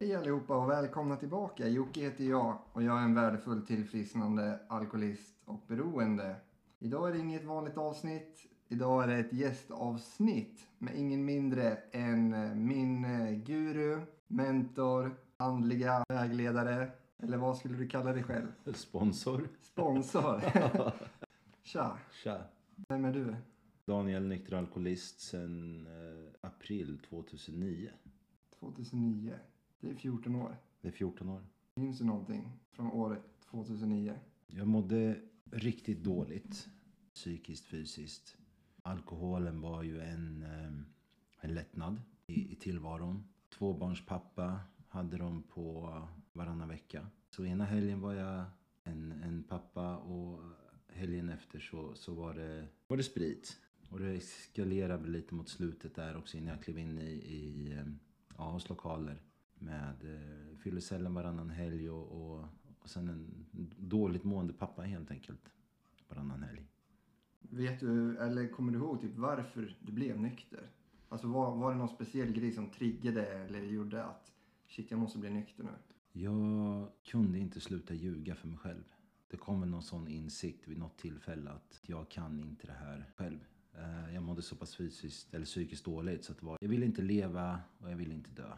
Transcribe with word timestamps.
Hej 0.00 0.14
allihopa 0.16 0.56
och 0.56 0.70
välkomna 0.70 1.16
tillbaka. 1.16 1.68
Jocke 1.68 2.00
heter 2.00 2.24
jag 2.24 2.58
och 2.72 2.82
jag 2.82 2.98
är 2.98 3.02
en 3.02 3.14
värdefull 3.14 3.66
tillfrisknande 3.66 4.58
alkoholist 4.68 5.34
och 5.44 5.60
beroende. 5.66 6.36
Idag 6.78 7.08
är 7.08 7.12
det 7.12 7.18
inget 7.18 7.44
vanligt 7.44 7.76
avsnitt. 7.78 8.38
Idag 8.68 9.02
är 9.02 9.08
det 9.08 9.16
ett 9.18 9.32
gästavsnitt 9.32 10.60
med 10.78 10.96
ingen 10.96 11.24
mindre 11.24 11.78
än 11.92 12.34
eh, 12.34 12.54
min 12.54 13.04
eh, 13.04 13.30
guru, 13.30 14.00
mentor, 14.26 15.16
andliga 15.36 16.04
vägledare. 16.08 16.90
Eller 17.22 17.36
vad 17.36 17.56
skulle 17.56 17.76
du 17.76 17.88
kalla 17.88 18.12
dig 18.12 18.22
själv? 18.22 18.46
Sponsor. 18.74 19.48
Sponsor. 19.62 20.40
Tja, 21.62 21.98
Tja. 22.22 22.38
vem 22.88 23.04
är 23.04 23.12
du? 23.12 23.36
Daniel, 23.86 24.26
nykter 24.26 24.56
alkoholist 24.56 25.20
sedan 25.20 25.86
eh, 25.86 26.32
april 26.40 26.98
2009. 26.98 27.90
2009. 28.50 29.34
Det 29.80 29.90
är 29.90 29.94
14 29.94 30.34
år. 30.34 30.56
Det 30.80 30.88
är 30.88 30.92
14 30.92 31.28
år. 31.28 31.42
Minns 31.74 31.98
du 31.98 32.04
någonting 32.04 32.52
från 32.70 32.86
året 32.86 33.22
2009? 33.50 34.14
Jag 34.46 34.66
mådde 34.66 35.20
riktigt 35.50 36.04
dåligt. 36.04 36.68
Psykiskt, 37.14 37.66
fysiskt. 37.66 38.36
Alkoholen 38.82 39.60
var 39.60 39.82
ju 39.82 40.00
en, 40.00 40.42
eh, 40.42 40.72
en 41.40 41.54
lättnad 41.54 42.00
i, 42.26 42.52
i 42.52 42.56
tillvaron. 42.56 43.24
Tvåbarnspappa 43.58 44.60
hade 44.88 45.16
de 45.16 45.42
på 45.42 45.98
varannan 46.32 46.68
vecka. 46.68 47.06
Så 47.30 47.44
ena 47.44 47.64
helgen 47.64 48.00
var 48.00 48.14
jag 48.14 48.44
en, 48.84 49.12
en 49.12 49.42
pappa 49.42 49.96
och 49.96 50.40
helgen 50.88 51.28
efter 51.28 51.60
så, 51.60 51.94
så 51.94 52.14
var, 52.14 52.34
det, 52.34 52.66
var 52.86 52.96
det 52.96 53.02
sprit. 53.02 53.60
Och 53.94 54.00
det 54.00 54.14
eskalerade 54.14 55.08
lite 55.08 55.34
mot 55.34 55.48
slutet 55.48 55.94
där 55.94 56.16
också 56.16 56.36
innan 56.36 56.48
jag 56.48 56.62
klev 56.62 56.78
in 56.78 56.98
i, 56.98 57.10
i 57.12 57.72
eh, 57.72 57.86
ja, 58.36 58.50
hos 58.50 58.68
lokaler. 58.68 59.22
Med 59.58 60.04
eh, 60.04 60.56
fyllecellen 60.58 61.14
varannan 61.14 61.50
helg 61.50 61.90
och, 61.90 62.12
och, 62.12 62.44
och 62.78 62.90
sen 62.90 63.08
en 63.08 63.46
dåligt 63.76 64.24
mående 64.24 64.52
pappa 64.52 64.82
helt 64.82 65.10
enkelt. 65.10 65.52
Varannan 66.08 66.42
helg. 66.42 66.66
Vet 67.40 67.80
du, 67.80 68.18
eller 68.18 68.48
kommer 68.48 68.72
du 68.72 68.78
ihåg 68.78 69.00
typ 69.00 69.16
varför 69.16 69.76
du 69.80 69.92
blev 69.92 70.20
nykter? 70.20 70.70
Alltså 71.08 71.26
var, 71.26 71.56
var 71.56 71.72
det 71.72 71.78
någon 71.78 71.88
speciell 71.88 72.32
grej 72.32 72.52
som 72.52 72.70
triggade 72.70 73.26
eller 73.26 73.62
gjorde 73.62 74.04
att 74.04 74.32
shit 74.66 74.90
jag 74.90 75.00
måste 75.00 75.18
bli 75.18 75.30
nykter 75.30 75.64
nu? 75.64 75.70
Jag 76.12 76.88
kunde 77.04 77.38
inte 77.38 77.60
sluta 77.60 77.94
ljuga 77.94 78.34
för 78.34 78.48
mig 78.48 78.58
själv. 78.58 78.84
Det 79.30 79.36
kom 79.36 79.60
väl 79.60 79.70
någon 79.70 79.82
sån 79.82 80.08
insikt 80.08 80.68
vid 80.68 80.78
något 80.78 80.98
tillfälle 80.98 81.50
att 81.50 81.80
jag 81.82 82.08
kan 82.08 82.40
inte 82.40 82.66
det 82.66 82.72
här 82.72 83.12
själv. 83.16 83.38
Så 84.44 84.56
pass 84.56 84.76
fysiskt 84.76 85.34
eller 85.34 85.44
psykiskt 85.46 85.84
dåligt 85.84 86.24
så 86.24 86.32
att 86.32 86.38
det 86.38 86.46
var, 86.46 86.58
jag 86.60 86.68
ville 86.68 86.86
inte 86.86 87.02
leva 87.02 87.60
och 87.78 87.90
jag 87.90 87.96
ville 87.96 88.14
inte 88.14 88.30
dö. 88.30 88.52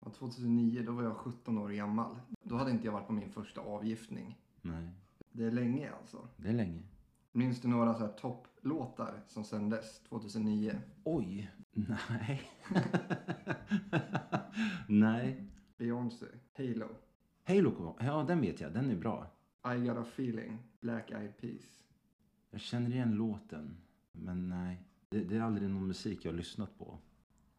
Ja, 0.00 0.10
2009 0.10 0.82
då 0.86 0.92
var 0.92 1.02
jag 1.02 1.16
17 1.16 1.58
år 1.58 1.68
gammal. 1.70 2.18
Då 2.42 2.56
hade 2.56 2.70
inte 2.70 2.86
jag 2.86 2.92
varit 2.92 3.06
på 3.06 3.12
min 3.12 3.30
första 3.30 3.60
avgiftning. 3.60 4.38
Nej, 4.62 4.88
Det 5.32 5.44
är 5.44 5.50
länge 5.50 5.92
alltså. 5.92 6.28
det 6.36 6.48
är 6.48 6.52
länge. 6.52 6.82
Minns 7.32 7.60
du 7.60 7.68
några 7.68 7.94
så 7.94 8.00
här 8.00 8.12
topplåtar 8.12 9.22
som 9.28 9.44
sändes 9.44 10.00
2009? 10.02 10.80
Oj, 11.04 11.50
nej. 11.72 12.50
nej. 14.88 15.44
Beyoncé, 15.76 16.26
Halo, 16.56 16.88
Halo 17.44 17.96
ja 18.00 18.24
den 18.28 18.40
vet 18.40 18.60
jag, 18.60 18.72
den 18.72 18.90
är 18.90 18.96
bra. 18.96 19.26
I 19.74 19.86
got 19.86 19.96
a 19.96 20.04
feeling, 20.12 20.58
Black 20.80 21.10
Eyed 21.10 21.36
Peas. 21.40 21.84
Jag 22.50 22.60
känner 22.60 22.90
igen 22.90 23.14
låten, 23.14 23.76
men 24.12 24.48
nej. 24.48 24.82
Det, 25.10 25.20
det 25.20 25.36
är 25.36 25.40
aldrig 25.40 25.70
någon 25.70 25.86
musik 25.86 26.24
jag 26.24 26.32
har 26.32 26.36
lyssnat 26.36 26.78
på. 26.78 26.98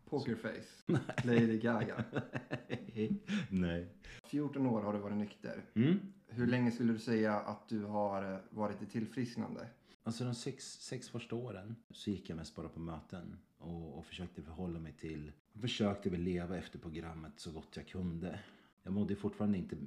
Pokerface, 0.05 0.83
Lady 1.23 1.59
Gaga. 1.59 2.03
nej. 3.49 3.87
14 4.23 4.65
år 4.65 4.81
har 4.81 4.93
du 4.93 4.99
varit 4.99 5.17
nykter. 5.17 5.65
Mm. 5.73 5.99
Hur 6.27 6.47
länge 6.47 6.71
skulle 6.71 6.93
du 6.93 6.99
säga 6.99 7.35
att 7.35 7.69
du 7.69 7.83
har 7.83 8.33
eh, 8.33 8.39
varit 8.49 8.81
i 8.81 8.85
tillfrisknande? 8.85 9.67
Alltså 10.03 10.23
de 10.23 10.35
sex, 10.35 10.65
sex 10.65 11.09
första 11.09 11.35
åren 11.35 11.75
så 11.89 12.09
gick 12.09 12.29
jag 12.29 12.35
mest 12.35 12.55
bara 12.55 12.69
på 12.69 12.79
möten 12.79 13.37
och, 13.57 13.97
och 13.97 14.05
försökte 14.05 14.41
förhålla 14.41 14.79
mig 14.79 14.93
till, 14.93 15.31
försökte 15.53 16.09
väl 16.09 16.21
leva 16.21 16.57
efter 16.57 16.79
programmet 16.79 17.33
så 17.35 17.51
gott 17.51 17.77
jag 17.77 17.87
kunde. 17.87 18.39
Jag 18.83 18.93
mådde 18.93 19.15
fortfarande 19.15 19.57
inte, 19.57 19.77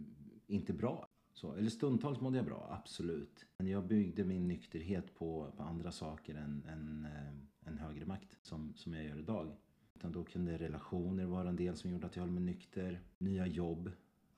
inte 0.47 0.73
bra. 0.73 1.09
Så, 1.33 1.55
eller 1.55 1.71
stundtals 1.71 2.21
mådde 2.21 2.37
jag 2.37 2.47
bra, 2.47 2.69
absolut. 2.83 3.47
Men 3.59 3.67
jag 3.67 3.87
byggde 3.87 4.25
min 4.25 4.49
nykterhet 4.49 5.15
på, 5.15 5.53
på 5.56 5.62
andra 5.62 5.93
saker 5.93 6.34
än, 6.34 6.67
än 6.69 7.05
eh, 7.05 7.52
en 7.65 7.78
högre 7.78 8.06
makt 8.06 8.39
som, 8.43 8.75
som 8.77 8.95
jag 8.95 9.05
gör 9.05 9.19
idag. 9.19 9.56
Utan 9.95 10.12
då 10.12 10.25
kunde 10.25 10.59
relationer 10.59 11.25
vara 11.25 11.49
en 11.49 11.56
del 11.56 11.77
som 11.77 11.91
gjorde 11.91 12.06
att 12.06 12.17
jag 12.17 12.23
höll 12.23 12.33
mig 12.33 12.43
nykter. 12.43 13.00
Nya 13.19 13.47
jobb, 13.47 13.91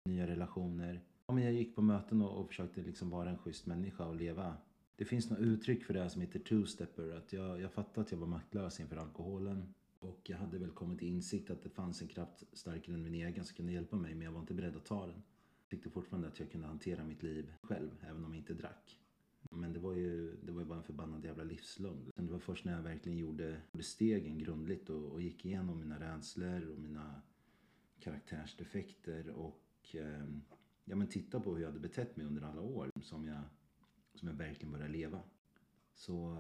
nya 0.04 0.26
relationer. 0.26 1.00
Ja, 1.26 1.34
men 1.34 1.44
jag 1.44 1.52
gick 1.52 1.74
på 1.74 1.82
möten 1.82 2.22
och, 2.22 2.40
och 2.40 2.48
försökte 2.48 2.82
liksom 2.82 3.10
vara 3.10 3.30
en 3.30 3.38
schysst 3.38 3.66
människa 3.66 4.06
och 4.06 4.16
leva. 4.16 4.56
Det 4.96 5.04
finns 5.04 5.30
något 5.30 5.38
uttryck 5.38 5.84
för 5.84 5.94
det 5.94 6.00
här 6.00 6.08
som 6.08 6.20
heter 6.20 6.38
two-stepper. 6.38 7.16
Att 7.16 7.32
jag, 7.32 7.60
jag 7.60 7.72
fattade 7.72 8.00
att 8.00 8.12
jag 8.12 8.18
var 8.18 8.26
maktlös 8.26 8.80
inför 8.80 8.96
alkoholen. 8.96 9.74
Och 9.98 10.20
jag 10.24 10.38
hade 10.38 10.58
väl 10.58 10.70
kommit 10.70 10.98
till 10.98 11.08
insikt 11.08 11.50
att 11.50 11.62
det 11.62 11.70
fanns 11.70 12.02
en 12.02 12.08
kraft 12.08 12.42
starkare 12.52 12.94
än 12.94 13.02
min 13.02 13.14
egen 13.14 13.44
som 13.44 13.56
kunde 13.56 13.72
hjälpa 13.72 13.96
mig. 13.96 14.14
Men 14.14 14.24
jag 14.24 14.32
var 14.32 14.40
inte 14.40 14.54
beredd 14.54 14.76
att 14.76 14.84
ta 14.84 15.06
den. 15.06 15.22
Jag 15.60 15.70
tyckte 15.70 15.90
fortfarande 15.90 16.28
att 16.28 16.40
jag 16.40 16.50
kunde 16.50 16.66
hantera 16.66 17.04
mitt 17.04 17.22
liv 17.22 17.52
själv, 17.62 17.90
även 18.02 18.24
om 18.24 18.32
jag 18.32 18.40
inte 18.40 18.54
drack. 18.54 18.98
Men 19.50 19.72
det 19.72 19.78
var 19.78 19.94
ju, 19.94 20.36
det 20.42 20.52
en 20.84 20.86
förbannad 20.86 21.24
jävla 21.24 21.44
livslögn. 21.44 22.10
Det 22.14 22.32
var 22.32 22.38
först 22.38 22.64
när 22.64 22.72
jag 22.72 22.82
verkligen 22.82 23.18
gjorde, 23.18 23.60
gjorde 23.72 23.84
stegen 23.84 24.38
grundligt 24.38 24.90
och, 24.90 25.12
och 25.12 25.22
gick 25.22 25.44
igenom 25.44 25.80
mina 25.80 26.00
rädslor 26.00 26.70
och 26.70 26.78
mina 26.78 27.22
karaktärsdefekter 28.00 29.30
och 29.30 29.94
eh, 29.94 30.24
ja, 30.84 30.96
men 30.96 31.06
titta 31.06 31.40
på 31.40 31.54
hur 31.54 31.62
jag 31.62 31.68
hade 31.68 31.80
betett 31.80 32.16
mig 32.16 32.26
under 32.26 32.42
alla 32.42 32.60
år 32.60 32.90
som 33.02 33.26
jag, 33.26 33.40
som 34.14 34.28
jag 34.28 34.34
verkligen 34.34 34.72
började 34.72 34.92
leva. 34.92 35.20
Så 35.94 36.36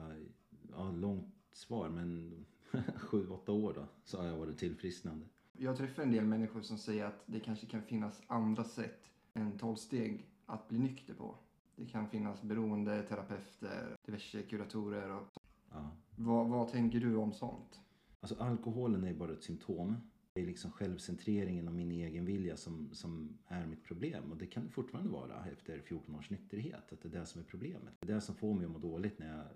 ja, 0.70 0.90
långt 0.90 1.34
svar 1.52 1.88
men 1.88 2.44
sju, 2.96 3.28
åtta 3.28 3.52
år 3.52 3.74
då 3.74 3.86
så 4.04 4.18
har 4.18 4.26
jag 4.26 4.36
varit 4.36 4.58
tillfrisknande. 4.58 5.26
Jag 5.52 5.76
träffar 5.76 6.02
en 6.02 6.12
del 6.12 6.24
människor 6.24 6.62
som 6.62 6.78
säger 6.78 7.04
att 7.04 7.22
det 7.26 7.40
kanske 7.40 7.66
kan 7.66 7.82
finnas 7.82 8.22
andra 8.26 8.64
sätt 8.64 9.10
än 9.34 9.58
12 9.58 9.76
steg 9.76 10.26
att 10.46 10.68
bli 10.68 10.78
nykter 10.78 11.14
på. 11.14 11.38
Det 11.76 11.86
kan 11.86 12.08
finnas 12.08 12.42
beroende 12.42 13.02
terapeuter, 13.02 13.96
diverse 14.06 14.42
kuratorer 14.42 15.10
och 15.10 15.28
Ja. 15.70 15.90
vad, 16.16 16.48
vad 16.48 16.68
tänker 16.68 17.00
du 17.00 17.16
om 17.16 17.32
sånt? 17.32 17.80
Alltså 18.20 18.42
alkoholen 18.42 19.04
är 19.04 19.14
bara 19.14 19.32
ett 19.32 19.42
symptom. 19.42 19.96
Det 20.34 20.42
är 20.42 20.46
liksom 20.46 20.70
självcentreringen 20.70 21.68
och 21.68 21.74
min 21.74 21.90
egen 21.92 22.24
vilja 22.24 22.56
som, 22.56 22.94
som 22.94 23.38
är 23.46 23.66
mitt 23.66 23.84
problem. 23.84 24.30
Och 24.32 24.36
det 24.36 24.46
kan 24.46 24.64
det 24.64 24.70
fortfarande 24.70 25.10
vara 25.10 25.44
efter 25.46 25.80
14 25.80 26.14
års 26.14 26.30
nykterhet. 26.30 26.92
Att 26.92 27.00
det 27.02 27.08
är 27.08 27.20
det 27.20 27.26
som 27.26 27.40
är 27.40 27.44
problemet. 27.44 27.94
Det 28.00 28.12
är 28.12 28.14
det 28.14 28.20
som 28.20 28.34
får 28.34 28.54
mig 28.54 28.64
att 28.64 28.70
må 28.70 28.78
dåligt 28.78 29.18
när 29.18 29.36
jag 29.38 29.46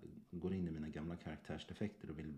går 0.41 0.55
in 0.55 0.69
i 0.69 0.71
mina 0.71 0.89
gamla 0.89 1.17
karaktärsdefekter 1.17 2.11
och 2.11 2.19
vill 2.19 2.35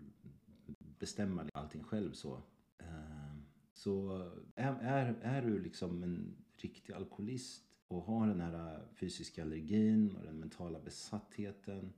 bestämma 0.99 1.45
allting 1.53 1.83
själv 1.83 2.11
så. 2.11 2.41
Eh, 2.77 3.35
Så 3.73 4.17
är, 4.55 4.73
är, 4.81 5.15
är 5.21 5.41
du 5.41 5.59
liksom 5.59 6.03
en 6.03 6.35
riktig 6.57 6.93
alkoholist 6.93 7.65
och 7.91 8.03
har 8.03 8.27
den 8.27 8.41
här 8.41 8.73
äh, 8.73 8.79
fysiska 8.93 9.41
allergin 9.41 10.15
och 10.15 10.25
den 10.25 10.39
mentala 10.39 10.79
besattheten 10.79 11.93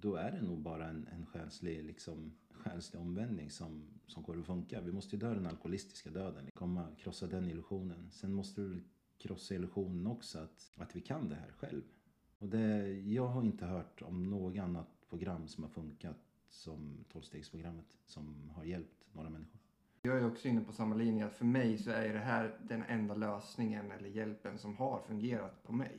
då 0.00 0.14
är 0.16 0.32
det 0.32 0.42
nog 0.42 0.58
bara 0.58 0.88
en, 0.88 1.08
en 1.12 1.26
själslig, 1.26 1.84
liksom, 1.84 2.32
själslig 2.50 3.02
omvändning 3.02 3.50
som, 3.50 3.82
som 4.06 4.22
går 4.22 4.38
att 4.38 4.46
funka. 4.46 4.80
Vi 4.80 4.92
måste 4.92 5.16
ju 5.16 5.20
dö 5.20 5.34
den 5.34 5.46
alkoholistiska 5.46 6.10
döden, 6.10 6.44
liksom. 6.44 6.58
komma, 6.58 6.86
krossa 6.98 7.26
den 7.26 7.48
illusionen. 7.48 8.10
Sen 8.10 8.32
måste 8.32 8.60
du 8.60 8.84
krossa 9.18 9.54
illusionen 9.54 10.06
också 10.06 10.38
att, 10.38 10.72
att 10.76 10.96
vi 10.96 11.00
kan 11.00 11.28
det 11.28 11.34
här 11.34 11.52
själv. 11.52 11.82
Och 12.38 12.48
det, 12.48 12.88
jag 12.92 13.26
har 13.26 13.42
inte 13.42 13.66
hört 13.66 14.02
om 14.02 14.30
något 14.30 14.58
annat 14.58 14.88
program 15.08 15.48
som 15.48 15.64
har 15.64 15.70
funkat 15.70 16.16
som 16.48 17.04
tolvstegsprogrammet 17.12 17.98
som 18.06 18.50
har 18.54 18.64
hjälpt 18.64 19.14
några 19.14 19.30
människor. 19.30 19.60
Jag 20.06 20.18
är 20.18 20.26
också 20.26 20.48
inne 20.48 20.60
på 20.60 20.72
samma 20.72 20.94
linje 20.94 21.26
att 21.26 21.34
för 21.34 21.44
mig 21.44 21.78
så 21.78 21.90
är 21.90 22.12
det 22.12 22.18
här 22.18 22.58
den 22.68 22.82
enda 22.82 23.14
lösningen 23.14 23.90
eller 23.90 24.08
hjälpen 24.08 24.58
som 24.58 24.76
har 24.76 25.00
fungerat 25.06 25.62
på 25.62 25.72
mig. 25.72 25.92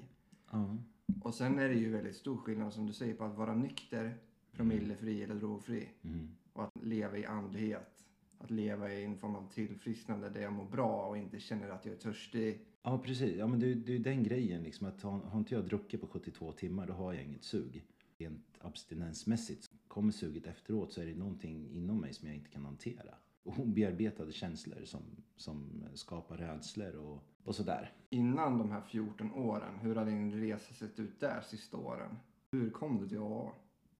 Ja. 0.51 0.77
Och 1.21 1.33
sen 1.33 1.59
är 1.59 1.69
det 1.69 1.75
ju 1.75 1.89
väldigt 1.89 2.15
stor 2.15 2.37
skillnad 2.37 2.73
som 2.73 2.87
du 2.87 2.93
säger 2.93 3.13
på 3.15 3.23
att 3.23 3.35
vara 3.37 3.53
nykter, 3.55 4.17
promillefri 4.51 5.23
eller 5.23 5.35
drogfri 5.35 5.89
Mm. 6.03 6.29
och 6.53 6.63
att 6.63 6.83
leva 6.83 7.17
i 7.17 7.25
andlighet. 7.25 8.05
Att 8.37 8.51
leva 8.51 8.93
i 8.93 9.03
en 9.05 9.17
form 9.17 9.35
av 9.35 9.49
tillfrisknande 9.53 10.29
där 10.29 10.41
jag 10.41 10.53
mår 10.53 10.65
bra 10.65 11.05
och 11.07 11.17
inte 11.17 11.39
känner 11.39 11.69
att 11.69 11.85
jag 11.85 11.93
är 11.93 11.99
törstig. 11.99 12.65
Ja, 12.83 12.97
precis. 12.97 13.35
Ja, 13.35 13.47
men 13.47 13.59
det, 13.59 13.73
det 13.73 13.91
är 13.91 13.97
ju 13.97 14.03
den 14.03 14.23
grejen 14.23 14.63
liksom 14.63 14.87
att 14.87 15.01
har, 15.01 15.19
har 15.19 15.39
inte 15.39 15.55
jag 15.55 15.65
druckit 15.65 16.01
på 16.01 16.07
72 16.07 16.51
timmar 16.51 16.87
då 16.87 16.93
har 16.93 17.13
jag 17.13 17.23
inget 17.23 17.43
sug. 17.43 17.83
Rent 18.17 18.45
abstinensmässigt. 18.61 19.69
Kommer 19.87 20.11
suget 20.11 20.47
efteråt 20.47 20.93
så 20.93 21.01
är 21.01 21.05
det 21.05 21.15
någonting 21.15 21.69
inom 21.71 22.01
mig 22.01 22.13
som 22.13 22.27
jag 22.27 22.35
inte 22.37 22.49
kan 22.49 22.65
hantera. 22.65 23.15
Obearbetade 23.45 24.31
känslor 24.31 24.85
som, 24.85 25.01
som 25.35 25.83
skapar 25.93 26.37
rädslor 26.37 26.95
och, 26.95 27.23
och 27.43 27.55
sådär. 27.55 27.93
Innan 28.09 28.57
de 28.57 28.71
här 28.71 28.81
14 28.81 29.31
åren, 29.31 29.79
hur 29.79 29.95
har 29.95 30.05
din 30.05 30.33
resa 30.39 30.73
sett 30.73 30.99
ut 30.99 31.19
där 31.19 31.41
sista 31.41 31.77
åren? 31.77 32.17
Hur 32.51 32.69
kom 32.69 33.01
du 33.01 33.09
till 33.09 33.19
AA? 33.19 33.51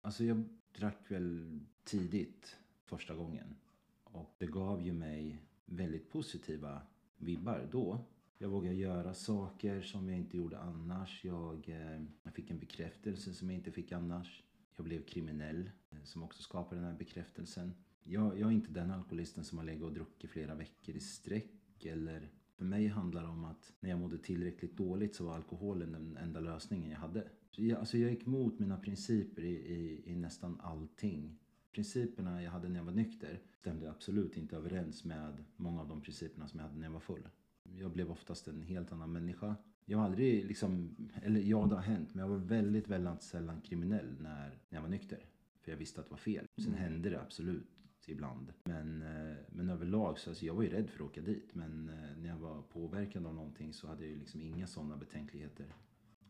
Alltså 0.02 0.24
jag 0.24 0.44
drack 0.80 1.12
väl 1.12 1.60
tidigt 1.84 2.58
första 2.86 3.16
gången. 3.16 3.56
Och 4.04 4.36
det 4.38 4.48
gav 4.48 4.82
ju 4.82 4.94
mig 4.94 5.42
väldigt 5.66 6.12
positiva 6.12 6.82
vibbar 7.18 7.68
då. 7.72 8.00
Jag 8.38 8.50
vågade 8.50 8.76
göra 8.76 9.14
saker 9.14 9.82
som 9.82 10.10
jag 10.10 10.18
inte 10.18 10.38
gjorde 10.38 10.60
annars. 10.60 11.26
Jag, 11.26 11.70
eh, 11.70 12.04
jag 12.24 12.34
fick 12.34 12.52
en 12.52 12.60
bekräftelse 12.60 13.34
som 13.34 13.50
jag 13.50 13.58
inte 13.58 13.72
fick 13.72 13.92
annars. 13.92 14.44
Jag 14.76 14.86
blev 14.86 15.04
kriminell, 15.04 15.72
eh, 15.90 15.98
som 16.04 16.24
också 16.24 16.42
skapade 16.42 16.82
den 16.82 16.90
här 16.90 16.98
bekräftelsen. 16.98 17.74
Jag, 18.08 18.40
jag 18.40 18.50
är 18.50 18.54
inte 18.54 18.72
den 18.72 18.92
alkoholisten 18.92 19.44
som 19.44 19.58
har 19.58 19.66
legat 19.66 19.84
och 19.84 19.94
druckit 19.94 20.30
flera 20.30 20.56
veckor 20.56 20.96
i 20.96 21.00
sträck. 21.00 21.86
Eller 21.86 22.30
för 22.58 22.66
mig 22.66 22.88
handlar 22.88 23.24
det 23.24 23.30
om 23.30 23.46
att 23.46 23.74
när 23.80 23.90
jag 23.90 24.00
mådde 24.00 24.18
tillräckligt 24.18 24.78
dåligt 24.78 25.16
så 25.16 25.26
var 25.26 25.36
alkoholen 25.36 25.92
den 25.92 26.18
enda 26.18 26.40
lösningen 26.40 26.92
jag 26.92 26.98
hade. 26.98 27.28
Jag, 27.52 27.80
alltså 27.80 27.98
jag 27.98 28.12
gick 28.12 28.26
mot 28.26 28.60
mina 28.60 28.78
principer 28.78 29.42
i, 29.44 29.54
i, 29.56 30.04
i 30.12 30.16
nästan 30.16 30.60
allting. 30.62 31.40
Principerna 31.72 32.44
jag 32.44 32.52
hade 32.52 32.70
när 32.70 32.80
jag 32.80 32.86
var 32.86 32.92
nykter 32.94 33.42
stämde 33.60 33.90
absolut 33.92 34.38
inte 34.38 34.56
överens 34.56 35.04
med 35.04 35.44
många 35.56 35.82
av 35.82 35.88
de 35.88 36.02
principerna 36.02 36.48
som 36.48 36.60
jag 36.60 36.68
hade 36.68 36.80
när 36.80 36.88
jag 36.88 36.94
var 36.94 37.00
full. 37.00 37.30
Jag 37.78 37.92
blev 37.92 38.12
oftast 38.12 38.48
en 38.48 38.62
helt 38.62 38.92
annan 38.92 39.12
människa. 39.12 39.56
Jag 39.86 39.98
var 39.98 40.06
aldrig 40.06 40.46
liksom, 40.46 40.96
eller 41.24 41.42
ja 41.42 41.66
det 41.66 41.76
har 41.76 41.82
hänt, 41.82 42.14
men 42.14 42.22
jag 42.22 42.30
var 42.30 42.38
väldigt, 42.38 42.88
väldigt 42.88 43.24
sällan 43.24 43.62
kriminell 43.62 44.16
när, 44.20 44.50
när 44.70 44.78
jag 44.78 44.82
var 44.82 44.90
nykter. 44.90 45.26
För 45.62 45.72
jag 45.72 45.78
visste 45.78 46.00
att 46.00 46.06
det 46.08 46.12
var 46.12 46.18
fel. 46.18 46.48
Sen 46.58 46.68
Mm. 46.68 46.80
hände 46.80 47.10
det 47.10 47.22
absolut 47.22 47.75
ibland. 48.10 48.54
Men, 48.64 49.02
eh, 49.02 49.36
men 49.50 49.70
överlag 49.70 50.20
så 50.20 50.30
alltså 50.30 50.46
jag 50.46 50.54
var 50.54 50.64
ju 50.64 50.70
rädd 50.70 50.90
för 50.90 51.04
att 51.04 51.10
åka 51.10 51.22
dit. 51.22 51.56
Men 51.56 51.90
eh, 51.90 52.18
när 52.18 52.30
jag 52.30 52.38
var 52.38 52.62
påverkad 52.62 53.26
av 53.26 53.36
någonting 53.36 53.74
så 53.74 53.88
hade 53.88 54.04
jag 54.04 54.12
ju 54.12 54.20
liksom 54.20 54.42
inga 54.42 54.68
sådana 54.68 54.98
betänkligheter 54.98 55.76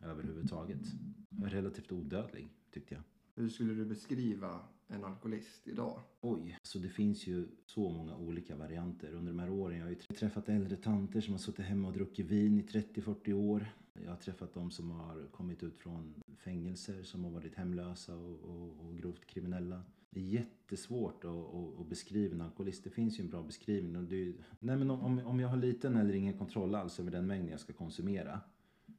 överhuvudtaget. 0.01 0.81
Jag 1.29 1.41
var 1.41 1.49
relativt 1.49 1.91
odödlig 1.91 2.47
tyckte 2.71 2.95
jag. 2.95 3.03
Hur 3.35 3.49
skulle 3.49 3.73
du 3.73 3.85
beskriva 3.85 4.59
en 4.87 5.03
alkoholist 5.03 5.67
idag? 5.67 5.99
Oj, 6.21 6.57
så 6.63 6.79
det 6.79 6.89
finns 6.89 7.27
ju 7.27 7.47
så 7.65 7.89
många 7.89 8.15
olika 8.15 8.55
varianter. 8.55 9.13
Under 9.13 9.31
de 9.31 9.39
här 9.39 9.49
åren 9.49 9.77
jag 9.77 9.85
har 9.85 9.95
jag 10.07 10.17
träffat 10.17 10.49
äldre 10.49 10.75
tanter 10.75 11.21
som 11.21 11.33
har 11.33 11.39
suttit 11.39 11.65
hemma 11.65 11.87
och 11.87 11.93
druckit 11.93 12.25
vin 12.25 12.59
i 12.59 12.61
30-40 12.61 13.33
år. 13.33 13.67
Jag 14.03 14.09
har 14.09 14.17
träffat 14.17 14.53
de 14.53 14.71
som 14.71 14.91
har 14.91 15.27
kommit 15.31 15.63
ut 15.63 15.77
från 15.77 16.13
fängelser, 16.37 17.03
som 17.03 17.23
har 17.23 17.31
varit 17.31 17.55
hemlösa 17.55 18.15
och, 18.15 18.39
och, 18.39 18.85
och 18.85 18.97
grovt 18.97 19.25
kriminella. 19.25 19.83
Det 20.09 20.19
är 20.19 20.23
jättesvårt 20.23 21.25
att, 21.25 21.31
att, 21.31 21.79
att 21.79 21.87
beskriva 21.89 22.35
en 22.35 22.41
alkoholist. 22.41 22.83
Det 22.83 22.89
finns 22.89 23.19
ju 23.19 23.23
en 23.23 23.29
bra 23.29 23.43
beskrivning. 23.43 23.95
Och 23.95 24.03
det, 24.03 24.15
är 24.15 24.33
nej 24.59 24.77
men 24.77 24.91
om, 24.91 25.19
om- 25.25 25.39
jag 25.39 25.47
har 25.47 25.57
liten 25.57 25.95
eller 25.95 26.13
ingen 26.13 26.37
kontroll 26.37 26.75
alls 26.75 26.99
över 26.99 27.11
den 27.11 27.27
mängden 27.27 27.51
jag 27.51 27.59
ska 27.59 27.73
konsumera 27.73 28.41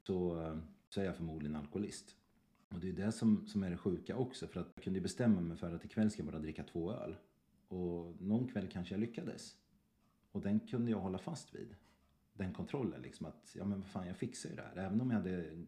så, 0.02 0.42
eh, 0.42 0.58
så 0.88 1.00
är 1.00 1.04
jag 1.04 1.16
förmodligen 1.16 1.56
alkoholist. 1.56 2.16
Och 2.68 2.80
det 2.80 2.88
är 2.88 2.92
det 2.92 3.12
som, 3.12 3.46
som 3.46 3.62
är 3.62 3.70
det 3.70 3.76
sjuka 3.76 4.16
också. 4.16 4.46
För 4.46 4.60
att 4.60 4.70
jag 4.74 4.84
kunde 4.84 4.98
ju 4.98 5.02
bestämma 5.02 5.40
mig 5.40 5.56
för 5.56 5.74
att 5.74 5.84
ikväll 5.84 6.10
ska 6.10 6.22
jag 6.22 6.32
bara 6.32 6.42
dricka 6.42 6.62
två 6.64 6.92
öl. 6.92 7.16
Och 7.68 8.22
någon 8.22 8.48
kväll 8.48 8.68
kanske 8.68 8.94
jag 8.94 9.00
lyckades. 9.00 9.56
Och 10.32 10.40
den 10.40 10.60
kunde 10.60 10.90
jag 10.90 10.98
hålla 11.00 11.18
fast 11.18 11.54
vid. 11.54 11.74
Den 12.32 12.52
kontrollen 12.52 13.02
liksom 13.02 13.26
att, 13.26 13.52
ja 13.58 13.64
men 13.64 13.80
vad 13.80 13.88
fan 13.88 14.06
jag 14.06 14.16
fixar 14.16 14.50
ju 14.50 14.56
det 14.56 14.62
här. 14.62 14.76
Även 14.86 15.00
om 15.00 15.10
jag 15.10 15.16
hade 15.18 15.64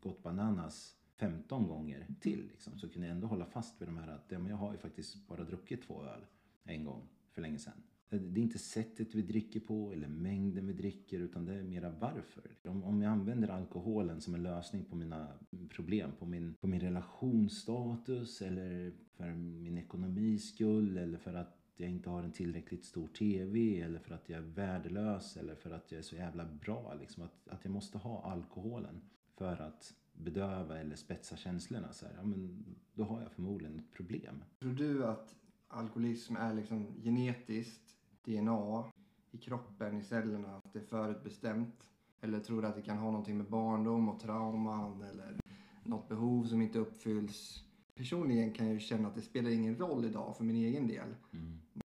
gått 0.00 0.22
bananas 0.22 0.96
15 1.18 1.68
gånger 1.68 2.06
till 2.20 2.46
liksom, 2.52 2.78
så 2.78 2.88
kunde 2.88 3.08
jag 3.08 3.14
ändå 3.14 3.26
hålla 3.26 3.46
fast 3.46 3.80
vid 3.80 3.88
de 3.88 3.96
här 3.96 4.08
att, 4.08 4.26
ja 4.28 4.38
men 4.38 4.50
jag 4.50 4.56
har 4.56 4.72
ju 4.72 4.78
faktiskt 4.78 5.28
bara 5.28 5.44
druckit 5.44 5.82
två 5.82 6.04
öl 6.04 6.26
en 6.64 6.84
gång 6.84 7.08
för 7.32 7.42
länge 7.42 7.58
sedan. 7.58 7.82
Det 8.10 8.40
är 8.40 8.42
inte 8.42 8.58
sättet 8.58 9.14
vi 9.14 9.22
dricker 9.22 9.60
på 9.60 9.92
eller 9.92 10.08
mängden 10.08 10.66
vi 10.66 10.72
dricker 10.72 11.20
utan 11.20 11.44
det 11.44 11.54
är 11.54 11.62
mera 11.62 11.90
varför. 11.90 12.50
Om, 12.64 12.84
om 12.84 13.02
jag 13.02 13.12
använder 13.12 13.48
alkoholen 13.48 14.20
som 14.20 14.34
en 14.34 14.42
lösning 14.42 14.84
på 14.84 14.96
mina 14.96 15.28
problem, 15.70 16.10
på 16.18 16.26
min, 16.26 16.54
på 16.54 16.66
min 16.66 16.80
relationsstatus 16.80 18.42
eller 18.42 18.92
för 19.16 19.34
min 19.34 19.78
ekonomis 19.78 20.54
skull 20.54 20.98
eller 20.98 21.18
för 21.18 21.34
att 21.34 21.58
jag 21.76 21.90
inte 21.90 22.10
har 22.10 22.22
en 22.22 22.32
tillräckligt 22.32 22.84
stor 22.84 23.08
TV 23.08 23.80
eller 23.80 23.98
för 23.98 24.14
att 24.14 24.28
jag 24.28 24.38
är 24.38 24.42
värdelös 24.42 25.36
eller 25.36 25.54
för 25.54 25.70
att 25.70 25.92
jag 25.92 25.98
är 25.98 26.02
så 26.02 26.16
jävla 26.16 26.44
bra. 26.44 26.94
Liksom 27.00 27.22
att, 27.22 27.48
att 27.48 27.64
jag 27.64 27.72
måste 27.72 27.98
ha 27.98 28.22
alkoholen 28.22 29.00
för 29.36 29.56
att 29.56 29.94
bedöva 30.18 30.78
eller 30.78 30.96
spetsa 30.96 31.36
känslorna. 31.36 31.92
Så 31.92 32.06
här, 32.06 32.14
ja, 32.16 32.22
men 32.22 32.64
då 32.94 33.04
har 33.04 33.22
jag 33.22 33.32
förmodligen 33.32 33.78
ett 33.78 33.92
problem. 33.92 34.44
Tror 34.60 34.72
du 34.72 35.06
att 35.06 35.34
alkoholism 35.68 36.36
är 36.36 36.54
liksom 36.54 36.86
genetiskt, 37.02 37.96
DNA, 38.24 38.92
i 39.30 39.38
kroppen, 39.38 39.96
i 39.96 40.02
cellerna, 40.02 40.56
att 40.56 40.72
det 40.72 40.78
är 40.78 40.84
förutbestämt? 40.84 41.90
Eller 42.20 42.40
tror 42.40 42.62
du 42.62 42.68
att 42.68 42.76
det 42.76 42.82
kan 42.82 42.98
ha 42.98 43.10
någonting 43.10 43.36
med 43.36 43.46
barndom 43.46 44.08
och 44.08 44.20
trauman 44.20 45.02
eller 45.02 45.36
något 45.84 46.08
behov 46.08 46.44
som 46.44 46.62
inte 46.62 46.78
uppfylls? 46.78 47.64
Personligen 47.94 48.52
kan 48.52 48.66
jag 48.66 48.74
ju 48.74 48.80
känna 48.80 49.08
att 49.08 49.14
det 49.14 49.22
spelar 49.22 49.50
ingen 49.50 49.76
roll 49.76 50.04
idag 50.04 50.36
för 50.36 50.44
min 50.44 50.56
egen 50.56 50.86
del. 50.86 51.14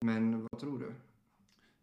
Men 0.02 0.42
vad 0.42 0.60
tror 0.60 0.80
du? 0.80 0.94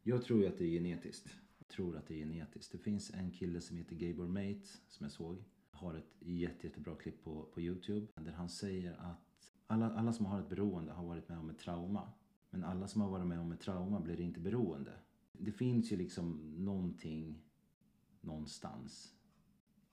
Jag 0.03 0.25
tror 0.25 0.41
ju 0.41 0.47
att 0.47 0.59
det 0.59 0.65
är 0.65 0.71
genetiskt. 0.71 1.37
Jag 1.59 1.69
tror 1.69 1.97
att 1.97 2.07
det 2.07 2.15
är 2.15 2.19
genetiskt. 2.19 2.73
Det 2.73 2.79
finns 2.79 3.11
en 3.11 3.31
kille 3.31 3.61
som 3.61 3.77
heter 3.77 3.97
Gabor 3.97 4.27
Mate 4.27 4.69
som 4.89 5.05
jag 5.05 5.13
såg. 5.13 5.45
Har 5.81 5.95
ett 5.95 6.15
jätte, 6.19 6.67
jättebra 6.67 6.95
klipp 6.95 7.25
på, 7.25 7.43
på 7.55 7.61
Youtube. 7.61 8.07
Där 8.15 8.33
han 8.33 8.49
säger 8.49 8.93
att 8.93 9.53
alla, 9.67 9.91
alla 9.95 10.13
som 10.13 10.27
har 10.27 10.41
ett 10.41 10.49
beroende 10.49 10.93
har 10.93 11.07
varit 11.07 11.29
med 11.29 11.39
om 11.39 11.51
ett 11.51 11.59
trauma. 11.59 12.13
Men 12.51 12.65
alla 12.65 12.89
som 12.89 13.01
har 13.01 13.11
varit 13.11 13.27
med 13.27 13.41
om 13.41 13.53
ett 13.53 13.61
trauma 13.61 14.01
blir 14.01 14.21
inte 14.21 14.41
beroende. 14.41 14.93
Det 15.33 15.53
finns 15.53 15.93
ju 15.93 15.97
liksom 15.97 16.55
någonting 16.65 17.43
någonstans 18.21 19.15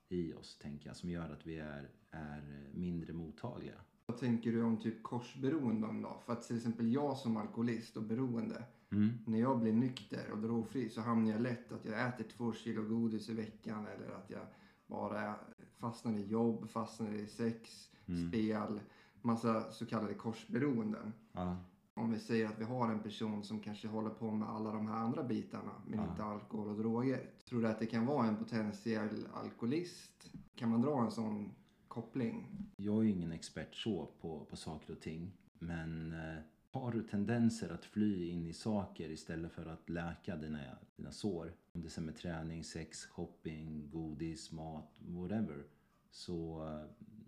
i 0.08 0.32
oss, 0.34 0.58
tänker 0.58 0.86
jag, 0.88 0.96
som 0.96 1.10
gör 1.10 1.30
att 1.30 1.46
vi 1.46 1.58
är, 1.58 1.90
är 2.10 2.70
mindre 2.74 3.12
mottagliga. 3.12 3.74
Vad 4.06 4.18
tänker 4.18 4.52
du 4.52 4.62
om 4.62 4.76
typ 4.76 5.02
korsberoende 5.02 5.86
om 5.86 6.02
då? 6.02 6.22
För 6.26 6.32
att 6.32 6.42
till 6.42 6.56
exempel 6.56 6.92
jag 6.92 7.16
som 7.16 7.36
alkoholist 7.36 7.96
och 7.96 8.02
beroende, 8.02 8.64
Mm. 8.90 9.08
när 9.26 9.38
jag 9.40 9.60
blir 9.60 9.72
nykter 9.72 10.30
och 10.32 10.38
drogfri 10.38 10.88
så 10.88 11.00
hamnar 11.00 11.32
jag 11.32 11.40
lätt 11.40 11.72
att 11.72 11.84
jag 11.84 12.08
äter 12.08 12.24
två 12.24 12.52
kilo 12.52 12.82
godis 12.82 13.28
i 13.28 13.34
veckan 13.34 13.86
eller 13.86 14.10
att 14.10 14.30
jag 14.30 14.46
bara 14.86 15.34
fastnar 15.78 16.12
i 16.12 16.26
jobb, 16.26 16.68
fastnar 16.70 17.12
i 17.12 17.26
sex, 17.26 17.84
Mm. 18.06 18.28
spel, 18.28 18.80
massa 19.22 19.70
så 19.72 19.86
kallade 19.86 20.14
korsberoenden. 20.14 21.12
Ja. 21.32 21.56
Om 21.94 22.10
vi 22.12 22.18
säger 22.18 22.46
att 22.46 22.58
vi 22.58 22.64
har 22.64 22.90
en 22.92 23.02
person 23.02 23.44
som 23.44 23.60
kanske 23.60 23.88
håller 23.88 24.10
på 24.10 24.30
med 24.30 24.48
alla 24.48 24.72
de 24.72 24.86
här 24.86 24.96
andra 24.96 25.22
bitarna 25.24 25.72
men 25.86 25.98
Ja. 25.98 26.10
inte 26.10 26.24
alkohol 26.24 26.68
och 26.68 26.76
droger. 26.78 27.30
Tror 27.48 27.62
du 27.62 27.68
att 27.68 27.78
det 27.78 27.86
kan 27.86 28.06
vara 28.06 28.26
en 28.26 28.36
potentiell 28.36 29.26
alkoholist? 29.34 30.30
Kan 30.54 30.70
man 30.70 30.82
dra 30.82 31.04
en 31.04 31.10
sån 31.10 31.50
koppling? 31.88 32.46
Jag 32.76 32.98
är 32.98 33.02
ju 33.02 33.10
ingen 33.10 33.32
expert 33.32 33.74
så 33.74 34.08
på, 34.20 34.44
på 34.50 34.56
saker 34.56 34.92
och 34.92 35.00
ting. 35.00 35.32
Men 35.58 36.12
eh, 36.12 36.38
har 36.70 36.92
du 36.92 37.02
tendenser 37.02 37.70
att 37.70 37.84
fly 37.84 38.28
in 38.28 38.46
i 38.46 38.52
saker 38.52 39.10
istället 39.10 39.52
för 39.52 39.66
att 39.66 39.88
läka 39.88 40.36
dina, 40.36 40.58
dina 40.96 41.12
sår. 41.12 41.52
Om 41.72 41.82
det 41.82 41.98
är 41.98 42.02
med 42.02 42.16
träning, 42.16 42.64
sex, 42.64 43.06
shopping, 43.06 43.90
godis, 43.90 44.52
mat, 44.52 45.00
whatever. 45.00 45.64
Så, 46.10 46.68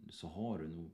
så 0.09 0.29
har 0.29 0.59
du 0.59 0.69
nog 0.69 0.91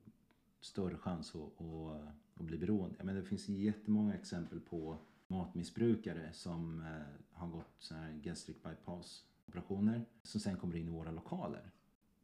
större 0.61 0.97
chans 0.97 1.35
att, 1.35 1.61
att, 1.61 2.01
att 2.35 2.45
bli 2.47 2.59
beroende. 2.59 2.95
Jag 2.99 3.07
menar, 3.07 3.21
det 3.21 3.27
finns 3.27 3.49
jättemånga 3.49 4.15
exempel 4.15 4.61
på 4.61 4.99
matmissbrukare 5.29 6.33
som 6.33 6.81
eh, 6.81 7.37
har 7.39 7.49
gått 7.49 7.75
så 7.79 7.95
här 7.95 8.13
gastric 8.13 8.57
bypass 8.63 9.25
operationer 9.47 10.05
som 10.23 10.41
sen 10.41 10.57
kommer 10.57 10.77
in 10.77 10.89
i 10.89 10.91
våra 10.91 11.11
lokaler 11.11 11.71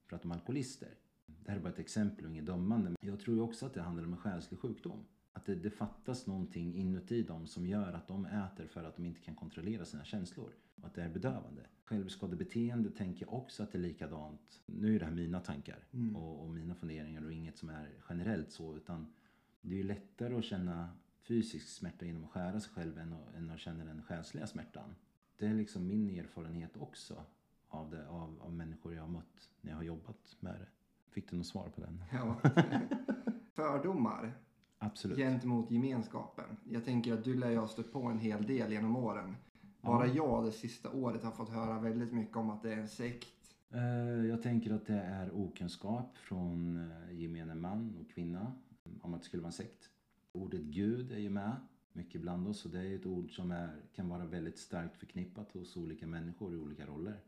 för 0.06 0.16
att 0.16 0.22
de 0.22 0.30
är 0.30 0.34
alkoholister. 0.34 0.94
Det 1.26 1.50
här 1.50 1.58
är 1.58 1.62
bara 1.62 1.72
ett 1.72 1.78
exempel 1.78 2.24
och 2.24 2.30
inget 2.30 2.46
dömande. 2.46 2.90
Men 2.90 3.10
jag 3.10 3.20
tror 3.20 3.36
ju 3.36 3.42
också 3.42 3.66
att 3.66 3.74
det 3.74 3.82
handlar 3.82 4.04
om 4.04 4.12
en 4.12 4.18
själslig 4.18 4.60
sjukdom. 4.60 5.04
Att 5.32 5.46
det, 5.46 5.54
det 5.54 5.70
fattas 5.70 6.26
någonting 6.26 6.74
inuti 6.74 7.22
dem 7.22 7.46
som 7.46 7.66
gör 7.66 7.92
att 7.92 8.08
de 8.08 8.24
äter 8.26 8.66
för 8.66 8.84
att 8.84 8.96
de 8.96 9.04
inte 9.06 9.20
kan 9.20 9.34
kontrollera 9.34 9.84
sina 9.84 10.04
känslor. 10.04 10.52
Och 10.76 10.86
att 10.86 10.94
det 10.94 11.02
är 11.02 11.08
bedövande. 11.08 11.66
Självskadebeteende 11.84 12.90
tänker 12.90 13.26
jag 13.26 13.34
också 13.34 13.62
att 13.62 13.72
det 13.72 13.78
är 13.78 13.82
likadant. 13.82 14.60
Nu 14.66 14.94
är 14.96 14.98
det 14.98 15.04
här 15.04 15.12
mina 15.12 15.40
tankar 15.40 15.84
Mm. 15.92 16.16
och, 16.16 16.42
och 16.42 16.50
mina 16.50 16.74
funderingar 16.74 17.24
och 17.24 17.32
inget 17.32 17.58
som 17.58 17.68
är 17.68 17.88
generellt 18.08 18.50
så. 18.50 18.76
Utan 18.76 19.12
det 19.60 19.74
är 19.74 19.78
ju 19.78 19.82
lättare 19.82 20.34
att 20.34 20.44
känna 20.44 20.88
fysisk 21.22 21.68
smärta 21.68 22.04
genom 22.06 22.24
att 22.24 22.30
skära 22.30 22.60
sig 22.60 22.72
själv 22.72 22.98
än 22.98 23.12
att, 23.12 23.34
än 23.34 23.50
att 23.50 23.58
känna 23.60 23.84
den 23.84 24.02
själsliga 24.02 24.46
smärtan. 24.46 24.94
Det 25.38 25.46
är 25.46 25.54
liksom 25.54 25.86
min 25.86 26.18
erfarenhet 26.18 26.76
också 26.76 27.24
av, 27.68 27.90
det, 27.90 28.08
av, 28.08 28.42
av 28.42 28.52
människor 28.52 28.94
jag 28.94 29.02
har 29.02 29.08
mött 29.08 29.50
när 29.60 29.70
jag 29.70 29.76
har 29.76 29.84
jobbat 29.84 30.36
med 30.40 30.54
det. 30.54 30.66
Fick 31.10 31.30
du 31.30 31.36
något 31.36 31.46
svar 31.46 31.68
på 31.68 31.80
den? 31.80 32.04
Ja. 32.12 32.40
Fördomar 33.54 34.32
Absolut. 34.82 35.18
gentemot 35.18 35.70
gemenskapen. 35.70 36.44
Jag 36.70 36.84
tänker 36.84 37.12
att 37.14 37.24
du 37.24 37.34
lär 37.34 37.50
ju 37.50 37.56
ha 37.58 37.68
stött 37.68 37.92
på 37.92 38.02
en 38.02 38.18
hel 38.18 38.46
del 38.46 38.72
genom 38.72 38.96
åren. 38.96 39.36
Bara 39.80 40.06
Ja. 40.06 40.12
jag 40.14 40.44
det 40.44 40.52
sista 40.52 40.90
året 40.90 41.22
har 41.24 41.30
fått 41.30 41.48
höra 41.48 41.80
väldigt 41.80 42.12
mycket 42.12 42.36
om 42.36 42.50
att 42.50 42.62
det 42.62 42.72
är 42.72 42.76
en 42.78 42.88
sekt. 42.88 43.28
Eh, 43.70 44.26
Jag 44.26 44.42
tänker 44.42 44.72
att 44.74 44.86
det 44.86 45.00
är 45.00 45.34
okunskap 45.36 46.16
från 46.18 46.76
eh, 47.10 47.18
gemene 47.20 47.54
man 47.54 47.96
och 48.00 48.10
kvinna 48.14 48.52
om 49.00 49.14
att 49.14 49.20
det 49.20 49.26
skulle 49.26 49.42
vara 49.42 49.48
en 49.48 49.52
sekt. 49.52 49.88
Ordet 50.32 50.60
Gud 50.60 51.12
är 51.12 51.18
ju 51.18 51.30
med 51.30 51.56
mycket 51.94 52.20
bland 52.20 52.48
oss 52.48 52.64
och 52.64 52.70
det 52.70 52.80
är 52.80 52.94
ett 52.96 53.06
ord 53.06 53.36
som 53.36 53.50
är, 53.50 53.76
kan 53.92 54.08
vara 54.08 54.26
väldigt 54.26 54.58
starkt 54.58 54.96
förknippat 54.96 55.52
hos 55.52 55.76
olika 55.76 56.06
människor 56.06 56.54
i 56.54 56.56
olika 56.56 56.86
roller. 56.86 57.20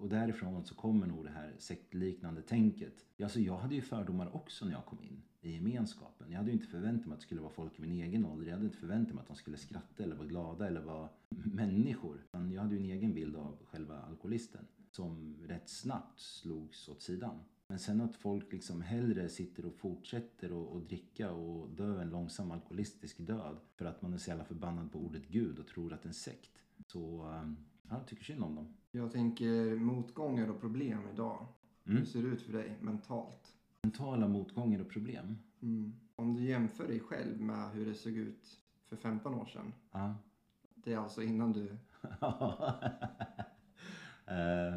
Och 0.00 0.08
därifrån 0.08 0.64
så 0.64 0.74
kommer 0.74 1.06
nog 1.06 1.24
det 1.24 1.30
här 1.30 1.54
sektliknande 1.58 2.42
tänket. 2.42 3.06
Alltså 3.22 3.40
jag 3.40 3.56
hade 3.56 3.74
ju 3.74 3.80
fördomar 3.80 4.36
också 4.36 4.64
när 4.64 4.72
jag 4.72 4.86
kom 4.86 5.02
in 5.02 5.22
i 5.40 5.52
gemenskapen. 5.52 6.30
Jag 6.30 6.36
hade 6.36 6.50
ju 6.50 6.56
inte 6.56 6.66
förväntat 6.66 7.06
mig 7.06 7.14
att 7.14 7.20
det 7.20 7.26
skulle 7.26 7.40
vara 7.40 7.52
folk 7.52 7.78
i 7.78 7.82
min 7.82 8.02
egen 8.02 8.24
ålder. 8.24 8.46
Jag 8.46 8.52
hade 8.54 8.66
inte 8.66 8.78
förväntat 8.78 9.14
mig 9.14 9.22
att 9.22 9.28
de 9.28 9.36
skulle 9.36 9.56
skratta 9.56 10.02
eller 10.02 10.16
vara 10.16 10.28
glada 10.28 10.66
eller 10.66 10.80
vara 10.80 11.08
människor. 11.28 12.26
Jag 12.32 12.62
hade 12.62 12.74
ju 12.74 12.80
en 12.80 12.90
egen 12.90 13.14
bild 13.14 13.36
av 13.36 13.58
själva 13.64 14.02
alkoholisten 14.02 14.66
som 14.90 15.36
rätt 15.46 15.68
snabbt 15.68 16.20
slogs 16.20 16.88
åt 16.88 17.02
sidan. 17.02 17.38
Men 17.72 17.78
sen 17.78 18.00
att 18.00 18.16
folk 18.16 18.52
liksom 18.52 18.82
hellre 18.82 19.28
sitter 19.28 19.66
och 19.66 19.74
fortsätter 19.74 20.52
och, 20.52 20.72
och 20.72 20.82
dricka 20.82 21.32
och 21.32 21.68
dö 21.68 22.02
en 22.02 22.10
långsam 22.10 22.50
alkoholistisk 22.50 23.18
död 23.18 23.56
för 23.76 23.84
att 23.84 24.02
man 24.02 24.12
är 24.12 24.18
så 24.18 24.30
jävla 24.30 24.44
förbannad 24.44 24.92
på 24.92 24.98
ordet 24.98 25.28
Gud 25.28 25.58
och 25.58 25.66
tror 25.66 25.92
att 25.92 26.02
det 26.02 26.06
är 26.06 26.08
en 26.08 26.14
sekt. 26.14 26.62
Så 26.86 27.24
um, 27.24 27.56
jag 27.90 28.06
tycker 28.06 28.24
synd 28.24 28.42
om 28.42 28.54
dem. 28.54 28.74
Jag 28.90 29.12
tänker 29.12 29.76
motgångar 29.76 30.48
och 30.48 30.60
problem 30.60 30.98
idag. 31.12 31.46
Mm. 31.86 31.98
Hur 31.98 32.04
ser 32.04 32.22
det 32.22 32.28
ut 32.28 32.42
för 32.42 32.52
dig 32.52 32.78
mentalt? 32.80 33.56
Mentala 33.82 34.28
motgångar 34.28 34.80
och 34.80 34.90
problem? 34.90 35.38
Mm. 35.62 35.92
Om 36.16 36.34
du 36.34 36.44
jämför 36.44 36.88
dig 36.88 37.00
själv 37.00 37.40
med 37.40 37.70
hur 37.70 37.86
det 37.86 37.94
såg 37.94 38.16
ut 38.16 38.60
för 38.88 38.96
15 38.96 39.34
år 39.34 39.46
sedan. 39.46 39.72
Ja. 39.92 40.14
Det 40.74 40.92
är 40.92 40.98
alltså 40.98 41.22
innan 41.22 41.52
du... 41.52 41.76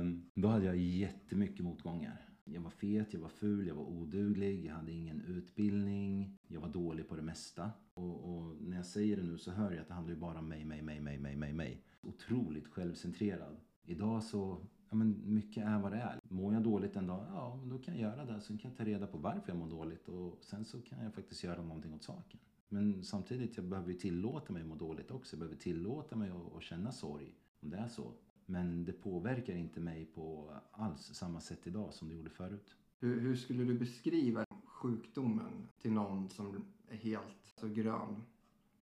um, 0.02 0.30
då 0.34 0.48
hade 0.48 0.66
jag 0.66 0.78
jättemycket 0.78 1.66
motgångar. 1.66 2.26
Jag 2.48 2.62
var 2.62 2.70
fet, 2.70 3.14
jag 3.14 3.20
var 3.20 3.30
ful, 3.30 3.68
jag 3.68 3.76
var 3.76 3.84
oduglig, 3.84 4.66
jag 4.66 4.74
hade 4.74 4.92
ingen 4.92 5.22
utbildning. 5.22 6.38
Jag 6.48 6.62
var 6.62 6.70
dålig 6.70 7.08
på 7.08 7.16
det 7.16 7.22
mesta. 7.22 7.72
Och, 7.94 8.38
och, 8.38 8.56
när 8.62 8.78
jag 8.78 8.86
säger 8.86 9.18
det 9.18 9.24
nu 9.24 9.38
så 9.38 9.52
hör 9.52 9.72
jag 9.72 9.82
att 9.82 9.88
det 9.88 9.94
handlar 9.94 10.14
ju 10.14 10.20
bara 10.20 10.40
om 10.40 10.48
mig, 10.50 10.66
mig, 10.66 10.82
mig, 10.82 11.00
mig, 11.00 11.18
mig, 11.20 11.36
mig, 11.36 11.54
mig. 11.54 11.84
Otroligt 12.02 12.68
självcentrerad. 12.68 13.58
Idag 13.86 14.24
så, 14.24 14.66
ja 14.90 14.96
men 14.96 15.34
mycket 15.34 15.64
är 15.64 15.80
vad 15.80 15.92
det 15.92 15.98
är. 15.98 16.20
Mår 16.24 16.54
jag 16.54 16.64
dåligt 16.64 16.96
en 16.96 17.08
dag, 17.08 17.26
ja 17.30 17.56
men 17.56 17.70
då 17.70 17.78
kan 17.78 17.98
jag 17.98 18.12
göra 18.12 18.26
det. 18.26 18.42
Sen 18.42 18.58
kan 18.58 18.72
jag 18.72 18.78
ta 18.78 18.86
reda 18.86 19.08
på 19.08 19.18
varför 19.18 19.44
jag 19.52 19.58
mår 19.58 19.70
dåligt 19.70 20.08
och 20.08 20.38
sen 20.42 20.66
så 20.66 20.82
kan 20.82 21.04
jag 21.04 21.14
faktiskt 21.14 21.44
göra 21.44 21.62
någonting 21.62 21.94
åt 21.94 22.04
saken. 22.04 22.40
Men 22.70 23.04
samtidigt, 23.04 23.58
jag 23.58 23.66
behöver 23.66 23.92
ju 23.92 23.98
tillåta 23.98 24.54
mig 24.54 24.62
att 24.62 24.68
må 24.68 24.76
dåligt 24.76 25.12
också. 25.12 25.36
Jag 25.36 25.40
behöver 25.40 25.58
tillåta 25.58 26.16
mig 26.16 26.30
att, 26.30 26.56
att 26.56 26.64
känna 26.64 26.92
sorg. 26.92 27.36
Om 27.60 27.70
det 27.70 27.78
är 27.78 27.88
så. 27.88 28.14
Men 28.46 28.86
det 28.86 28.94
påverkar 28.94 29.56
inte 29.56 29.80
mig 29.80 30.06
på 30.06 30.54
alls 30.72 31.02
samma 31.14 31.40
sätt 31.40 31.68
idag 31.68 31.94
som 31.94 32.08
det 32.08 32.16
gjorde 32.16 32.30
förut. 32.30 32.76
Hur, 33.00 33.20
hur 33.20 33.36
skulle 33.36 33.64
du 33.64 33.80
beskriva 33.80 34.46
sjukdomen 34.66 35.68
till 35.82 35.92
någon 35.92 36.30
som 36.30 36.66
är 36.90 36.96
helt 36.96 37.54
så 37.60 37.68
grön? 37.68 38.24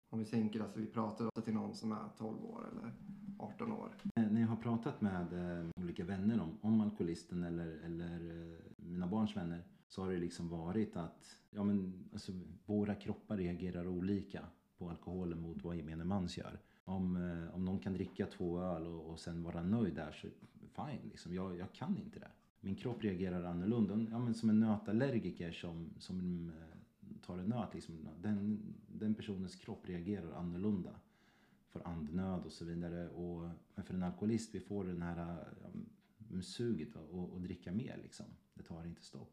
Om 0.09 0.19
vi 0.19 0.25
tänker 0.25 0.59
alltså, 0.59 0.79
vi 0.79 0.85
pratar 0.85 1.41
till 1.41 1.53
någon 1.53 1.75
som 1.75 1.91
är 1.91 2.09
12 2.17 2.45
år 2.45 2.69
eller 2.71 2.93
18 3.39 3.71
år. 3.71 3.89
När 4.15 4.41
jag 4.41 4.47
har 4.47 4.55
pratat 4.55 5.01
med 5.01 5.33
eh, 5.33 5.69
olika 5.75 6.05
vänner 6.05 6.41
om, 6.41 6.57
om 6.61 6.81
alkoholisten 6.81 7.43
eller, 7.43 7.67
eller 7.67 8.15
eh, 8.15 8.59
mina 8.75 9.07
barns 9.07 9.37
vänner 9.37 9.63
så 9.87 10.03
har 10.03 10.11
det 10.11 10.17
liksom 10.17 10.49
varit 10.49 10.95
att 10.95 11.37
ja, 11.49 11.63
men, 11.63 12.09
alltså, 12.13 12.31
våra 12.65 12.95
kroppar 12.95 13.37
reagerar 13.37 13.87
olika 13.87 14.45
på 14.77 14.89
alkoholen 14.89 15.41
mot 15.41 15.63
vad 15.63 15.75
gemene 15.75 16.03
mans 16.03 16.37
gör 16.37 16.59
om, 16.85 17.15
eh, 17.15 17.55
om 17.55 17.65
någon 17.65 17.79
kan 17.79 17.93
dricka 17.93 18.25
två 18.25 18.59
öl 18.59 18.87
och, 18.87 19.09
och 19.09 19.19
sen 19.19 19.43
vara 19.43 19.63
nöjd 19.63 19.95
där 19.95 20.11
så 20.11 20.27
fine, 20.75 21.09
liksom. 21.09 21.33
jag, 21.33 21.57
jag 21.57 21.73
kan 21.73 21.97
inte 21.97 22.19
det. 22.19 22.31
Min 22.59 22.75
kropp 22.75 23.03
reagerar 23.03 23.43
annorlunda. 23.43 24.05
Ja, 24.11 24.19
men 24.19 24.33
som 24.33 24.49
en 24.49 24.59
nötallergiker 24.59 25.51
som, 25.51 25.89
som 25.99 26.49
eh, 26.49 27.17
tar 27.25 27.37
en 27.37 27.45
nöt, 27.45 27.73
liksom, 27.73 28.07
den, 28.21 28.59
den 28.87 29.15
personens 29.15 29.55
kropp 29.55 29.89
reagerar 29.89 30.31
annorlunda. 30.31 30.95
Får 31.69 31.87
andnöd 31.87 32.45
och 32.45 32.51
så 32.51 32.65
vidare. 32.65 33.09
Och, 33.09 33.49
men 33.75 33.85
för 33.85 33.93
en 33.93 34.03
alkoholist, 34.03 34.55
vi 34.55 34.59
får 34.59 34.85
den 34.85 35.01
här 35.01 35.47
ja, 36.31 36.41
suget 36.41 36.95
att 36.95 37.43
dricka 37.43 37.71
mer. 37.71 37.99
Liksom. 38.03 38.25
Det 38.53 38.63
tar 38.63 38.85
inte 38.85 39.03
stopp. 39.03 39.31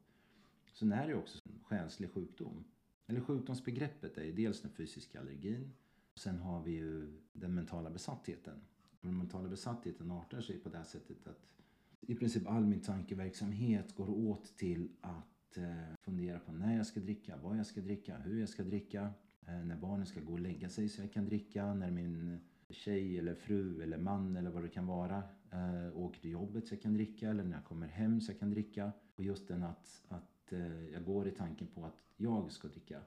Sen 0.72 0.92
är 0.92 1.08
det 1.08 1.14
också 1.14 1.38
en 1.44 1.60
själslig 1.64 2.10
sjukdom. 2.10 2.64
Eller 3.06 3.20
sjukdomsbegreppet 3.20 4.18
är 4.18 4.32
dels 4.32 4.60
den 4.60 4.70
fysiska 4.70 5.20
allergin 5.20 5.72
Sen 6.20 6.38
har 6.38 6.62
vi 6.62 6.70
ju 6.70 7.12
den 7.32 7.54
mentala 7.54 7.90
besattheten. 7.90 8.60
Den 9.00 9.18
mentala 9.18 9.48
besattheten 9.48 10.10
artar 10.10 10.40
sig 10.40 10.58
på 10.58 10.68
det 10.68 10.84
sättet 10.84 11.26
att 11.26 11.54
i 12.00 12.14
princip 12.14 12.48
all 12.48 12.66
min 12.66 12.80
tankeverksamhet 12.80 13.94
går 13.94 14.10
åt 14.10 14.56
till 14.56 14.88
att 15.00 15.56
eh, 15.56 15.94
fundera 16.00 16.38
på 16.38 16.52
när 16.52 16.76
jag 16.76 16.86
ska 16.86 17.00
dricka, 17.00 17.36
vad 17.36 17.58
jag 17.58 17.66
ska 17.66 17.80
dricka, 17.80 18.18
hur 18.18 18.40
jag 18.40 18.48
ska 18.48 18.62
dricka, 18.62 19.10
eh, 19.46 19.64
när 19.64 19.76
barnen 19.76 20.06
ska 20.06 20.20
gå 20.20 20.32
och 20.32 20.40
lägga 20.40 20.68
sig 20.68 20.88
så 20.88 21.02
jag 21.02 21.12
kan 21.12 21.24
dricka, 21.24 21.74
när 21.74 21.90
min 21.90 22.40
tjej 22.68 23.18
eller 23.18 23.34
fru 23.34 23.82
eller 23.82 23.98
man 23.98 24.36
eller 24.36 24.50
vad 24.50 24.62
det 24.62 24.68
kan 24.68 24.86
vara 24.86 25.22
eh, 25.50 25.96
åker 25.96 26.20
till 26.20 26.30
jobbet 26.30 26.66
så 26.66 26.74
jag 26.74 26.82
kan 26.82 26.94
dricka 26.94 27.30
eller 27.30 27.44
när 27.44 27.56
jag 27.56 27.64
kommer 27.64 27.86
hem 27.86 28.20
så 28.20 28.32
jag 28.32 28.38
kan 28.38 28.50
dricka. 28.50 28.92
Och 29.16 29.24
just 29.24 29.48
den 29.48 29.62
att, 29.62 30.02
att 30.08 30.52
jag 30.92 31.04
går 31.04 31.28
i 31.28 31.30
tanken 31.30 31.66
på 31.66 31.84
att 31.84 32.02
jag 32.16 32.52
ska 32.52 32.68
dricka 32.68 33.00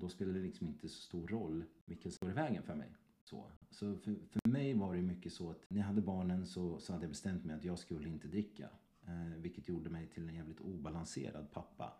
då 0.00 0.08
spelar 0.08 0.32
det 0.32 0.40
liksom 0.40 0.68
inte 0.68 0.88
så 0.88 1.00
stor 1.00 1.28
roll 1.28 1.64
vilka 1.84 2.02
som 2.02 2.12
står 2.12 2.30
i 2.30 2.32
vägen 2.32 2.62
för 2.62 2.74
mig. 2.74 2.94
Så, 3.24 3.50
så 3.70 3.96
för, 3.96 4.16
för 4.30 4.48
mig 4.48 4.74
var 4.74 4.94
det 4.94 5.02
mycket 5.02 5.32
så 5.32 5.50
att 5.50 5.64
när 5.68 5.78
jag 5.78 5.86
hade 5.86 6.00
barnen 6.00 6.46
så, 6.46 6.78
så 6.78 6.92
hade 6.92 7.04
jag 7.04 7.10
bestämt 7.10 7.44
mig 7.44 7.56
att 7.56 7.64
jag 7.64 7.78
skulle 7.78 8.08
inte 8.08 8.28
dricka. 8.28 8.68
Eh, 9.06 9.38
vilket 9.38 9.68
gjorde 9.68 9.90
mig 9.90 10.06
till 10.06 10.28
en 10.28 10.34
jävligt 10.34 10.60
obalanserad 10.60 11.52
pappa. 11.52 11.92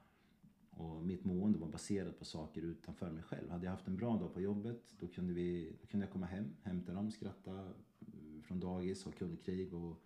Och 0.70 1.06
mitt 1.06 1.24
mående 1.24 1.58
var 1.58 1.68
baserat 1.68 2.18
på 2.18 2.24
saker 2.24 2.62
utanför 2.62 3.10
mig 3.10 3.22
själv. 3.22 3.50
Hade 3.50 3.64
jag 3.64 3.72
haft 3.72 3.88
en 3.88 3.96
bra 3.96 4.16
dag 4.16 4.34
på 4.34 4.40
jobbet 4.40 4.94
då 5.00 5.08
kunde, 5.08 5.32
vi, 5.32 5.76
då 5.80 5.86
kunde 5.86 6.06
jag 6.06 6.12
komma 6.12 6.26
hem, 6.26 6.56
hämta 6.62 6.92
dem, 6.92 7.10
skratta 7.10 7.66
eh, 8.00 8.42
från 8.42 8.60
dagis, 8.60 9.04
ha 9.04 9.12
kundkrig 9.12 9.74
och, 9.74 10.02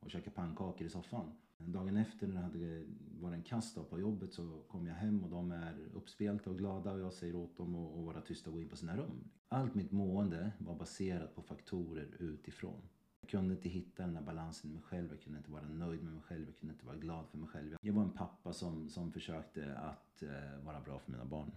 och 0.00 0.10
käka 0.10 0.30
pannkakor 0.30 0.86
i 0.86 0.90
soffan. 0.90 1.32
Dagen 1.58 1.96
efter 1.96 2.26
när 2.26 2.34
det 2.34 2.40
hade 2.40 2.84
varit 3.20 3.34
en 3.34 3.42
kass 3.42 3.78
på 3.90 4.00
jobbet 4.00 4.32
så 4.32 4.62
kom 4.68 4.86
jag 4.86 4.94
hem 4.94 5.24
och 5.24 5.30
de 5.30 5.52
är 5.52 5.88
uppspelta 5.94 6.50
och 6.50 6.58
glada 6.58 6.92
och 6.92 7.00
jag 7.00 7.12
säger 7.12 7.36
åt 7.36 7.56
dem 7.56 7.74
att 7.74 8.04
vara 8.04 8.20
tysta 8.20 8.50
och 8.50 8.54
gå 8.54 8.62
in 8.62 8.68
på 8.68 8.76
sina 8.76 8.96
rum. 8.96 9.30
Allt 9.48 9.74
mitt 9.74 9.92
mående 9.92 10.52
var 10.58 10.74
baserat 10.74 11.34
på 11.34 11.42
faktorer 11.42 12.16
utifrån. 12.18 12.82
Jag 13.20 13.30
kunde 13.30 13.54
inte 13.54 13.68
hitta 13.68 14.02
den 14.02 14.16
här 14.16 14.22
balansen 14.22 14.70
i 14.70 14.74
mig 14.74 14.82
själv, 14.82 15.08
jag 15.10 15.20
kunde 15.20 15.38
inte 15.38 15.50
vara 15.50 15.68
nöjd 15.68 16.02
med 16.02 16.12
mig 16.12 16.22
själv, 16.22 16.46
jag 16.46 16.56
kunde 16.56 16.72
inte 16.74 16.86
vara 16.86 16.96
glad 16.96 17.26
för 17.28 17.38
mig 17.38 17.48
själv. 17.48 17.76
Jag 17.80 17.92
var 17.92 18.02
en 18.02 18.10
pappa 18.10 18.52
som, 18.52 18.88
som 18.88 19.12
försökte 19.12 19.76
att 19.76 20.22
eh, 20.22 20.64
vara 20.64 20.80
bra 20.80 20.98
för 20.98 21.12
mina 21.12 21.24
barn. 21.24 21.52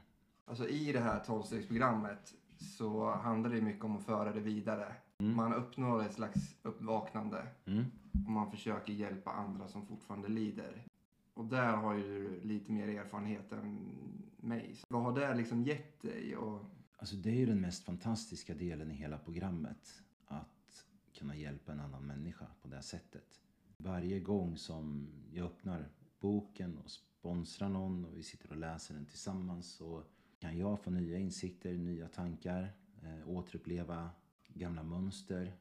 Alltså 0.45 0.67
i 0.67 0.91
det 0.91 0.99
här 0.99 1.19
tolvstegsprogrammet 1.19 2.33
så 2.57 3.11
handlar 3.11 3.49
det 3.49 3.61
mycket 3.61 3.85
om 3.85 3.97
att 3.97 4.05
föra 4.05 4.33
det 4.33 4.39
vidare. 4.39 4.95
Mm. 5.17 5.35
Man 5.35 5.53
uppnår 5.53 6.01
ett 6.01 6.13
slags 6.13 6.55
uppvaknande. 6.63 7.47
Mm. 7.65 7.85
Och 8.11 8.31
man 8.31 8.51
försöker 8.51 8.93
hjälpa 8.93 9.31
andra 9.31 9.67
som 9.67 9.85
fortfarande 9.85 10.27
lider. 10.27 10.85
Och 11.33 11.45
där 11.45 11.75
har 11.75 11.95
ju 11.95 12.03
du 12.03 12.41
lite 12.41 12.71
mer 12.71 12.87
erfarenhet 12.87 13.51
än 13.51 13.89
mig. 14.37 14.75
Så 14.75 14.85
vad 14.89 15.03
har 15.03 15.19
det 15.19 15.35
liksom 15.35 15.63
gett 15.63 16.01
dig? 16.01 16.37
Och... 16.37 16.65
Alltså 16.97 17.15
det 17.15 17.29
är 17.29 17.35
ju 17.35 17.45
den 17.45 17.61
mest 17.61 17.83
fantastiska 17.83 18.53
delen 18.53 18.91
i 18.91 18.93
hela 18.93 19.17
programmet. 19.17 20.03
Att 20.25 20.85
kunna 21.13 21.35
hjälpa 21.35 21.71
en 21.71 21.79
annan 21.79 22.07
människa 22.07 22.45
på 22.61 22.67
det 22.67 22.81
sättet. 22.81 23.41
Varje 23.77 24.19
gång 24.19 24.57
som 24.57 25.09
jag 25.31 25.45
öppnar 25.45 25.89
boken 26.19 26.77
och 26.77 26.91
sponsrar 26.91 27.69
någon 27.69 28.05
och 28.05 28.17
vi 28.17 28.23
sitter 28.23 28.49
och 28.49 28.57
läser 28.57 28.93
den 28.93 29.05
tillsammans 29.05 29.71
så 29.71 30.03
kan 30.39 30.57
jag 30.57 30.83
få 30.83 30.91
nya 30.91 31.17
insikter, 31.17 31.73
nya 31.73 32.07
tankar, 32.07 32.73
eh, 33.03 33.29
återuppleva 33.29 34.09
gamla 34.47 34.83
mönster, 34.83 35.53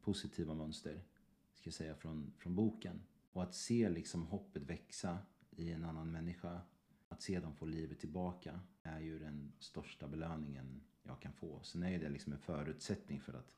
positiva 0.00 0.54
mönster 0.54 1.02
ska 1.72 1.78
säga, 1.78 1.94
från, 1.94 2.32
från 2.38 2.54
boken. 2.54 3.00
Och 3.32 3.42
att 3.42 3.54
se 3.54 3.88
liksom 3.88 4.26
hoppet 4.26 4.62
växa 4.62 5.18
i 5.50 5.72
en 5.72 5.84
annan 5.84 6.12
människa, 6.12 6.60
att 7.08 7.22
se 7.22 7.40
dem 7.40 7.54
få 7.54 7.66
livet 7.66 7.98
tillbaka 7.98 8.60
är 8.82 9.00
ju 9.00 9.18
den 9.18 9.52
största 9.58 10.08
belöningen 10.08 10.80
jag 11.02 11.20
kan 11.20 11.32
få. 11.32 11.60
Sen 11.62 11.82
är 11.82 11.98
det 11.98 12.08
liksom 12.08 12.32
en 12.32 12.38
förutsättning 12.38 13.20
för 13.20 13.32
att 13.32 13.56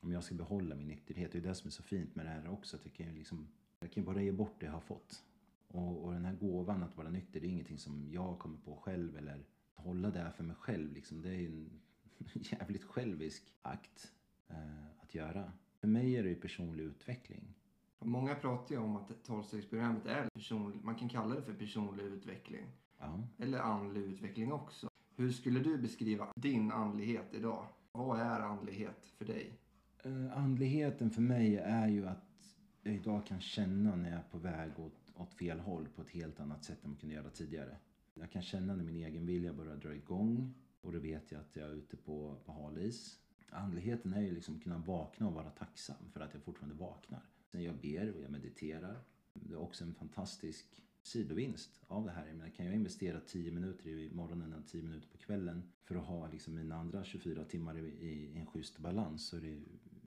om 0.00 0.12
jag 0.12 0.24
ska 0.24 0.34
behålla 0.34 0.74
min 0.74 0.88
nykterhet, 0.88 1.32
det 1.32 1.38
är 1.38 1.42
det 1.42 1.54
som 1.54 1.68
är 1.68 1.72
så 1.72 1.82
fint 1.82 2.14
med 2.14 2.26
det 2.26 2.30
här 2.30 2.48
också, 2.48 2.76
att 2.76 2.84
jag 2.84 2.94
kan 2.94 3.14
liksom, 3.14 3.48
jag 3.80 3.92
kan 3.92 4.04
bara 4.04 4.22
ge 4.22 4.32
bort 4.32 4.60
det 4.60 4.66
jag 4.66 4.72
har 4.72 4.80
fått. 4.80 5.24
Och, 5.68 6.04
och 6.04 6.12
den 6.12 6.24
här 6.24 6.34
gåvan 6.34 6.82
att 6.82 6.96
vara 6.96 7.10
nykter, 7.10 7.40
det 7.40 7.46
är 7.46 7.50
ingenting 7.50 7.78
som 7.78 8.12
jag 8.12 8.38
kommer 8.38 8.58
på 8.58 8.76
själv 8.76 9.16
eller 9.16 9.44
hålla 9.74 10.10
det 10.10 10.32
för 10.36 10.44
mig 10.44 10.56
själv. 10.56 10.92
Liksom. 10.92 11.22
Det 11.22 11.28
är 11.28 11.40
ju 11.40 11.46
en 11.46 11.80
jävligt 12.34 12.84
självisk 12.84 13.52
akt 13.62 14.12
eh, 14.48 15.02
att 15.02 15.14
göra. 15.14 15.52
För 15.80 15.88
mig 15.88 16.16
är 16.16 16.22
det 16.22 16.28
ju 16.28 16.34
personlig 16.34 16.84
utveckling. 16.84 17.54
Många 18.00 18.34
pratar 18.34 18.74
ju 18.74 18.80
om 18.80 18.96
att 18.96 19.24
tolvstegsprogrammet 19.24 20.06
är 20.06 20.28
personlig, 20.34 20.84
man 20.84 20.94
kan 20.94 21.08
kalla 21.08 21.34
det 21.34 21.42
för 21.42 21.54
personlig 21.54 22.04
utveckling. 22.04 22.66
Ja. 22.98 23.22
Eller 23.38 23.58
andlig 23.58 24.00
utveckling 24.00 24.52
också. 24.52 24.90
Hur 25.16 25.32
skulle 25.32 25.60
du 25.60 25.78
beskriva 25.78 26.32
din 26.36 26.72
andlighet 26.72 27.34
idag? 27.34 27.66
Vad 27.92 28.20
är 28.20 28.40
andlighet 28.40 29.12
för 29.18 29.24
dig? 29.24 29.58
Uh, 30.06 30.38
andligheten 30.38 31.10
för 31.10 31.22
mig 31.22 31.56
är 31.56 31.88
ju 31.88 32.06
att 32.06 32.56
jag 32.82 32.94
idag 32.94 33.26
kan 33.26 33.40
känna 33.40 33.96
när 33.96 34.10
jag 34.10 34.18
är 34.18 34.24
på 34.30 34.38
väg 34.38 34.78
åt, 34.78 35.12
åt 35.14 35.34
fel 35.34 35.60
håll 35.60 35.88
på 35.96 36.02
ett 36.02 36.10
helt 36.10 36.40
annat 36.40 36.64
sätt 36.64 36.84
än 36.84 36.90
man 36.90 36.98
kunde 36.98 37.14
göra 37.14 37.30
tidigare. 37.30 37.76
Jag 38.14 38.30
kan 38.30 38.42
känna 38.42 38.76
när 38.76 38.84
min 38.84 38.96
egen 38.96 39.26
vilja 39.26 39.52
börjar 39.52 39.76
dra 39.76 39.94
igång 39.94 40.54
och 40.80 40.92
då 40.92 40.98
vet 40.98 41.32
jag 41.32 41.40
att 41.40 41.56
jag 41.56 41.68
är 41.68 41.74
ute 41.74 41.96
på, 41.96 42.36
på 42.44 42.52
hal 42.52 42.78
is. 42.78 43.18
Andligheten 43.50 44.12
är 44.12 44.20
ju 44.20 44.34
liksom 44.34 44.56
att 44.56 44.62
kunna 44.62 44.78
vakna 44.78 45.26
och 45.26 45.34
vara 45.34 45.50
tacksam 45.50 46.10
för 46.12 46.20
att 46.20 46.34
jag 46.34 46.42
fortfarande 46.42 46.76
vaknar. 46.76 47.22
Sen 47.52 47.62
jag 47.62 47.74
ber 47.74 48.14
och 48.14 48.22
jag 48.22 48.30
mediterar. 48.30 49.00
Det 49.32 49.54
är 49.54 49.58
också 49.58 49.84
en 49.84 49.94
fantastisk 49.94 50.66
sidovinst 51.02 51.80
av 51.86 52.04
det 52.04 52.10
här. 52.10 52.26
Jag 52.26 52.36
menar, 52.36 52.50
kan 52.50 52.66
jag 52.66 52.74
investera 52.74 53.20
10 53.20 53.50
minuter 53.50 53.88
i 53.88 54.10
morgonen 54.14 54.54
och 54.54 54.66
10 54.66 54.82
minuter 54.82 55.08
på 55.08 55.18
kvällen 55.18 55.62
för 55.84 55.94
att 55.94 56.04
ha 56.04 56.28
liksom 56.28 56.54
mina 56.54 56.76
andra 56.76 57.04
24 57.04 57.44
timmar 57.44 57.78
i, 57.78 57.80
i 57.80 58.38
en 58.38 58.46
schysst 58.46 58.78
balans 58.78 59.26
så 59.26 59.36
är 59.36 59.40
det 59.40 59.58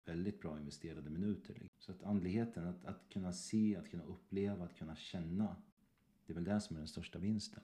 väldigt 0.06 0.40
bra 0.42 0.60
investerade 0.60 1.10
minuter. 1.10 1.70
Så 1.80 1.92
att 1.92 2.04
andligheten, 2.04 2.68
att, 2.68 2.86
att 2.86 3.10
kunna 3.10 3.34
se, 3.34 3.76
att 3.76 3.90
kunna 3.90 4.04
uppleva, 4.04 4.66
att 4.66 4.76
kunna 4.76 4.96
känna. 4.96 5.56
Det 6.26 6.34
är 6.34 6.36
väl 6.36 6.44
det 6.44 6.62
som 6.62 6.76
är 6.76 6.80
den 6.80 6.88
största 6.88 7.20
vinsten. 7.20 7.64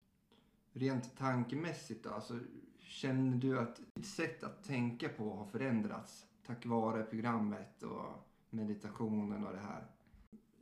Rent 0.78 1.18
tankemässigt 1.18 2.04
då, 2.04 2.10
alltså, 2.10 2.40
känner 2.80 3.38
du 3.38 3.60
att 3.60 3.82
ditt 3.94 4.06
sätt 4.06 4.44
att 4.44 4.64
tänka 4.64 5.10
på 5.10 5.34
har 5.34 5.46
förändrats 5.46 6.26
tack 6.46 6.66
vare 6.66 7.04
programmet 7.04 7.84
och 7.84 8.28
meditationen 8.50 9.46
och 9.46 9.54
det 9.54 9.60
här? 9.60 9.84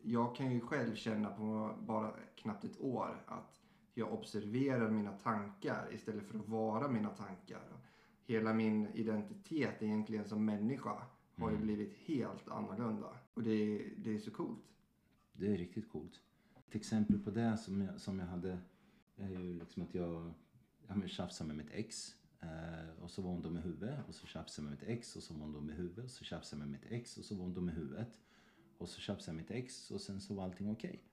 Jag 0.02 0.36
kan 0.36 0.52
ju 0.52 0.62
själv 0.62 0.96
känna 0.96 1.30
på 1.30 1.76
bara 1.80 2.12
knappt 2.36 2.64
ett 2.64 2.82
år 2.82 3.24
att 3.26 3.62
jag 3.94 4.14
observerar 4.14 4.90
mina 4.92 5.12
tankar 5.12 5.90
istället 5.94 6.26
för 6.28 6.40
att 6.40 6.48
vara 6.48 6.88
mina 6.88 7.10
tankar. 7.10 7.62
Hela 8.26 8.54
min 8.54 8.88
identitet 8.88 9.82
egentligen 9.84 10.26
som 10.26 10.46
människa 10.46 11.08
har 11.38 11.50
ju 11.50 11.56
Mm. 11.56 11.66
blivit 11.68 11.94
helt 11.94 12.48
annorlunda. 12.50 13.08
Och 13.34 13.44
det 13.44 13.52
är, 13.52 13.94
det 13.98 14.16
är 14.16 14.20
så 14.20 14.32
coolt. 14.32 14.64
Det 15.34 15.54
är 15.54 15.58
riktigt 15.58 15.92
coolt. 15.92 16.22
Ett 16.56 16.76
exempel 16.76 17.20
på 17.20 17.32
det 17.32 17.58
som 17.58 17.82
jag, 17.82 18.02
som 18.02 18.20
jag 18.20 18.26
hade 18.26 18.58
är 19.18 19.30
ju 19.30 19.60
liksom 19.60 19.84
att 19.84 19.96
jag, 19.96 20.34
jag 20.88 20.98
men, 20.98 21.08
tjafsade 21.08 21.48
med 21.48 21.58
mitt 21.58 21.74
ex. 21.74 22.16
Eh, 22.40 23.04
och 23.04 23.12
så 23.12 23.22
var 23.22 23.32
hon 23.32 23.42
dum 23.42 23.58
i 23.58 23.62
huvudet. 23.62 24.00
Och 24.08 24.16
så 24.16 24.28
tjafsade 24.28 24.66
jag 24.66 24.72
med 24.72 24.80
mitt 24.80 24.90
ex. 24.90 25.16
Och 25.16 25.24
så 25.24 25.34
var 25.34 25.42
hon 25.42 25.54
dum 25.54 25.70
i 25.70 25.74
huvudet. 25.74 26.06
Och 26.06 26.12
så 26.12 26.24
tjafsade 26.24 26.62
jag 26.62 26.70
med 26.70 26.80
mitt 26.82 26.92
ex. 26.92 27.18
Och 27.18 27.26
så 27.26 27.36
var 27.36 27.44
hon 27.44 27.54
dum 27.54 27.70
i 27.70 27.72
huvudet. 27.72 28.20
Och 28.78 28.90
så 28.90 29.02
tjafsade 29.02 29.30
jag 29.32 29.36
med 29.36 29.44
mitt 29.44 29.66
ex. 29.66 29.92
Och 29.92 30.02
sen 30.02 30.22
så 30.22 30.34
var 30.34 30.44
allting 30.44 30.72
okej. 30.72 31.04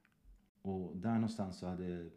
Och 0.62 0.96
där 0.96 1.14
någonstans 1.14 1.58
så 1.58 1.66
hade 1.66 2.10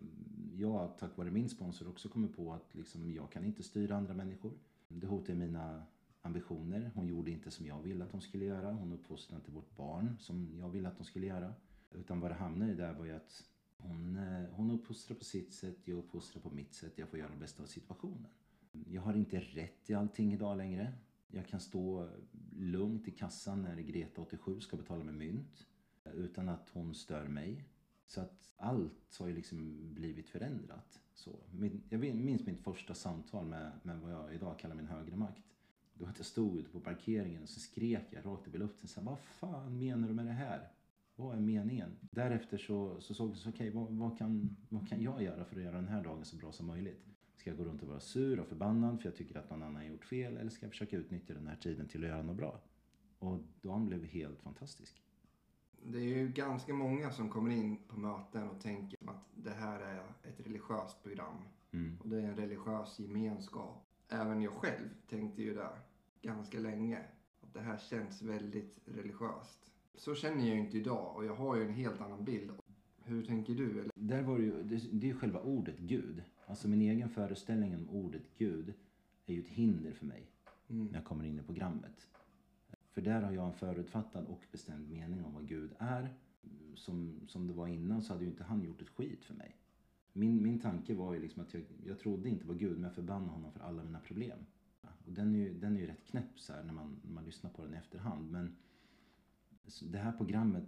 jag, 0.54 0.98
tack 0.98 1.18
vare 1.18 1.32
min 1.32 1.50
sponsor, 1.50 1.90
också 1.90 2.10
kommit 2.10 2.36
på 2.36 2.54
att 2.54 2.76
liksom, 2.76 3.12
jag 3.12 3.32
kan 3.32 3.46
inte 3.46 3.64
styra 3.64 3.96
andra 3.96 4.14
människor. 4.14 4.54
Det 4.88 5.08
hotar 5.08 5.34
mina 5.34 5.86
ambitioner. 6.22 6.92
Hon 6.96 7.08
gjorde 7.08 7.32
inte 7.32 7.52
som 7.52 7.66
jag 7.66 7.82
ville 7.82 8.04
att 8.04 8.12
hon 8.12 8.22
skulle 8.22 8.46
göra. 8.46 8.74
Hon 8.74 8.94
uppfostrade 8.94 9.40
inte 9.42 9.52
vårt 9.52 9.76
barn 9.76 10.18
som 10.20 10.58
jag 10.60 10.70
ville 10.70 10.88
att 10.88 10.98
hon 10.98 11.06
skulle 11.06 11.26
göra. 11.26 11.54
Utan 11.92 12.20
vad 12.20 12.32
det 12.32 12.36
hamnade 12.36 12.72
i 12.72 12.76
där 12.76 12.94
var 12.94 13.06
ju 13.06 13.12
att 13.12 13.44
hon, 13.88 14.18
eh, 14.18 14.50
hon 14.52 14.72
uppfostrar 14.72 15.18
på 15.18 15.24
sitt 15.24 15.54
sätt, 15.54 15.78
jag 15.86 15.98
uppfostrar 15.98 16.42
på 16.42 16.50
mitt 16.50 16.74
sätt. 16.74 16.94
Jag 16.96 17.10
får 17.10 17.20
göra 17.20 17.30
det 17.30 17.40
bästa 17.40 17.64
av 17.64 17.68
situationen. 17.68 18.28
Jag 18.88 19.02
har 19.02 19.14
inte 19.14 19.40
rätt 19.40 19.90
i 19.90 19.94
allting 19.94 20.34
idag 20.34 20.58
längre. 20.58 20.94
Jag 21.28 21.48
kan 21.48 21.60
stå 21.60 22.10
lugnt 22.52 23.08
i 23.08 23.12
kassan 23.12 23.62
när 23.62 23.78
Greta 23.78 24.22
87 24.22 24.60
ska 24.60 24.78
betala 24.78 25.04
med 25.04 25.14
mynt. 25.14 25.68
Utan 26.14 26.50
att 26.50 26.70
hon 26.70 26.96
stör 26.96 27.28
mig. 27.28 27.66
Så 28.06 28.22
att 28.22 28.54
allt 28.58 29.18
har 29.20 29.28
ju 29.28 29.36
liksom 29.36 29.80
blivit 29.94 30.30
förändrat. 30.30 31.00
Så, 31.14 31.40
min, 31.52 31.84
jag 31.90 32.00
minns 32.00 32.46
mitt 32.46 32.60
första 32.60 32.94
samtal 32.94 33.46
med, 33.46 33.72
med 33.84 34.02
vad 34.02 34.12
jag 34.12 34.34
idag 34.36 34.60
kallar 34.60 34.76
min 34.76 34.88
högre 34.88 35.16
makt. 35.16 35.44
Då 35.94 36.06
att 36.06 36.18
jag 36.18 36.26
stod 36.26 36.58
ute 36.58 36.70
på 36.70 36.80
parkeringen 36.80 37.44
och 37.44 37.50
så 37.50 37.60
skrek 37.60 38.08
jag 38.10 38.26
rakt 38.26 38.48
upp 38.48 38.56
i 38.56 38.58
luften. 38.58 38.88
Så 38.88 39.00
här, 39.00 39.08
vad 39.08 39.20
fan 39.20 39.80
menar 39.80 40.08
du 40.08 40.14
med 40.14 40.26
det 40.26 40.32
här? 40.32 40.72
Vad 41.16 41.36
är 41.36 41.42
meningen? 41.42 41.96
Därefter 42.02 42.58
så, 42.58 43.02
så 43.02 43.14
såg 43.14 43.30
jag 43.30 43.38
så 43.38 43.50
okej, 43.50 43.70
vad, 43.70 43.92
vad, 43.92 44.18
kan, 44.18 44.56
vad 44.70 44.90
kan 44.90 45.02
jag 45.02 45.24
göra 45.24 45.46
för 45.46 45.56
att 45.56 45.64
göra 45.64 45.76
den 45.76 45.88
här 45.88 46.04
dagen 46.04 46.26
så 46.26 46.38
bra 46.38 46.52
som 46.52 46.68
möjligt? 46.68 47.06
Ska 47.38 47.50
jag 47.50 47.58
gå 47.58 47.64
runt 47.64 47.82
och 47.82 47.88
vara 47.88 48.00
sur 48.00 48.40
och 48.40 48.48
förbannad 48.48 49.02
för 49.02 49.10
jag 49.10 49.16
tycker 49.16 49.40
att 49.40 49.50
någon 49.50 49.64
annan 49.64 49.76
har 49.76 49.84
gjort 49.84 50.06
fel? 50.06 50.38
Eller 50.38 50.50
ska 50.50 50.66
jag 50.66 50.72
försöka 50.72 50.98
utnyttja 50.98 51.34
den 51.34 51.48
här 51.48 51.56
tiden 51.56 51.88
till 51.88 52.04
att 52.04 52.10
göra 52.10 52.24
något 52.24 52.38
bra? 52.38 52.60
Och 53.20 53.40
dagen 53.62 53.86
blev 53.86 54.04
helt 54.04 54.42
fantastisk. 54.42 55.02
Det 55.86 55.98
är 55.98 56.18
ju 56.18 56.28
ganska 56.30 56.74
många 56.74 57.12
som 57.12 57.30
kommer 57.30 57.52
in 57.52 57.78
på 57.88 58.00
möten 58.00 58.50
och 58.50 58.62
tänker 58.62 59.10
att 59.10 59.26
det 59.36 59.52
här 59.52 59.80
är 59.80 60.04
ett 60.24 60.40
religiöst 60.40 61.04
program. 61.04 61.38
Mm. 61.72 62.00
Och 62.02 62.10
det 62.10 62.18
är 62.18 62.24
en 62.24 62.36
religiös 62.36 63.00
gemenskap. 63.00 63.86
Även 64.10 64.42
jag 64.42 64.54
själv 64.54 64.90
tänkte 65.10 65.44
ju 65.44 65.54
det 65.54 65.70
ganska 66.22 66.60
länge. 66.60 67.00
Att 67.42 67.54
det 67.54 67.62
här 67.62 67.78
känns 67.78 68.22
väldigt 68.22 68.80
religiöst. 68.86 69.73
Så 69.96 70.16
känner 70.16 70.48
jag 70.48 70.56
ju 70.56 70.60
inte 70.62 70.78
idag 70.78 71.16
och 71.16 71.26
jag 71.26 71.36
har 71.36 71.56
ju 71.56 71.64
en 71.64 71.74
helt 71.74 72.02
annan 72.02 72.26
bild. 72.26 72.52
Hur 73.04 73.26
tänker 73.26 73.56
du? 73.56 73.72
Eller? 73.72 73.92
Där 73.96 74.22
var 74.22 74.38
det 74.38 74.44
ju, 74.44 74.64
det, 74.64 74.76
det 74.92 75.08
är 75.08 75.14
ju 75.14 75.20
själva 75.20 75.40
ordet 75.40 75.78
Gud. 75.80 76.24
Alltså 76.46 76.68
min 76.68 76.82
egen 76.82 77.10
föreställning 77.10 77.76
om 77.76 77.90
ordet 77.90 78.24
Gud 78.38 78.74
är 79.26 79.34
ju 79.34 79.40
ett 79.42 79.48
hinder 79.48 79.92
för 79.92 80.06
mig 80.06 80.30
Mm. 80.68 80.86
när 80.88 80.94
jag 80.94 81.06
kommer 81.06 81.26
in 81.26 81.40
i 81.40 81.44
programmet. 81.44 82.08
För 82.92 83.02
där 83.02 83.22
har 83.22 83.32
jag 83.32 83.46
en 83.48 83.54
förutfattad 83.54 84.26
och 84.26 84.42
bestämd 84.52 84.90
mening 84.90 85.24
om 85.26 85.34
vad 85.34 85.48
Gud 85.48 85.72
är. 85.80 86.14
Som, 86.76 87.20
som 87.28 87.48
det 87.48 87.54
var 87.54 87.68
innan 87.68 88.02
så 88.02 88.14
hade 88.14 88.26
ju 88.26 88.30
inte 88.30 88.44
han 88.44 88.64
gjort 88.64 88.82
ett 88.82 88.90
skit 88.90 89.26
för 89.26 89.34
mig. 89.34 89.56
Min, 90.14 90.44
min 90.44 90.60
tanke 90.60 90.94
var 90.96 91.14
ju 91.14 91.20
liksom 91.20 91.42
att 91.44 91.54
jag, 91.54 91.64
jag 91.86 92.00
trodde 92.00 92.30
inte 92.30 92.46
på 92.46 92.54
Gud 92.54 92.72
men 92.72 92.84
jag 92.84 92.94
förbannade 92.94 93.32
honom 93.32 93.52
för 93.52 93.60
alla 93.60 93.84
mina 93.84 94.00
problem. 94.00 94.40
Och 95.06 95.12
den 95.14 95.36
är 95.36 95.40
ju, 95.40 95.54
den 95.60 95.76
är 95.76 95.80
ju 95.80 95.88
rätt 95.88 96.06
knäpp 96.06 96.40
så 96.40 96.54
här 96.54 96.64
när 96.64 96.74
man, 96.74 97.00
när 97.04 97.12
man 97.12 97.26
lyssnar 97.26 97.50
på 97.52 97.64
den 97.64 97.74
i 97.74 97.78
efterhand. 97.78 98.32
Men 98.32 98.56
så 99.68 99.86
det 99.86 99.98
här 99.98 100.12
programmet 100.12 100.64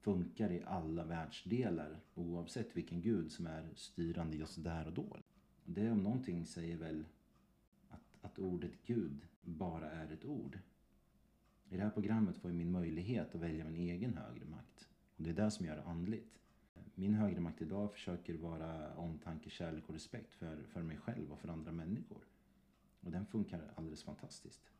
funkar 0.00 0.52
i 0.52 0.62
alla 0.66 1.04
världsdelar 1.04 2.00
oavsett 2.14 2.76
vilken 2.76 3.00
gud 3.00 3.32
som 3.32 3.46
är 3.46 3.68
styrande 3.74 4.36
just 4.36 4.64
där 4.64 4.86
och 4.86 4.92
då. 4.92 5.16
Det 5.64 5.90
om 5.90 6.02
någonting 6.02 6.46
säger 6.46 6.76
väl 6.76 7.04
att, 7.88 8.18
att 8.20 8.38
ordet 8.38 8.72
Gud 8.86 9.26
bara 9.42 9.90
är 9.90 10.12
ett 10.12 10.24
ord. 10.24 10.58
I 11.68 11.76
det 11.76 11.82
här 11.82 11.90
programmet 11.90 12.36
får 12.36 12.50
jag 12.50 12.56
min 12.56 12.70
möjlighet 12.70 13.34
att 13.34 13.40
välja 13.40 13.64
min 13.64 13.76
egen 13.76 14.16
högre 14.16 14.44
makt. 14.44 14.88
Och 15.16 15.22
det 15.22 15.30
är 15.30 15.34
det 15.34 15.50
som 15.50 15.66
gör 15.66 15.76
det 15.76 15.82
andligt. 15.82 16.38
Min 16.94 17.14
högre 17.14 17.40
makt 17.40 17.62
idag 17.62 17.92
försöker 17.92 18.34
vara 18.34 18.94
omtanke, 18.94 19.50
kärlek 19.50 19.88
och 19.88 19.94
respekt 19.94 20.34
för, 20.34 20.62
för 20.62 20.82
mig 20.82 20.96
själv 20.96 21.32
och 21.32 21.38
för 21.38 21.48
andra 21.48 21.72
människor. 21.72 22.24
Och 23.00 23.10
den 23.10 23.26
funkar 23.26 23.72
alldeles 23.74 24.02
fantastiskt. 24.02 24.70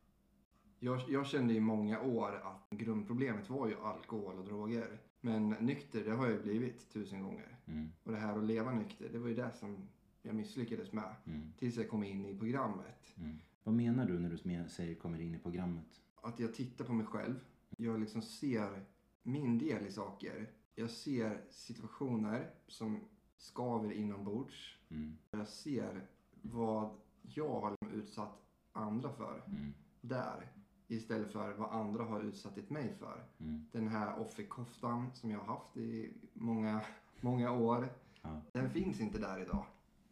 Jag, 0.85 1.01
jag 1.09 1.27
kände 1.27 1.53
i 1.53 1.59
många 1.59 2.01
år 2.01 2.35
att 2.43 2.69
grundproblemet 2.69 3.49
var 3.49 3.67
ju 3.67 3.75
alkohol 3.81 4.39
och 4.39 4.45
droger. 4.45 4.99
Men 5.21 5.49
nykter, 5.49 6.03
det 6.05 6.11
har 6.11 6.25
jag 6.25 6.35
ju 6.35 6.41
blivit 6.41 6.89
tusen 6.93 7.23
gånger. 7.23 7.57
Mm, 7.65 7.91
Och 8.03 8.11
det 8.11 8.17
här 8.17 8.37
att 8.37 8.43
leva 8.43 8.71
nykter, 8.71 9.09
det 9.11 9.19
var 9.19 9.27
ju 9.27 9.35
det 9.35 9.51
som 9.53 9.89
jag 10.21 10.35
misslyckades 10.35 10.91
med. 10.93 11.15
mm, 11.25 11.53
Tills 11.57 11.75
jag 11.77 11.89
kom 11.89 12.03
in 12.03 12.25
i 12.25 12.39
programmet. 12.39 13.15
mm. 13.17 13.37
Vad 13.63 13.75
menar 13.75 14.05
du 14.05 14.19
när 14.19 14.29
du 14.29 14.67
säger 14.69 14.95
kommer 14.95 15.21
in 15.21 15.35
i 15.35 15.39
programmet? 15.39 16.01
Att 16.21 16.39
jag 16.39 16.53
tittar 16.53 16.85
på 16.85 16.93
mig 16.93 17.05
själv. 17.05 17.35
Jag 17.77 17.99
liksom 17.99 18.21
ser 18.21 18.85
min 19.23 19.57
del 19.57 19.85
i 19.87 19.91
saker. 19.91 20.49
Jag 20.75 20.89
ser 20.89 21.41
situationer 21.49 22.49
som 22.67 22.99
skaver 23.37 23.91
inombords. 23.91 24.77
Mm, 24.89 25.17
Jag 25.31 25.47
ser 25.47 26.07
vad 26.41 26.89
jag 27.21 27.59
har 27.61 27.75
utsatt 27.93 28.41
andra 28.71 29.13
för 29.13 29.43
mm, 29.47 29.73
där. 30.01 30.51
Istället 30.87 31.31
för 31.31 31.53
vad 31.53 31.71
andra 31.71 32.03
har 32.03 32.21
utsatt 32.21 32.69
mig 32.69 32.93
för. 32.99 33.23
mm. 33.37 33.65
Den 33.71 33.87
här 33.87 34.19
offerkoftan 34.19 35.11
som 35.13 35.31
jag 35.31 35.39
har 35.39 35.45
haft 35.55 35.77
i 35.77 36.13
många, 36.33 36.81
många 37.21 37.51
år. 37.51 37.89
Ja. 38.21 38.41
Den 38.51 38.69
finns 38.69 38.99
inte 38.99 39.19
där 39.19 39.41
idag. 39.41 39.65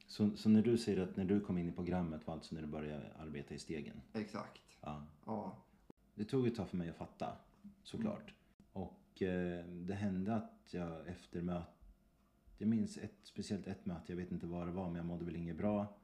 Så, 0.08 0.30
så 0.38 0.50
när 0.50 0.62
du 0.62 0.78
säger 0.78 1.02
att 1.02 1.18
när 1.18 1.26
du 1.26 1.40
kom 1.40 1.58
in 1.58 1.70
i 1.70 1.72
programmet 1.72 2.28
var 2.28 2.34
alltså 2.34 2.56
när 2.56 2.62
du 2.62 2.68
började 2.68 3.14
arbeta 3.20 3.54
i 3.54 3.60
stegen? 3.60 4.02
Exakt. 4.14 4.62
Ja. 4.82 5.04
Ja. 5.26 5.58
Det 6.16 6.26
tog 6.26 6.48
ett 6.48 6.56
tag 6.56 6.70
för 6.70 6.78
mig 6.78 6.90
att 6.90 6.96
fatta, 6.96 7.38
såklart. 7.84 8.34
Och 8.74 9.22
eh, 9.22 9.66
det 9.66 9.94
hände 9.94 10.36
att 10.36 10.68
jag 10.72 11.08
efter 11.08 11.42
mötet, 11.42 11.70
jag 12.58 12.70
minns 12.70 12.98
ett, 12.98 13.18
speciellt 13.24 13.68
ett 13.68 13.86
möte, 13.86 14.12
jag 14.12 14.18
vet 14.18 14.32
inte 14.32 14.46
vad 14.46 14.68
det 14.68 14.72
var, 14.72 14.86
men 14.86 14.96
jag 14.96 15.06
mådde 15.06 15.26
väl 15.26 15.36
inget 15.36 15.58
bra. 15.58 15.96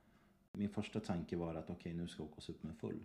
Min 0.51 0.69
första 0.69 0.99
tanke 0.99 1.37
var 1.37 1.55
att 1.55 1.69
okej, 1.69 1.93
nu 1.93 2.07
ska 2.07 2.23
jag 2.23 2.31
åka 2.31 2.51
upp 2.51 2.63
med 2.63 2.77
full 2.77 2.99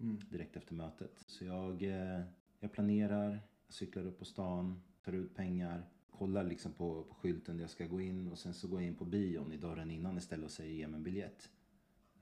Mm. 0.00 0.18
direkt 0.30 0.56
efter 0.56 0.74
mötet. 0.74 1.24
Så 1.26 1.44
jag, 1.44 1.82
eh, 1.82 2.20
jag 2.60 2.72
planerar, 2.72 3.30
jag 3.66 3.74
cyklar 3.74 4.06
upp 4.06 4.18
på 4.18 4.24
stan, 4.24 4.82
tar 5.04 5.12
ut 5.12 5.34
pengar, 5.34 5.82
kollar 6.10 6.44
liksom 6.44 6.72
på, 6.72 7.02
på 7.04 7.14
skylten 7.14 7.56
där 7.56 7.62
jag 7.64 7.70
ska 7.70 7.86
gå 7.86 8.00
in 8.00 8.28
och 8.28 8.38
sen 8.38 8.54
så 8.54 8.68
går 8.68 8.80
jag 8.80 8.86
in 8.88 8.94
på 8.94 9.04
bion 9.04 9.52
i 9.52 9.56
dörren 9.56 9.90
innan 9.90 10.18
istället 10.18 10.44
och 10.44 10.50
säger 10.50 10.74
ge 10.74 10.88
mig 10.88 10.96
en 10.96 11.02
biljett. 11.02 11.50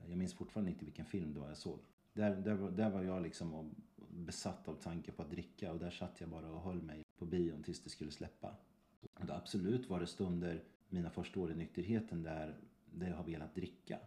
Jag 0.07 0.17
minns 0.17 0.33
fortfarande 0.33 0.71
inte 0.71 0.85
vilken 0.85 1.05
film 1.05 1.33
det 1.33 1.39
var 1.39 1.47
jag 1.47 1.57
såg. 1.57 1.79
Där, 2.13 2.35
där, 2.35 2.53
var- 2.53 2.71
där 2.71 2.89
var 2.89 3.03
jag 3.03 3.21
liksom 3.23 3.75
besatt 4.09 4.67
av 4.67 4.73
tanken 4.75 5.13
på 5.15 5.21
att 5.21 5.31
dricka 5.31 5.71
och 5.73 5.79
där 5.79 5.89
satt 5.89 6.21
jag 6.21 6.29
bara 6.29 6.51
och 6.51 6.61
höll 6.61 6.81
mig 6.81 7.03
på 7.17 7.25
bion 7.25 7.63
tills 7.63 7.83
det 7.83 7.89
skulle 7.89 8.11
släppa. 8.11 8.55
Och 9.13 9.25
det 9.25 9.35
absolut 9.35 9.89
var 9.89 9.99
det 9.99 10.07
stunder, 10.07 10.63
mina 10.89 11.09
första 11.09 11.39
år 11.39 11.51
i 11.51 11.55
nykterheten, 11.55 12.23
där, 12.23 12.57
där 12.93 13.07
jag 13.07 13.15
har 13.15 13.23
velat 13.23 13.55
dricka. 13.55 13.99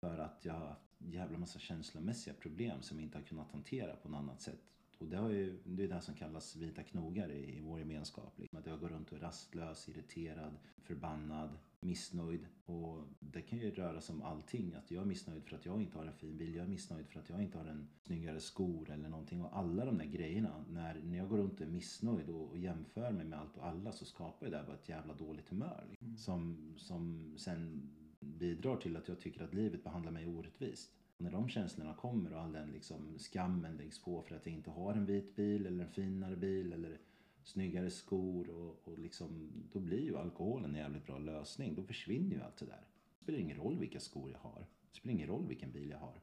För 0.00 0.18
att 0.18 0.44
jag 0.44 0.52
har 0.54 0.66
haft 0.66 0.85
jävla 0.98 1.38
massa 1.38 1.58
känslomässiga 1.58 2.34
problem 2.34 2.82
som 2.82 2.98
jag 2.98 3.04
inte 3.04 3.18
har 3.18 3.24
kunnat 3.24 3.52
hantera 3.52 3.96
på 3.96 4.08
något 4.08 4.18
annat 4.18 4.40
sätt. 4.40 4.60
Och 4.98 5.08
det, 5.08 5.16
har 5.16 5.30
ju, 5.30 5.58
det 5.64 5.84
är 5.84 5.88
det 5.88 6.00
som 6.00 6.14
kallas 6.14 6.56
vita 6.56 6.82
knogar 6.82 7.30
i, 7.30 7.56
i 7.56 7.60
vår 7.60 7.78
gemenskap. 7.78 8.38
Liksom. 8.38 8.58
Att 8.58 8.66
jag 8.66 8.80
går 8.80 8.88
runt 8.88 9.12
och 9.12 9.18
är 9.18 9.20
rastlös, 9.20 9.88
irriterad, 9.88 10.56
förbannad, 10.82 11.58
missnöjd. 11.80 12.46
Och 12.64 13.04
det 13.20 13.42
kan 13.42 13.58
ju 13.58 13.70
röra 13.70 14.00
sig 14.00 14.14
om 14.14 14.22
allting. 14.22 14.74
Att 14.74 14.90
jag 14.90 15.02
är 15.02 15.06
missnöjd 15.06 15.44
för 15.44 15.56
att 15.56 15.66
jag 15.66 15.82
inte 15.82 15.98
har 15.98 16.06
en 16.06 16.12
fin 16.12 16.36
bil. 16.36 16.54
Jag 16.54 16.64
är 16.64 16.68
missnöjd 16.68 17.08
för 17.08 17.20
att 17.20 17.30
jag 17.30 17.42
inte 17.42 17.58
har 17.58 17.64
en 17.64 17.88
snyggare 17.98 18.40
skor 18.40 18.90
eller 18.90 19.08
någonting. 19.08 19.44
Och 19.44 19.58
alla 19.58 19.84
de 19.84 19.98
där 19.98 20.04
grejerna, 20.04 20.64
när, 20.70 21.02
när 21.02 21.18
jag 21.18 21.28
går 21.28 21.38
runt 21.38 21.60
och 21.60 21.66
är 21.66 21.70
missnöjd 21.70 22.28
och, 22.28 22.48
och 22.48 22.58
jämför 22.58 23.10
mig 23.10 23.24
med 23.24 23.38
allt 23.38 23.56
och 23.56 23.66
alla 23.66 23.92
så 23.92 24.04
skapar 24.04 24.46
det 24.46 24.64
bara 24.66 24.76
ett 24.76 24.88
jävla 24.88 25.14
dåligt 25.14 25.48
humör. 25.48 25.84
Liksom. 25.90 26.06
Mm. 26.06 26.18
Som, 26.18 26.74
som 26.76 27.34
sen 27.36 27.90
bidrar 28.20 28.76
till 28.76 28.96
att 28.96 29.08
jag 29.08 29.20
tycker 29.20 29.44
att 29.44 29.54
livet 29.54 29.84
behandlar 29.84 30.12
mig 30.12 30.26
orättvist. 30.26 30.90
Och 31.16 31.22
när 31.22 31.30
de 31.30 31.48
känslorna 31.48 31.94
kommer 31.94 32.32
och 32.32 32.40
all 32.40 32.52
den 32.52 32.70
liksom 32.70 33.18
skammen 33.18 33.76
läggs 33.76 34.02
på 34.02 34.22
för 34.22 34.36
att 34.36 34.46
jag 34.46 34.54
inte 34.54 34.70
har 34.70 34.94
en 34.94 35.06
vit 35.06 35.36
bil 35.36 35.66
eller 35.66 35.84
en 35.84 35.90
finare 35.90 36.36
bil 36.36 36.72
eller 36.72 36.98
snyggare 37.44 37.90
skor 37.90 38.50
och, 38.50 38.88
och 38.88 38.98
liksom, 38.98 39.50
då 39.72 39.80
blir 39.80 40.02
ju 40.02 40.16
alkoholen 40.16 40.70
en 40.70 40.80
jävligt 40.80 41.06
bra 41.06 41.18
lösning. 41.18 41.74
Då 41.74 41.82
försvinner 41.82 42.36
ju 42.36 42.42
allt 42.42 42.56
det 42.56 42.66
där. 42.66 42.84
Det 43.18 43.24
spelar 43.24 43.38
ingen 43.38 43.56
roll 43.56 43.78
vilka 43.78 44.00
skor 44.00 44.30
jag 44.30 44.38
har. 44.38 44.66
Det 44.90 44.96
spelar 44.96 45.14
ingen 45.14 45.28
roll 45.28 45.46
vilken 45.46 45.72
bil 45.72 45.90
jag 45.90 45.98
har. 45.98 46.20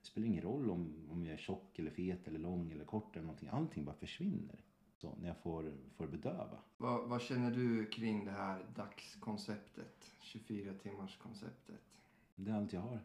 Det 0.00 0.06
spelar 0.06 0.26
ingen 0.26 0.42
roll 0.42 0.70
om, 0.70 0.94
om 1.10 1.24
jag 1.24 1.32
är 1.32 1.38
tjock 1.38 1.78
eller 1.78 1.90
fet 1.90 2.28
eller 2.28 2.38
lång 2.38 2.72
eller 2.72 2.84
kort 2.84 3.16
eller 3.16 3.26
någonting. 3.26 3.48
Allting 3.52 3.84
bara 3.84 3.96
försvinner. 3.96 4.60
Så 5.02 5.14
när 5.20 5.28
jag 5.28 5.36
får, 5.36 5.72
får 5.96 6.06
bedöva. 6.06 6.58
Vad, 6.76 7.08
vad 7.08 7.22
känner 7.22 7.50
du 7.50 7.86
kring 7.86 8.24
det 8.24 8.30
här 8.30 8.66
dagskonceptet? 8.74 10.10
24 10.20 10.74
timmars 10.74 11.16
konceptet? 11.16 11.80
Det 12.34 12.50
är 12.50 12.54
allt 12.54 12.72
jag 12.72 12.80
har. 12.80 13.00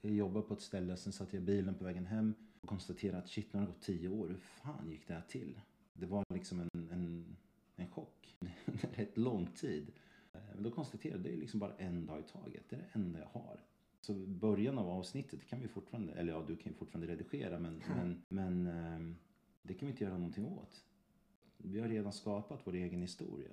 Jag 0.00 0.12
jobbar 0.12 0.42
på 0.42 0.54
ett 0.54 0.60
ställe, 0.60 0.96
sen 0.96 1.12
satt 1.12 1.32
jag 1.32 1.42
i 1.42 1.46
bilen 1.46 1.74
på 1.74 1.84
vägen 1.84 2.06
hem 2.06 2.34
och 2.60 2.68
konstaterade 2.68 3.18
att 3.18 3.28
shit, 3.28 3.52
nu 3.52 3.58
har 3.58 3.66
det 3.66 3.72
gått 3.72 3.82
tio 3.82 4.08
år. 4.08 4.28
Hur 4.28 4.36
fan 4.36 4.90
gick 4.90 5.08
det 5.08 5.14
här 5.14 5.22
till? 5.28 5.60
Det 5.92 6.06
var 6.06 6.24
liksom 6.34 6.60
en, 6.60 6.90
en, 6.90 7.36
en 7.76 7.88
chock. 7.88 8.36
Rätt 8.94 9.16
lång 9.16 9.46
tid. 9.46 9.92
Men 10.32 10.62
då 10.62 10.70
konstaterade 10.70 11.18
jag 11.18 11.24
det 11.24 11.38
är 11.38 11.40
liksom 11.40 11.60
bara 11.60 11.76
en 11.76 12.06
dag 12.06 12.20
i 12.20 12.22
taget. 12.22 12.64
Det 12.68 12.76
är 12.76 12.80
det 12.80 12.88
enda 12.92 13.18
jag 13.18 13.40
har. 13.40 13.60
Så 14.00 14.14
början 14.14 14.78
av 14.78 14.88
avsnittet 14.88 15.46
kan 15.46 15.60
vi 15.60 15.68
fortfarande, 15.68 16.12
eller 16.12 16.32
ja, 16.32 16.44
du 16.46 16.56
kan 16.56 16.72
ju 16.72 16.78
fortfarande 16.78 17.12
redigera, 17.12 17.58
men, 17.58 17.82
men, 17.88 18.22
men 18.28 18.66
eh, 18.66 19.16
det 19.62 19.74
kan 19.74 19.86
vi 19.86 19.92
inte 19.92 20.04
göra 20.04 20.18
någonting 20.18 20.46
åt. 20.46 20.84
Vi 21.68 21.80
har 21.80 21.88
redan 21.88 22.12
skapat 22.12 22.60
vår 22.64 22.74
egen 22.74 23.02
historia. 23.02 23.52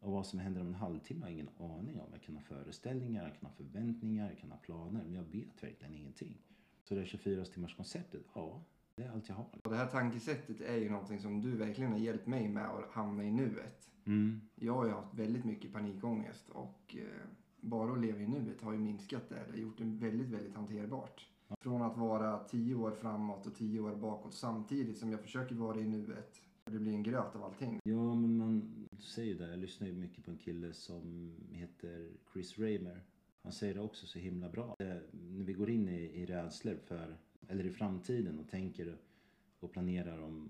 Och 0.00 0.12
vad 0.12 0.26
som 0.26 0.38
händer 0.38 0.60
om 0.60 0.66
en 0.66 0.74
halvtimme 0.74 1.20
har 1.20 1.28
jag 1.28 1.34
ingen 1.34 1.50
aning 1.58 2.00
om. 2.00 2.06
Jag 2.12 2.22
kan 2.22 2.34
ha 2.36 2.42
föreställningar, 2.42 3.22
jag 3.22 3.40
kan 3.40 3.50
ha 3.50 3.56
förväntningar, 3.56 4.28
jag 4.28 4.38
kan 4.38 4.50
ha 4.50 4.58
planer. 4.58 5.04
Men 5.04 5.14
jag 5.14 5.22
vet 5.22 5.62
verkligen 5.62 5.94
ingenting. 5.94 6.38
Så 6.84 6.94
det 6.94 7.06
24 7.06 7.44
timmars 7.44 7.76
konceptet, 7.76 8.22
ja, 8.34 8.60
det 8.94 9.02
är 9.02 9.10
allt 9.10 9.28
jag 9.28 9.36
har. 9.36 9.46
Det 9.62 9.76
här 9.76 9.86
tankesättet 9.86 10.60
är 10.60 10.76
ju 10.76 10.90
någonting 10.90 11.20
som 11.20 11.40
du 11.40 11.56
verkligen 11.56 11.92
har 11.92 11.98
hjälpt 11.98 12.26
mig 12.26 12.48
med 12.48 12.66
att 12.66 12.90
hamna 12.90 13.24
i 13.24 13.30
nuet. 13.30 13.90
Mm. 14.04 14.40
Jag 14.54 14.74
har 14.74 14.84
ju 14.84 14.90
haft 14.90 15.14
väldigt 15.14 15.44
mycket 15.44 15.72
panikångest 15.72 16.48
och 16.48 16.96
eh, 16.98 17.26
bara 17.60 17.92
att 17.92 18.00
leva 18.00 18.20
i 18.20 18.26
nuet 18.26 18.62
har 18.62 18.72
ju 18.72 18.78
minskat 18.78 19.28
det. 19.28 19.34
Det 19.34 19.50
har 19.50 19.58
gjort 19.58 19.78
det 19.78 19.84
väldigt, 19.84 20.28
väldigt 20.28 20.54
hanterbart. 20.54 21.26
Från 21.60 21.82
att 21.82 21.96
vara 21.96 22.44
tio 22.44 22.74
år 22.74 22.90
framåt 22.90 23.46
och 23.46 23.54
tio 23.54 23.80
år 23.80 23.94
bakåt 23.94 24.34
samtidigt 24.34 24.98
som 24.98 25.10
jag 25.10 25.20
försöker 25.20 25.54
vara 25.54 25.80
i 25.80 25.84
nuet. 25.84 26.42
Det 26.72 26.78
blir 26.78 26.92
en 26.92 27.02
gröt 27.02 27.36
av 27.36 27.44
allting. 27.44 27.80
Ja, 27.84 28.14
men 28.14 28.36
man 28.36 28.86
säger 28.98 29.34
det. 29.34 29.50
Jag 29.50 29.58
lyssnar 29.58 29.88
ju 29.88 29.94
mycket 29.94 30.24
på 30.24 30.30
en 30.30 30.36
kille 30.38 30.72
som 30.72 31.34
heter 31.52 32.10
Chris 32.32 32.58
Raymer. 32.58 33.02
Han 33.42 33.52
säger 33.52 33.74
det 33.74 33.80
också 33.80 34.06
så 34.06 34.18
himla 34.18 34.48
bra. 34.48 34.76
När 34.78 35.44
vi 35.44 35.52
går 35.52 35.70
in 35.70 35.88
i, 35.88 36.00
i 36.00 36.26
rädslor 36.26 36.76
för, 36.84 37.16
eller 37.48 37.66
i 37.66 37.70
framtiden 37.70 38.38
och 38.38 38.48
tänker 38.48 38.96
och 39.60 39.72
planerar 39.72 40.22
om, 40.22 40.48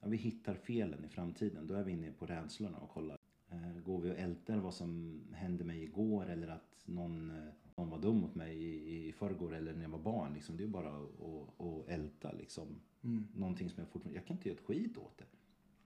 ja, 0.00 0.08
vi 0.08 0.16
hittar 0.16 0.54
felen 0.54 1.04
i 1.04 1.08
framtiden. 1.08 1.66
Då 1.66 1.74
är 1.74 1.84
vi 1.84 1.92
inne 1.92 2.12
på 2.12 2.26
rädslorna 2.26 2.78
och 2.78 2.90
kollar. 2.90 3.18
Eh, 3.50 3.82
går 3.84 4.00
vi 4.00 4.10
och 4.10 4.18
ältar 4.18 4.56
vad 4.56 4.74
som 4.74 5.20
hände 5.32 5.64
mig 5.64 5.82
igår 5.82 6.28
eller 6.28 6.48
att 6.48 6.82
någon, 6.84 7.30
eh, 7.30 7.52
någon 7.76 7.90
var 7.90 7.98
dum 7.98 8.16
mot 8.16 8.34
mig 8.34 8.64
i, 8.64 9.08
i 9.08 9.12
förrgår 9.12 9.54
eller 9.54 9.74
när 9.74 9.82
jag 9.82 9.90
var 9.90 9.98
barn. 9.98 10.34
Liksom. 10.34 10.56
Det 10.56 10.62
är 10.62 10.66
ju 10.66 10.72
bara 10.72 10.88
att, 10.88 11.20
att, 11.20 11.66
att 11.66 11.88
älta 11.88 12.32
liksom. 12.32 12.66
Mm. 13.02 13.26
Någonting 13.34 13.70
som 13.70 13.80
jag 13.80 13.88
fortfarande, 13.88 14.18
jag 14.18 14.26
kan 14.26 14.36
inte 14.36 14.48
göra 14.48 14.58
ett 14.58 14.66
skit 14.66 14.98
åt 14.98 15.18
det. 15.18 15.24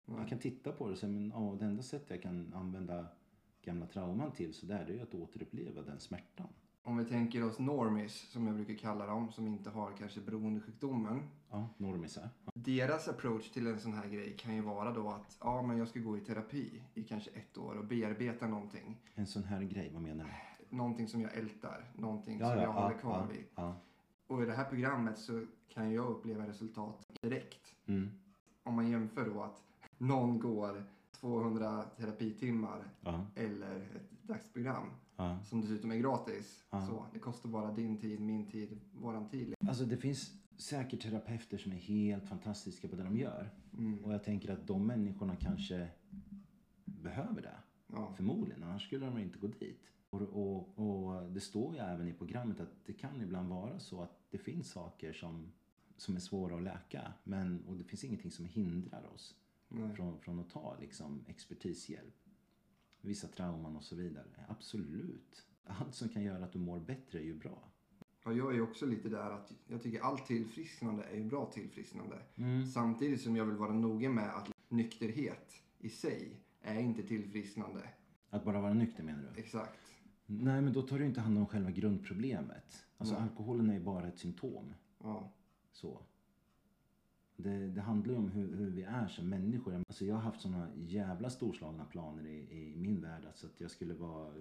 Jag 0.07 0.29
kan 0.29 0.38
titta 0.38 0.73
på 0.73 0.87
det 0.87 0.93
och 0.93 0.99
säga, 0.99 1.12
men 1.12 1.29
ja, 1.35 1.57
det 1.59 1.64
enda 1.64 1.83
sättet 1.83 2.11
jag 2.11 2.23
kan 2.23 2.55
använda 2.55 3.07
gamla 3.62 3.87
trauman 3.87 4.33
till 4.33 4.55
så 4.55 4.67
där, 4.67 4.85
det 4.85 4.93
är 4.93 4.97
ju 4.97 5.03
att 5.03 5.14
återuppleva 5.14 5.83
den 5.83 6.01
smärtan. 6.01 6.47
Om 6.83 6.97
vi 6.97 7.05
tänker 7.05 7.45
oss 7.45 7.59
normis, 7.59 8.14
som 8.31 8.47
jag 8.47 8.57
brukar 8.57 8.75
kalla 8.75 9.07
dem, 9.07 9.33
som 9.33 9.47
inte 9.47 9.71
har 9.71 9.93
kanske 9.99 10.21
beroendesjukdomen. 10.21 11.23
Ja, 11.51 11.69
normisar. 11.77 12.29
Ja. 12.45 12.53
Deras 12.55 13.09
approach 13.09 13.51
till 13.51 13.67
en 13.67 13.81
sån 13.81 13.93
här 13.93 14.09
grej 14.09 14.37
kan 14.38 14.55
ju 14.55 14.61
vara 14.61 14.93
då 14.93 15.09
att 15.09 15.37
ja, 15.40 15.62
men 15.62 15.79
jag 15.79 15.88
ska 15.88 16.01
gå 16.01 16.17
i 16.17 16.21
terapi 16.21 16.83
i 16.95 17.03
kanske 17.03 17.31
ett 17.31 17.59
år 17.59 17.75
och 17.75 17.85
bearbeta 17.85 18.47
någonting. 18.47 19.01
En 19.14 19.27
sån 19.27 19.45
här 19.45 19.62
grej, 19.62 19.90
vad 19.93 20.03
menar 20.03 20.25
du? 20.25 20.77
Någonting 20.77 21.09
som 21.09 21.21
jag 21.21 21.35
ältar, 21.35 21.85
någonting 21.95 22.38
som 22.38 22.49
jag 22.49 22.73
håller 22.73 22.99
kvar 22.99 23.19
ja, 23.19 23.27
vid. 23.35 23.45
ja. 23.55 23.77
Och 24.27 24.43
i 24.43 24.47
det 24.47 24.53
här 24.53 24.64
programmet 24.64 25.19
så 25.19 25.45
kan 25.69 25.93
jag 25.93 26.07
uppleva 26.07 26.47
resultat 26.49 27.07
direkt. 27.23 27.75
Mm, 27.87 28.11
Om 28.62 28.75
man 28.75 28.90
jämför 28.90 29.25
då 29.31 29.43
att 29.43 29.62
någon 30.07 30.38
går 30.38 30.85
200 31.12 31.85
terapitimmar 31.97 32.85
ja, 33.01 33.27
eller 33.35 33.77
ett 33.77 34.11
dagsprogram 34.23 34.90
ja. 35.17 35.38
som 35.45 35.61
dessutom 35.61 35.93
är 35.93 35.97
gratis. 35.97 36.64
Ja. 36.71 36.87
Så 36.87 37.07
det 37.12 37.19
kostar 37.19 37.49
bara 37.49 37.73
din 37.73 37.99
tid, 37.99 38.21
min 38.21 38.47
tid, 38.47 38.81
våran 38.93 39.29
tid. 39.29 39.55
Alltså 39.69 39.85
det 39.85 39.97
finns 39.97 40.33
säkert 40.57 41.03
terapeuter 41.03 41.59
som 41.59 41.73
är 41.73 41.77
helt 41.77 42.29
fantastiska 42.29 42.88
på 42.88 42.97
det 42.97 43.03
de 43.03 43.17
gör. 43.17 43.51
Mm. 43.79 44.05
Och 44.05 44.14
jag 44.14 44.25
tänker 44.25 44.53
att 44.53 44.67
de 44.67 44.87
människorna 44.87 45.37
kanske 45.37 45.88
behöver 46.85 47.43
det. 47.43 47.57
Förmodligen, 48.17 48.62
annars 48.62 48.87
skulle 48.87 49.07
de 49.07 49.19
inte 49.19 49.38
gå 49.38 49.47
dit. 49.47 49.81
Och, 50.11 50.23
och, 50.23 50.79
och 50.79 51.33
det 51.33 51.40
står 51.40 51.75
ju 51.75 51.81
även 51.81 52.09
i 52.09 52.12
programmet 52.12 52.61
att 52.61 52.87
det 52.87 52.93
kan 52.93 53.21
ibland 53.23 53.49
vara 53.49 53.79
så 53.79 54.03
att 54.03 54.19
det 54.31 54.38
finns 54.38 54.71
saker 54.71 55.12
som, 55.12 55.53
som 55.97 56.17
är 56.17 56.21
svåra 56.21 56.57
att 56.57 56.62
läka. 56.62 57.12
Men, 57.25 57.64
och 57.69 57.77
det 57.77 57.85
finns 57.85 58.05
ingenting 58.05 58.31
som 58.31 58.45
hindrar 58.45 59.07
oss 59.14 59.35
Nej. 59.75 59.97
från, 59.97 60.21
från 60.21 60.41
att 60.41 60.51
ta 60.51 60.77
liksom, 60.81 61.25
expertishjälp. 61.29 62.15
Vissa 63.01 63.29
trauman 63.29 63.77
och 63.77 63.85
så 63.85 63.97
vidare. 63.97 64.27
Absolut. 64.49 65.47
Allt 65.65 65.95
som 65.95 66.09
kan 66.09 66.23
göra 66.23 66.45
att 66.45 66.53
du 66.53 66.59
mår 66.59 66.81
bättre 66.81 67.19
är 67.19 67.25
ju 67.25 67.35
bra. 67.35 67.71
Och 68.25 68.35
jag 68.35 68.57
är 68.57 68.61
också 68.61 68.87
lite 68.87 69.09
där 69.09 69.31
att 69.31 69.53
jag 69.67 69.83
tycker 69.83 70.01
allt 70.01 70.27
tillfrisknande 70.27 71.05
är 71.05 71.17
ju 71.17 71.25
bra 71.25 71.47
tillfrisknande. 71.47 72.23
Mm. 72.35 72.67
Samtidigt 72.67 73.21
som 73.21 73.37
jag 73.37 73.45
vill 73.45 73.57
vara 73.57 73.73
noga 73.73 74.11
med 74.11 74.37
att 74.37 74.51
nykterhet 74.69 75.63
i 75.79 75.89
sig 75.89 76.41
är 76.61 76.81
inte 76.81 77.03
tillfrisknande. 77.03 77.89
Att 78.31 78.45
bara 78.45 78.61
vara 78.61 78.75
nykter 78.75 79.03
menar 79.03 79.33
du? 79.35 79.41
Exakt. 79.41 79.81
Nej, 80.27 80.63
men 80.63 80.73
då 80.73 80.83
tar 80.83 80.99
du 80.99 81.05
inte 81.05 81.21
hand 81.21 81.39
om 81.39 81.47
själva 81.47 81.71
grundproblemet. 81.71 82.87
Alltså 82.99 83.15
Nej. 83.15 83.23
alkoholen 83.23 83.71
är 83.71 83.75
ju 83.75 83.81
bara 83.81 84.09
ett 84.09 84.19
symptom. 84.19 84.75
Ja. 84.99 85.33
Så. 85.73 86.01
Det, 87.37 87.68
det 87.68 87.81
handlar 87.81 88.12
ju 88.12 88.18
om 88.18 88.29
hur, 88.29 88.57
hur 88.57 88.70
vi 88.70 88.83
är 88.83 89.09
som 89.09 89.29
människor. 89.29 89.75
Alltså 89.75 90.05
jag 90.05 90.14
har 90.14 90.23
haft 90.23 90.40
såna 90.40 90.68
jävla 90.77 91.31
storslagna 91.31 91.85
planer 91.85 92.27
i, 92.27 92.38
i 92.51 92.77
min 92.77 93.01
värld. 93.01 93.25
Alltså 93.27 93.47
att 93.47 93.61
jag 93.61 93.70
skulle, 93.70 93.94
vara, 93.94 94.35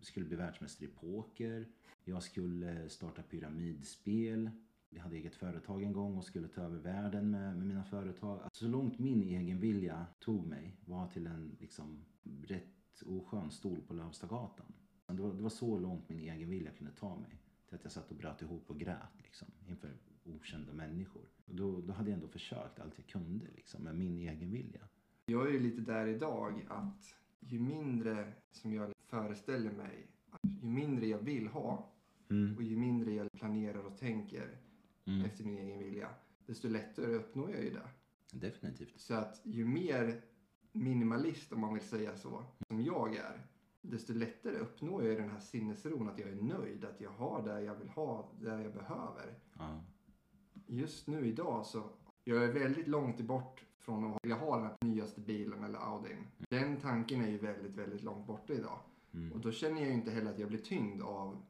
skulle 0.00 0.26
bli 0.26 0.36
världsmästare 0.36 0.88
i 0.88 0.92
poker. 0.92 1.66
Jag 2.04 2.22
skulle 2.22 2.88
starta 2.88 3.22
pyramidspel. 3.22 4.50
Jag 4.90 5.02
hade 5.02 5.16
eget 5.16 5.34
företag 5.34 5.82
en 5.82 5.92
gång 5.92 6.18
och 6.18 6.24
skulle 6.24 6.48
ta 6.48 6.60
över 6.60 6.78
världen 6.78 7.30
med, 7.30 7.56
med 7.56 7.66
mina 7.66 7.84
företag. 7.84 8.40
Alltså 8.42 8.64
så 8.64 8.70
långt 8.70 8.98
min 8.98 9.22
egen 9.22 9.60
vilja 9.60 10.06
tog 10.20 10.46
mig 10.46 10.76
var 10.84 11.06
till 11.06 11.26
en 11.26 11.56
liksom 11.60 12.04
rätt 12.42 13.02
oskön 13.06 13.50
stol 13.50 13.80
på 13.80 13.94
Lövstagatan. 13.94 14.72
Det 15.06 15.22
var, 15.22 15.34
det 15.34 15.42
var 15.42 15.50
så 15.50 15.78
långt 15.78 16.08
min 16.08 16.18
egen 16.18 16.50
vilja 16.50 16.70
kunde 16.70 16.92
ta 16.92 17.16
mig. 17.16 17.40
Till 17.68 17.74
att 17.74 17.84
jag 17.84 17.92
satt 17.92 18.10
och 18.10 18.16
bröt 18.16 18.42
ihop 18.42 18.70
och 18.70 18.80
grät 18.80 19.22
liksom, 19.22 19.48
inför 19.66 19.96
okända 20.24 20.72
människor. 20.72 21.22
Och 21.46 21.54
då, 21.54 21.80
då 21.80 21.92
hade 21.92 22.10
jag 22.10 22.14
ändå 22.14 22.28
försökt 22.28 22.80
allt 22.80 22.94
jag 22.96 23.06
kunde 23.06 23.46
liksom, 23.56 23.82
med 23.82 23.94
min 23.96 24.18
egen 24.18 24.50
vilja. 24.50 24.80
Jag 25.26 25.46
är 25.48 25.52
ju 25.52 25.60
lite 25.60 25.80
där 25.80 26.06
idag 26.06 26.66
att 26.68 27.14
ju 27.40 27.58
mindre 27.60 28.32
som 28.50 28.72
jag 28.72 28.92
föreställer 29.06 29.72
mig, 29.72 30.06
ju 30.62 30.68
mindre 30.68 31.06
jag 31.06 31.18
vill 31.18 31.48
ha 31.48 31.92
och 32.56 32.62
ju 32.62 32.76
mindre 32.76 33.12
jag 33.12 33.32
planerar 33.32 33.86
och 33.86 33.98
tänker 33.98 34.58
Mm. 35.04 35.24
efter 35.24 35.44
min 35.44 35.58
egen 35.58 35.78
vilja, 35.78 36.08
desto 36.46 36.68
lättare 36.68 37.14
uppnår 37.14 37.50
jag 37.50 37.64
ju 37.64 37.70
det. 37.70 37.88
Definitivt. 38.32 39.00
Så 39.00 39.14
att 39.14 39.40
ju 39.44 39.64
mer 39.64 40.22
minimalist, 40.72 41.52
om 41.52 41.60
man 41.60 41.74
vill 41.74 41.82
säga 41.82 42.16
så, 42.16 42.44
som 42.68 42.82
jag 42.82 43.16
är, 43.16 43.46
desto 43.82 44.12
lättare 44.12 44.56
uppnår 44.58 45.04
jag 45.04 45.16
den 45.16 45.30
här 45.30 45.40
sinnesron 45.40 46.08
att 46.08 46.18
jag 46.18 46.28
är 46.28 46.42
nöjd, 46.42 46.84
att 46.84 47.00
jag 47.00 47.10
har 47.10 47.42
det 47.42 47.60
jag 47.62 47.74
vill 47.74 47.88
ha, 47.88 48.32
det 48.40 48.62
jag 48.62 48.72
behöver. 48.72 49.38
Ja. 49.58 49.84
Just 50.72 51.06
nu 51.06 51.26
idag 51.26 51.66
så, 51.66 51.82
jag 52.24 52.44
är 52.44 52.52
väldigt 52.52 52.88
långt 52.88 53.20
bort 53.20 53.64
från 53.78 54.04
att 54.04 54.24
vilja 54.24 54.36
ha 54.36 54.56
den 54.56 54.64
här 54.64 54.76
nyaste 54.80 55.20
bilen 55.20 55.64
eller 55.64 55.78
Audin. 55.78 56.26
Den 56.38 56.76
tanken 56.76 57.22
är 57.22 57.28
ju 57.28 57.38
väldigt, 57.38 57.74
väldigt 57.76 58.02
långt 58.02 58.26
borta 58.26 58.52
idag. 58.52 58.78
Mm. 59.14 59.32
Och 59.32 59.40
då 59.40 59.52
känner 59.52 59.80
jag 59.80 59.88
ju 59.88 59.94
inte 59.94 60.10
heller 60.10 60.30
att 60.30 60.38
jag 60.38 60.48
blir 60.48 60.58
tyngd 60.58 61.02
av 61.02 61.42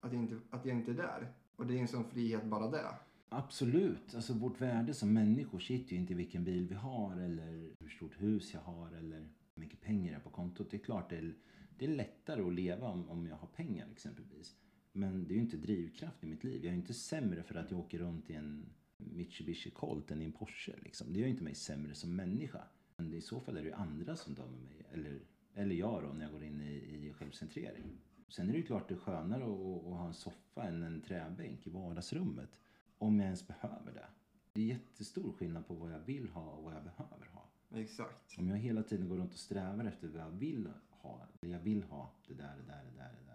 att 0.00 0.12
jag 0.12 0.22
inte, 0.22 0.38
att 0.50 0.66
jag 0.66 0.76
inte 0.76 0.90
är 0.90 0.94
där. 0.94 1.32
Och 1.56 1.66
det 1.66 1.74
är 1.74 1.78
en 1.78 1.88
sån 1.88 2.04
frihet 2.04 2.44
bara 2.44 2.70
det. 2.70 2.94
Absolut. 3.28 4.14
Alltså 4.14 4.32
vårt 4.32 4.60
värde 4.60 4.94
som 4.94 5.12
människor 5.12 5.58
sitter 5.58 5.92
ju 5.92 5.98
inte 5.98 6.12
i 6.12 6.16
vilken 6.16 6.44
bil 6.44 6.68
vi 6.68 6.74
har 6.74 7.16
eller 7.16 7.70
hur 7.80 7.88
stort 7.88 8.20
hus 8.22 8.54
jag 8.54 8.60
har 8.60 8.92
eller 8.92 9.18
hur 9.54 9.62
mycket 9.62 9.80
pengar 9.80 10.12
jag 10.12 10.18
har 10.18 10.24
på 10.24 10.30
kontot. 10.30 10.70
Det 10.70 10.76
är 10.76 10.84
klart 10.84 11.10
det 11.10 11.16
är, 11.16 11.34
det 11.78 11.84
är 11.84 11.88
lättare 11.88 12.42
att 12.42 12.52
leva 12.52 12.88
om, 12.88 13.08
om 13.08 13.26
jag 13.26 13.36
har 13.36 13.48
pengar 13.48 13.88
exempelvis. 13.92 14.56
Men 14.92 15.28
det 15.28 15.34
är 15.34 15.36
ju 15.36 15.42
inte 15.42 15.56
drivkraft 15.56 16.24
i 16.24 16.26
mitt 16.26 16.44
liv. 16.44 16.56
Jag 16.56 16.64
är 16.64 16.70
ju 16.70 16.80
inte 16.80 16.94
sämre 16.94 17.42
för 17.42 17.54
att 17.54 17.70
jag 17.70 17.80
åker 17.80 17.98
runt 17.98 18.30
i 18.30 18.34
en 18.34 18.66
Mitsubishi 18.96 19.70
Colt 19.70 20.10
än 20.10 20.22
i 20.22 20.24
en 20.24 20.32
Porsche. 20.32 20.72
Liksom. 20.82 21.12
Det 21.12 21.18
gör 21.18 21.26
ju 21.26 21.32
inte 21.32 21.44
mig 21.44 21.54
sämre 21.54 21.94
som 21.94 22.16
människa. 22.16 22.62
Men 22.96 23.14
i 23.14 23.20
så 23.20 23.40
fall 23.40 23.56
är 23.56 23.62
det 23.62 23.68
ju 23.68 23.74
andra 23.74 24.16
som 24.16 24.34
dömer 24.34 24.58
mig. 24.58 24.86
Eller, 24.92 25.20
eller 25.54 25.74
jag 25.74 26.02
då 26.02 26.08
när 26.08 26.22
jag 26.22 26.32
går 26.32 26.44
in 26.44 26.62
i, 26.62 27.06
i 27.06 27.12
självcentrering. 27.12 27.84
Sen 28.28 28.48
är 28.48 28.52
det 28.52 28.58
ju 28.58 28.66
klart 28.66 28.88
det 28.88 28.94
är 28.94 28.98
skönare 28.98 29.44
att, 29.44 29.86
att 29.86 29.98
ha 29.98 30.06
en 30.06 30.14
soffa 30.14 30.62
än 30.62 30.82
en 30.82 31.00
träbänk 31.00 31.66
i 31.66 31.70
vardagsrummet. 31.70 32.60
Om 32.98 33.18
jag 33.20 33.24
ens 33.24 33.46
behöver 33.46 33.92
det. 33.92 34.06
Det 34.52 34.62
är 34.62 34.66
jättestor 34.66 35.32
skillnad 35.32 35.66
på 35.66 35.74
vad 35.74 35.92
jag 35.92 36.00
vill 36.00 36.28
ha 36.28 36.50
och 36.50 36.64
vad 36.64 36.74
jag 36.74 36.84
behöver 36.84 37.26
ha. 37.32 37.48
Exakt. 37.74 38.38
Om 38.38 38.48
jag 38.48 38.56
hela 38.56 38.82
tiden 38.82 39.08
går 39.08 39.16
runt 39.16 39.32
och 39.32 39.38
strävar 39.38 39.84
efter 39.84 40.08
vad 40.08 40.22
jag 40.22 40.30
vill 40.30 40.68
ha. 40.90 41.26
Jag 41.40 41.58
vill 41.58 41.82
ha 41.82 42.12
det 42.28 42.34
där, 42.34 42.56
det 42.56 42.72
där, 42.72 42.84
det 42.84 42.96
där, 42.96 43.12
det 43.20 43.26
där. 43.26 43.27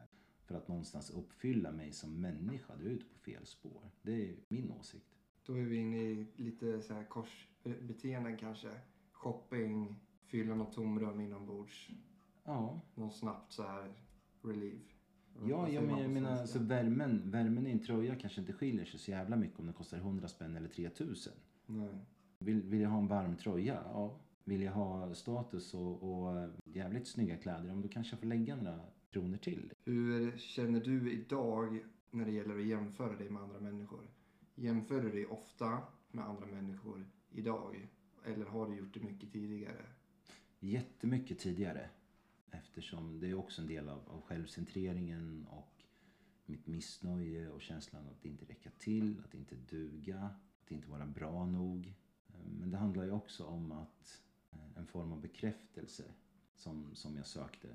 För 0.45 0.55
att 0.55 0.67
någonstans 0.67 1.09
uppfylla 1.09 1.71
mig 1.71 1.91
som 1.91 2.21
människa. 2.21 2.75
Då 2.75 2.85
är 2.85 2.89
ute 2.89 3.05
på 3.05 3.19
fel 3.19 3.45
spår. 3.45 3.91
Det 4.01 4.29
är 4.29 4.35
min 4.47 4.71
åsikt. 4.71 5.15
Då 5.45 5.53
är 5.53 5.61
vi 5.63 5.77
inne 5.77 5.97
i 5.97 6.27
lite 6.35 6.81
så 6.81 6.93
här 6.93 7.03
korsbeteenden 7.03 8.37
kanske. 8.37 8.69
Shopping, 9.11 9.95
fylla 10.25 10.55
något 10.55 10.73
tomrum 10.73 11.21
inombords. 11.21 11.89
Ja, 12.43 12.81
Någon 12.95 13.11
snabbt 13.11 13.51
så 13.51 13.63
här 13.63 13.93
relief. 14.41 14.93
Ja, 15.45 15.69
ja 15.69 15.81
men 15.81 16.01
jag 16.01 16.11
menar 16.11 16.31
alltså 16.31 16.59
värmen, 16.59 17.31
värmen 17.31 17.67
i 17.67 17.71
en 17.71 17.79
tröja 17.79 18.15
kanske 18.15 18.41
inte 18.41 18.53
skiljer 18.53 18.85
sig 18.85 18.99
så 18.99 19.11
jävla 19.11 19.35
mycket 19.35 19.59
om 19.59 19.65
den 19.65 19.73
kostar 19.73 19.97
100 19.97 20.27
spänn 20.27 20.55
eller 20.55 20.69
3000. 20.69 21.33
Nej. 21.65 21.89
Vill, 22.39 22.61
vill 22.61 22.81
jag 22.81 22.89
ha 22.89 22.97
en 22.97 23.07
varm 23.07 23.35
tröja? 23.35 23.83
Ja. 23.85 24.19
Vill 24.43 24.61
jag 24.61 24.71
ha 24.71 25.13
status 25.13 25.73
och, 25.73 26.03
och 26.03 26.49
jävligt 26.65 27.07
snygga 27.07 27.37
kläder? 27.37 27.63
Men 27.63 27.81
då 27.81 27.87
kanske 27.87 28.13
jag 28.13 28.19
får 28.19 28.27
lägga 28.27 28.55
några 28.55 28.79
kronor 29.13 29.37
till. 29.37 29.73
Hur 29.85 30.37
känner 30.37 30.79
du 30.79 31.11
idag 31.11 31.83
när 32.11 32.25
det 32.25 32.31
gäller 32.31 32.59
att 32.59 32.65
jämföra 32.65 33.17
dig 33.17 33.29
med 33.29 33.41
andra 33.41 33.59
människor? 33.59 34.09
Jämför 34.55 35.01
du 35.01 35.11
dig 35.11 35.25
ofta 35.25 35.81
med 36.11 36.25
andra 36.25 36.45
människor 36.45 37.05
idag? 37.31 37.87
Eller 38.25 38.45
har 38.45 38.69
du 38.69 38.75
gjort 38.75 38.93
det 38.93 38.99
mycket 38.99 39.31
tidigare? 39.31 39.85
Jättemycket 40.59 41.39
tidigare. 41.39 41.89
Eftersom 42.51 43.19
det 43.19 43.29
är 43.29 43.33
också 43.33 43.61
en 43.61 43.67
del 43.67 43.89
av, 43.89 44.09
av 44.09 44.21
självcentreringen 44.21 45.47
och 45.49 45.83
mitt 46.45 46.67
missnöje 46.67 47.49
och 47.49 47.61
känslan 47.61 48.07
att 48.07 48.25
inte 48.25 48.45
räcka 48.45 48.69
till, 48.77 49.21
att 49.25 49.33
inte 49.33 49.55
duga, 49.55 50.29
att 50.61 50.71
inte 50.71 50.89
vara 50.89 51.05
bra 51.05 51.45
nog. 51.45 51.93
Men 52.59 52.71
det 52.71 52.77
handlar 52.77 53.03
ju 53.03 53.11
också 53.11 53.45
om 53.45 53.71
att 53.71 54.21
eh, 54.51 54.77
en 54.77 54.87
form 54.87 55.11
av 55.11 55.21
bekräftelse 55.21 56.03
som, 56.55 56.95
som 56.95 57.15
jag 57.15 57.27
sökte. 57.27 57.67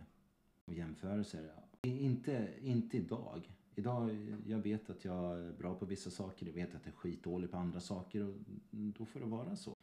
Och 0.69 0.75
jämförelser. 0.75 1.51
Inte, 1.83 2.49
inte 2.63 2.97
idag. 2.97 3.53
Idag, 3.75 4.11
jag 4.47 4.59
vet 4.59 4.91
att 4.91 5.05
jag 5.05 5.41
är 5.41 5.53
bra 5.53 5.75
på 5.75 5.87
vissa 5.87 6.11
saker, 6.11 6.47
jag 6.47 6.53
vet 6.53 6.75
att 6.75 6.87
jag 6.87 6.95
är 6.95 6.97
skitdålig 6.97 7.51
på 7.51 7.57
andra 7.57 7.81
saker 7.81 8.25
och 8.25 8.35
då 8.71 9.05
får 9.05 9.21
det 9.21 9.27
vara 9.27 9.57
så. 9.57 9.77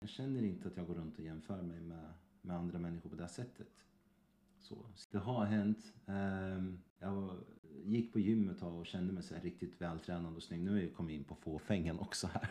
Jag 0.00 0.08
känner 0.08 0.42
inte 0.42 0.68
att 0.68 0.76
jag 0.76 0.86
går 0.86 0.94
runt 0.94 1.18
och 1.18 1.24
jämför 1.24 1.62
mig 1.62 1.80
med, 1.80 2.12
med 2.42 2.56
andra 2.56 2.78
människor 2.78 3.10
på 3.10 3.16
det 3.16 3.22
här 3.22 3.28
sättet. 3.28 3.84
Så. 4.58 4.86
Det 5.10 5.18
har 5.18 5.44
hänt. 5.44 5.92
Ehm, 6.06 6.78
jag 6.98 7.30
gick 7.84 8.12
på 8.12 8.20
gymmet 8.20 8.54
ett 8.54 8.60
tag 8.60 8.78
och 8.78 8.86
kände 8.86 9.12
mig 9.12 9.22
så 9.22 9.34
här 9.34 9.42
riktigt 9.42 9.80
vältränad 9.80 10.36
och 10.36 10.42
snygg. 10.42 10.60
Nu 10.60 10.70
har 10.70 10.78
jag 10.78 10.94
kommit 10.94 11.14
in 11.14 11.24
på 11.24 11.34
fåfängan 11.34 11.98
också 11.98 12.26
här. 12.26 12.48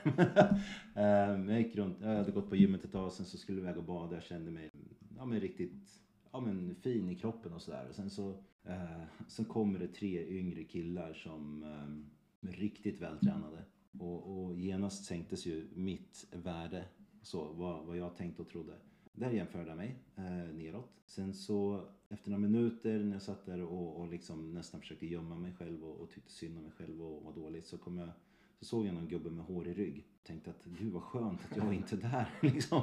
Ehm, 0.96 1.50
jag 1.50 1.62
gick 1.62 1.76
runt, 1.76 1.98
jag 2.02 2.16
hade 2.16 2.32
gått 2.32 2.50
på 2.50 2.56
gymmet 2.56 2.86
ett 2.86 2.92
tag, 2.92 3.12
sen 3.12 3.26
så 3.26 3.38
skulle 3.38 3.58
jag 3.58 3.64
iväg 3.64 3.78
och 3.78 3.84
bada. 3.84 4.16
Jag 4.16 4.24
kände 4.24 4.52
mig 4.52 4.70
ja, 5.18 5.26
men 5.26 5.40
riktigt 5.40 6.09
ja, 6.32 6.40
men 6.40 6.76
fin 6.76 7.10
i 7.10 7.16
kroppen 7.16 7.54
och 7.54 7.62
sådär. 7.62 7.88
Sen 7.92 8.10
så 8.10 8.30
eh, 8.64 9.04
sen 9.28 9.46
kommer 9.46 9.80
det 9.80 9.88
tre 9.88 10.28
yngre 10.28 10.64
killar 10.64 11.14
som 11.14 11.64
eh, 11.64 12.50
är 12.50 12.54
riktigt 12.54 13.02
vältränade. 13.02 13.64
Och, 14.00 14.46
och 14.46 14.56
genast 14.56 15.06
sänktes 15.06 15.46
ju 15.46 15.68
mitt 15.74 16.28
värde, 16.32 16.86
så 17.22 17.54
vad, 17.54 17.86
vad 17.86 17.98
jag 17.98 18.16
tänkte 18.16 18.42
och 18.42 18.50
trodde. 18.50 18.74
Där 19.14 19.32
jämförde 19.32 19.68
jag 19.70 19.78
mig 19.78 19.96
eh, 20.16 20.56
neråt. 20.56 21.02
Sen 21.06 21.34
så 21.34 21.88
efter 22.10 22.30
några 22.30 22.42
minuter 22.42 23.00
när 23.00 23.14
jag 23.14 23.22
satt 23.22 23.46
där 23.46 23.62
och, 23.62 24.00
och 24.02 24.08
liksom 24.08 24.54
nästan 24.54 24.80
försökte 24.80 25.06
gömma 25.06 25.36
mig 25.36 25.54
själv 25.54 25.84
och, 25.84 26.00
och 26.00 26.10
tyckte 26.10 26.32
synd 26.32 26.58
om 26.58 26.64
mig 26.64 26.72
själv 26.72 27.04
och 27.04 27.24
var 27.24 27.34
dåligt 27.34 27.66
så 27.66 27.78
kom 27.78 27.98
jag 27.98 28.10
så 28.60 28.66
såg 28.66 28.86
jag 28.86 28.94
någon 28.94 29.08
gubbe 29.08 29.30
med 29.30 29.46
hår 29.46 29.68
i 29.68 29.74
rygg. 29.74 30.06
Tänkte 30.24 30.50
att 30.50 30.64
gud 30.66 30.94
vad 30.94 31.04
skönt 31.04 31.40
att 31.52 31.58
jag 31.58 31.74
inte 31.74 31.96
är 31.96 32.00
där 32.00 32.30
liksom. 32.42 32.82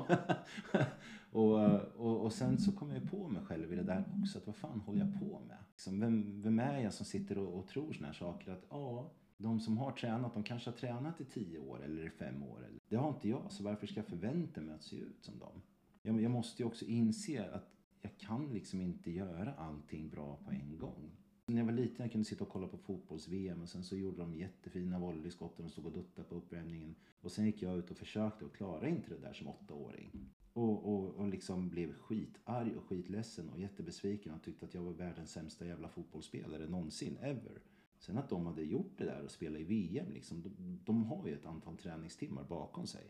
och, 1.31 1.81
och, 1.97 2.25
och 2.25 2.33
sen 2.33 2.59
så 2.59 2.73
kom 2.73 2.91
jag 2.91 3.11
på 3.11 3.29
mig 3.29 3.45
själv 3.45 3.73
i 3.73 3.77
det 3.77 3.83
där 3.83 4.05
också. 4.23 4.39
Att 4.39 4.47
vad 4.47 4.57
fan 4.57 4.81
håller 4.81 5.01
jag 5.01 5.21
på 5.21 5.41
med? 5.49 5.57
Liksom, 5.73 6.01
vem, 6.01 6.43
vem 6.43 6.59
är 6.59 6.81
jag 6.81 6.95
som 6.95 7.07
sitter 7.07 7.39
och, 7.39 7.59
och 7.59 7.69
tror 7.69 7.93
såna 7.93 8.07
här 8.07 8.15
saker? 8.15 8.53
Att 8.53 8.67
ja, 8.71 9.13
de 9.37 9.61
som 9.61 9.79
har 9.79 9.93
tränat, 9.93 10.35
de 10.35 10.43
kanske 10.43 10.71
har 10.71 10.77
tränat 10.77 11.21
i 11.21 11.25
tio 11.25 11.59
år 11.59 11.85
eller 11.85 12.07
i 12.07 12.11
fem 12.11 12.43
år. 12.43 12.65
Eller, 12.65 12.81
det 12.89 12.97
har 12.97 13.09
inte 13.09 13.29
jag, 13.29 13.53
så 13.53 13.65
varför 13.65 13.87
ska 13.87 14.01
jag 14.01 14.07
förvänta 14.07 14.61
mig 14.61 14.75
att 14.75 14.85
se 14.85 14.97
ut 14.97 15.25
som 15.25 15.39
dem? 15.39 15.63
Jag, 16.03 16.21
jag 16.21 16.31
måste 16.31 16.63
ju 16.63 16.67
också 16.67 16.85
inse 16.85 17.51
att 17.55 17.73
jag 18.01 18.19
kan 18.19 18.53
liksom 18.53 18.81
inte 18.81 19.11
göra 19.11 19.55
allting 19.55 20.09
bra 20.09 20.37
på 20.45 20.51
en 20.51 20.79
gång. 20.79 21.11
När 21.49 21.59
jag 21.59 21.65
var 21.65 21.73
liten 21.73 21.97
jag 21.99 22.13
kunde 22.13 22.25
sitta 22.25 22.45
och 22.45 22.51
kolla 22.51 22.69
på 22.69 22.79
fotbolls-VM 22.79 23.63
och 23.63 23.69
sen 23.69 23.85
så 23.85 23.97
gjorde 23.97 24.17
de 24.17 24.35
jättefina 24.35 24.99
volleyskott 24.99 25.57
och 25.57 25.63
de 25.65 25.71
stod 25.71 25.87
och 25.87 25.93
duttade 25.93 26.29
på 26.29 26.35
uppvärmningen. 26.35 26.95
Och 27.21 27.33
sen 27.33 27.47
gick 27.47 27.63
jag 27.63 27.79
ut 27.79 27.91
och 27.91 27.97
försökte 27.97 28.45
och 28.45 28.55
klarade 28.55 28.89
inte 28.89 29.11
det 29.15 29.21
där 29.21 29.33
som 29.33 29.49
åttaåring. 29.49 30.31
Och, 30.53 30.95
och, 30.95 31.15
och 31.15 31.29
liksom 31.29 31.69
blev 31.69 31.93
skitarg 31.93 32.77
och 32.77 32.85
skitledsen 32.85 33.49
och 33.51 33.61
jättebesviken 33.61 34.35
och 34.35 34.43
tyckte 34.43 34.67
att 34.67 34.75
jag 34.75 34.83
var 34.83 34.93
världens 34.93 35.31
sämsta 35.31 35.67
jävla 35.67 35.89
fotbollsspelare 35.89 36.69
någonsin, 36.69 37.17
ever. 37.21 37.63
Sen 37.99 38.19
att 38.19 38.29
de 38.29 38.47
hade 38.47 38.63
gjort 38.63 38.99
det 38.99 39.05
där 39.05 39.23
och 39.23 39.31
spelat 39.31 39.61
i 39.61 39.65
VM, 39.65 40.13
liksom, 40.13 40.43
de, 40.43 40.81
de 40.85 41.05
har 41.05 41.27
ju 41.27 41.35
ett 41.35 41.47
antal 41.47 41.77
träningstimmar 41.77 42.45
bakom 42.45 42.87
sig. 42.87 43.05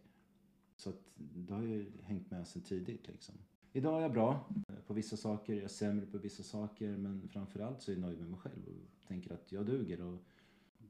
Så 0.76 0.90
att 0.90 1.12
det 1.16 1.54
har 1.54 1.62
ju 1.62 1.92
hängt 2.02 2.30
med 2.30 2.48
sen 2.48 2.62
tidigt 2.62 3.08
liksom. 3.08 3.34
Idag 3.72 3.98
är 3.98 4.02
jag 4.02 4.12
bra 4.12 4.48
på 4.86 4.94
vissa 4.94 5.16
saker, 5.16 5.54
jag 5.54 5.64
är 5.64 5.68
sämre 5.68 6.06
på 6.06 6.18
vissa 6.18 6.42
saker 6.42 6.96
men 6.96 7.28
framförallt 7.28 7.82
så 7.82 7.90
är 7.90 7.94
jag 7.94 8.00
nöjd 8.00 8.18
med 8.18 8.30
mig 8.30 8.38
själv 8.40 8.62
och 8.68 9.08
tänker 9.08 9.34
att 9.34 9.52
jag 9.52 9.66
duger 9.66 10.00
och 10.00 10.22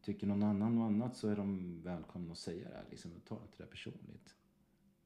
tycker 0.02 0.26
någon 0.26 0.42
annan 0.42 0.74
något 0.74 0.86
annat 0.86 1.16
så 1.16 1.28
är 1.28 1.36
de 1.36 1.80
välkomna 1.82 2.32
att 2.32 2.38
säga 2.38 2.68
det 2.68 2.74
här 2.74 2.84
liksom. 2.90 3.10
Jag 3.12 3.24
tar 3.24 3.42
inte 3.42 3.62
det 3.62 3.66
personligt. 3.66 4.36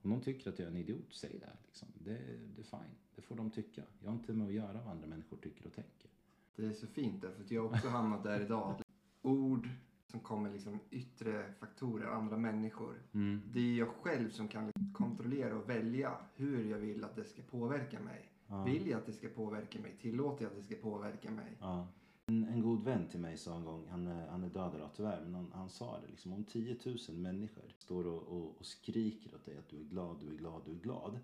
Om 0.02 0.10
någon 0.10 0.20
tycker 0.20 0.50
att 0.50 0.58
jag 0.58 0.66
är 0.66 0.70
en 0.70 0.76
idiot, 0.76 1.14
säg 1.14 1.38
det. 1.40 1.56
Liksom. 1.66 1.88
Det, 1.94 2.18
det 2.56 2.60
är 2.60 2.64
fine. 2.64 2.96
Det 3.14 3.22
får 3.22 3.36
de 3.36 3.50
tycka. 3.50 3.82
Jag 4.00 4.10
har 4.10 4.16
inte 4.16 4.32
med 4.32 4.46
att 4.46 4.52
göra 4.52 4.82
vad 4.82 4.88
andra 4.88 5.06
människor 5.06 5.36
tycker 5.36 5.66
och 5.66 5.72
tänker. 5.72 6.10
Det 6.56 6.66
är 6.66 6.72
så 6.72 6.86
fint 6.86 7.22
därför 7.22 7.42
att 7.42 7.50
jag 7.50 7.66
också 7.66 7.88
hamnat 7.88 8.24
där 8.24 8.40
idag. 8.40 8.82
Ord 9.22 9.68
som 10.06 10.20
kommer 10.20 10.50
liksom 10.50 10.78
yttre 10.90 11.52
faktorer, 11.58 12.06
andra 12.06 12.36
människor. 12.36 13.02
Mm. 13.12 13.42
Det 13.52 13.60
är 13.60 13.78
jag 13.78 13.88
själv 13.88 14.30
som 14.30 14.48
kan 14.48 14.72
kontrollera 14.92 15.56
och 15.56 15.68
välja 15.68 16.16
hur 16.34 16.70
jag 16.70 16.78
vill 16.78 17.04
att 17.04 17.16
det 17.16 17.24
ska 17.24 17.42
påverka 17.42 18.00
mig. 18.00 18.28
Ja. 18.46 18.64
Vill 18.64 18.86
jag 18.88 18.98
att 18.98 19.06
det 19.06 19.12
ska 19.12 19.28
påverka 19.28 19.80
mig? 19.80 19.96
Tillåter 20.00 20.44
jag 20.44 20.50
att 20.50 20.56
det 20.68 20.74
ska 20.74 20.82
påverka 20.90 21.30
mig? 21.30 21.56
Ja. 21.60 21.86
En, 22.26 22.44
en 22.44 22.62
god 22.62 22.84
vän 22.84 23.08
till 23.08 23.20
mig 23.20 23.36
sa 23.36 23.56
en 23.56 23.64
gång, 23.64 23.86
han, 23.88 24.06
är- 24.06 24.26
han 24.28 24.44
är 24.44 24.48
död 24.48 24.72
idag 24.76 24.90
tyvärr, 24.96 25.20
men 25.24 25.34
han, 25.34 25.52
han 25.54 25.70
sa 25.70 26.00
det 26.00 26.06
liksom 26.10 26.32
om 26.32 26.44
10 26.44 26.76
000 26.84 26.96
människor 27.16 27.74
står 27.78 28.06
och, 28.06 28.22
och, 28.22 28.56
och 28.58 28.66
skriker 28.66 29.34
åt 29.34 29.44
dig 29.44 29.58
att 29.58 29.68
du 29.68 29.76
är 29.80 29.84
glad, 29.84 30.16
du 30.20 30.28
är 30.28 30.36
glad, 30.38 30.62
du 30.64 30.70
är 30.72 30.78
glad. 30.78 31.18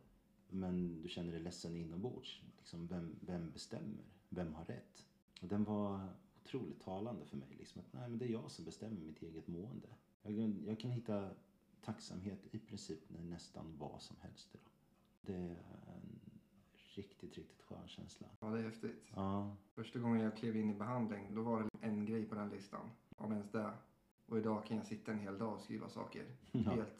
Men 0.48 1.02
du 1.02 1.08
känner 1.08 1.32
dig 1.32 1.40
ledsen 1.40 1.76
inombords. 1.76 2.42
Liksom, 2.58 2.86
vem, 2.86 3.16
vem 3.20 3.50
bestämmer? 3.50 4.04
Vem 4.28 4.54
har 4.54 4.64
rätt? 4.64 5.06
Och 5.42 5.48
den 5.48 5.64
var 5.64 6.08
otroligt 6.44 6.80
talande 6.80 7.24
för 7.26 7.36
mig. 7.36 7.48
Liksom, 7.58 7.80
att, 7.80 7.92
nej, 7.92 8.08
men 8.08 8.18
det 8.18 8.24
är 8.24 8.32
jag 8.32 8.50
som 8.50 8.64
bestämmer 8.64 9.00
mitt 9.00 9.22
eget 9.22 9.46
mående. 9.48 9.88
Jag, 10.22 10.54
jag 10.66 10.80
kan 10.80 10.90
hitta 10.90 11.30
tacksamhet 11.84 12.54
i 12.54 12.58
princip 12.58 13.00
nästan 13.08 13.76
vad 13.78 14.02
som 14.02 14.16
helst 14.20 14.54
idag. 14.54 14.72
Det 15.20 15.34
är 15.34 15.56
en 15.94 16.20
riktigt, 16.94 17.36
riktigt 17.36 17.62
skön 17.62 17.88
känsla. 17.88 18.26
Ja, 18.40 18.46
det 18.46 18.58
är 18.58 18.62
häftigt. 18.62 19.04
Ja, 19.14 19.56
Första 19.74 19.98
gången 19.98 20.20
jag 20.20 20.36
klev 20.36 20.56
in 20.56 20.70
i 20.70 20.74
behandling, 20.74 21.34
då 21.34 21.42
var 21.42 21.62
det 21.62 21.68
en 21.86 22.06
grej 22.06 22.24
på 22.24 22.34
den 22.34 22.48
listan. 22.48 22.90
Om 23.16 23.32
ens 23.32 23.50
det. 23.50 23.70
Och 24.26 24.38
idag 24.38 24.66
kan 24.66 24.76
jag 24.76 24.86
sitta 24.86 25.12
en 25.12 25.18
hel 25.18 25.38
dag 25.38 25.54
och 25.54 25.60
skriva 25.60 25.88
saker. 25.88 26.24
Ja. 26.52 26.70
Helt, 26.70 26.92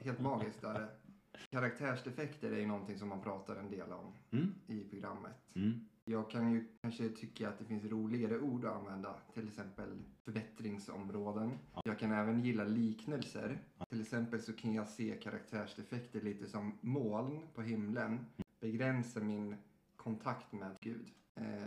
helt 0.00 0.20
magiskt 0.20 0.64
är 0.64 0.74
det. 0.74 0.88
Karaktärsdefekter 1.50 2.52
är 2.52 2.58
ju 2.60 2.66
någonting 2.66 2.98
som 2.98 3.08
man 3.08 3.22
pratar 3.22 3.56
en 3.56 3.70
del 3.70 3.92
om 3.92 4.12
Mm. 4.30 4.54
i 4.66 4.84
programmet. 4.84 5.36
Mm. 5.54 5.88
Jag 6.04 6.30
kan 6.30 6.52
ju 6.52 6.64
kanske 6.82 7.08
tycka 7.08 7.48
att 7.48 7.58
det 7.58 7.64
finns 7.64 7.84
roligare 7.84 8.38
ord 8.40 8.64
att 8.64 8.76
använda. 8.76 9.14
Till 9.34 9.48
exempel 9.48 9.98
förbättringsområden. 10.24 11.58
Jag 11.84 11.98
kan 11.98 12.12
även 12.12 12.40
gilla 12.44 12.64
liknelser. 12.64 13.58
Till 13.88 14.00
exempel 14.00 14.40
så 14.42 14.52
kan 14.52 14.74
jag 14.74 14.88
se 14.88 15.16
karaktärsdefekter 15.22 16.20
lite 16.20 16.46
som 16.46 16.78
moln 16.80 17.40
på 17.54 17.62
himlen. 17.62 18.26
Begränsar 18.60 19.20
min 19.20 19.56
kontakt 19.96 20.52
med 20.52 20.76
Gud. 20.80 21.10
Eh, 21.34 21.62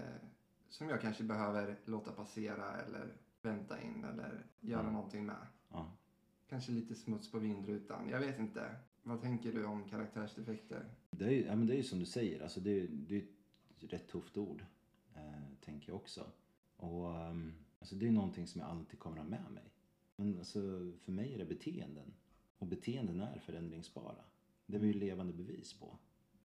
som 0.69 0.89
jag 0.89 1.01
kanske 1.01 1.23
behöver 1.23 1.75
låta 1.85 2.11
passera 2.11 2.81
eller 2.81 3.13
vänta 3.41 3.81
in 3.81 4.03
eller 4.03 4.45
göra 4.59 4.81
Mm. 4.81 4.93
någonting 4.93 5.25
med. 5.25 5.47
Ja. 5.69 5.91
Kanske 6.49 6.71
lite 6.71 6.95
smuts 6.95 7.31
på 7.31 7.39
vindrutan. 7.39 8.09
Jag 8.09 8.19
vet 8.19 8.39
inte. 8.39 8.75
Vad 9.03 9.21
tänker 9.21 9.51
du 9.53 9.65
om 9.65 9.83
karaktärsdefekter? 9.89 10.85
Det 11.11 11.25
är 11.25 11.29
ju, 11.31 11.45
ja, 11.45 11.55
men 11.55 11.67
det 11.67 11.73
är 11.73 11.77
ju 11.77 11.83
som 11.83 11.99
du 11.99 12.05
säger, 12.05 12.43
alltså 12.43 12.59
det, 12.59 12.81
är- 12.81 12.87
det 12.91 13.15
är 13.17 13.25
rätt 13.79 14.07
tufft 14.07 14.37
ord, 14.37 14.65
eh, 15.15 15.43
tänker 15.61 15.89
jag 15.89 15.95
också. 15.95 16.31
Och 16.77 17.19
ehm, 17.19 17.53
alltså 17.79 17.95
det 17.95 18.07
är 18.07 18.11
någonting 18.11 18.47
som 18.47 18.61
jag 18.61 18.69
alltid 18.69 18.99
kommer 18.99 19.17
ha 19.17 19.23
med 19.23 19.51
mig. 19.51 19.63
Men 20.15 20.37
alltså, 20.37 20.59
för 21.03 21.11
mig 21.11 21.33
är 21.33 21.37
det 21.37 21.45
beteenden. 21.45 22.13
Och 22.57 22.67
beteenden 22.67 23.21
är 23.21 23.39
förändringsbara. 23.39 24.23
Det 24.65 24.75
är 24.75 24.81
vi 24.81 24.87
ju 24.87 24.93
levande 24.93 25.33
bevis 25.33 25.73
på. 25.73 25.97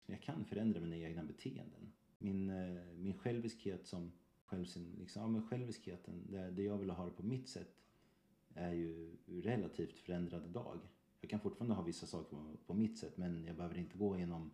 Jag 0.06 0.22
kan 0.22 0.46
förändra 0.46 0.80
mina 0.80 0.98
egna 0.98 1.24
beteenden. 1.24 1.94
Min, 2.18 2.50
eh, 2.50 2.84
min 2.94 3.14
själviskhet 3.14 3.88
som 3.88 4.12
självsin, 4.46 4.96
liksom, 5.00 5.22
ja, 5.22 5.28
men 5.28 5.48
själviskheten, 5.48 6.28
det, 6.30 6.52
det 6.52 6.64
jag 6.64 6.78
vill 6.78 6.90
ha 6.90 7.06
det 7.06 7.12
på 7.12 7.24
mitt 7.24 7.50
sätt 7.50 7.76
är 8.54 8.74
ju 8.74 9.18
relativt 9.28 10.00
förändrad 10.00 10.46
idag. 10.46 10.80
Jag 11.22 11.30
kan 11.30 11.40
fortfarande 11.40 11.76
ha 11.76 11.84
vissa 11.84 12.08
saker 12.08 12.30
på, 12.30 12.58
på 12.66 12.74
mitt 12.74 12.98
sätt 12.98 13.18
men 13.18 13.46
jag 13.46 13.56
behöver 13.56 13.78
inte 13.78 13.98
gå 13.98 14.18
genom 14.18 14.52